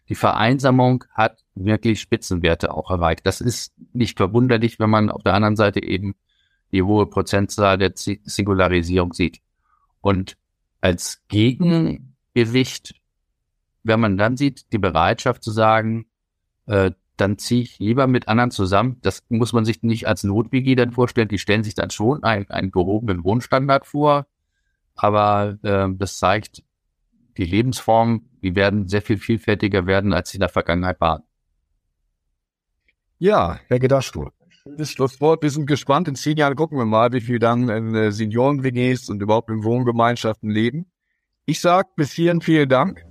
Die 0.09 0.15
Vereinsamung 0.15 1.03
hat 1.13 1.43
wirklich 1.53 2.01
Spitzenwerte 2.01 2.73
auch 2.73 2.89
erreicht. 2.89 3.25
Das 3.25 3.39
ist 3.39 3.73
nicht 3.93 4.17
verwunderlich, 4.17 4.79
wenn 4.79 4.89
man 4.89 5.11
auf 5.11 5.21
der 5.21 5.35
anderen 5.35 5.55
Seite 5.55 5.83
eben 5.83 6.15
die 6.71 6.81
hohe 6.81 7.05
Prozentzahl 7.05 7.77
der 7.77 7.93
Singularisierung 7.95 9.13
sieht. 9.13 9.41
Und 10.01 10.37
als 10.81 11.21
Gegengewicht, 11.27 12.95
wenn 13.83 13.99
man 13.99 14.17
dann 14.17 14.37
sieht, 14.37 14.73
die 14.73 14.79
Bereitschaft 14.79 15.43
zu 15.43 15.51
sagen, 15.51 16.07
äh, 16.65 16.91
dann 17.21 17.37
ziehe 17.37 17.61
ich 17.61 17.77
lieber 17.77 18.07
mit 18.07 18.27
anderen 18.27 18.49
zusammen. 18.49 18.97
Das 19.03 19.23
muss 19.29 19.53
man 19.53 19.63
sich 19.63 19.83
nicht 19.83 20.07
als 20.07 20.23
Not-WG 20.23 20.73
dann 20.73 20.91
vorstellen. 20.91 21.27
Die 21.27 21.37
stellen 21.37 21.63
sich 21.63 21.75
dann 21.75 21.91
schon 21.91 22.23
einen, 22.23 22.49
einen 22.49 22.71
gehobenen 22.71 23.23
Wohnstandard 23.23 23.85
vor. 23.85 24.25
aber 24.95 25.57
äh, 25.61 25.87
das 25.95 26.17
zeigt, 26.17 26.63
die 27.37 27.45
Lebensformen, 27.45 28.29
die 28.41 28.55
werden 28.55 28.87
sehr 28.87 29.03
viel 29.03 29.17
vielfältiger 29.17 29.85
werden, 29.85 30.13
als 30.13 30.31
sie 30.31 30.37
in 30.37 30.41
der 30.41 30.49
Vergangenheit 30.49 30.99
waren. 30.99 31.21
Ja, 33.19 33.59
Herr 33.67 33.79
Gedaschko. 33.79 34.31
Das 34.65 34.91
Schlusswort. 34.91 35.43
Wir 35.43 35.51
sind 35.51 35.67
gespannt. 35.67 36.07
In 36.07 36.15
zehn 36.15 36.37
Jahren 36.37 36.55
gucken 36.55 36.77
wir 36.77 36.85
mal, 36.85 37.13
wie 37.13 37.21
viel 37.21 37.37
dann 37.37 37.69
in 37.69 37.93
äh, 37.93 38.11
Senioren-WGs 38.11 39.09
und 39.09 39.21
überhaupt 39.21 39.51
in 39.51 39.63
Wohngemeinschaften 39.63 40.49
leben. 40.49 40.91
Ich 41.45 41.61
sag 41.61 41.95
bis 41.95 42.11
hierhin 42.11 42.41
vielen 42.41 42.69
Dank. 42.69 43.10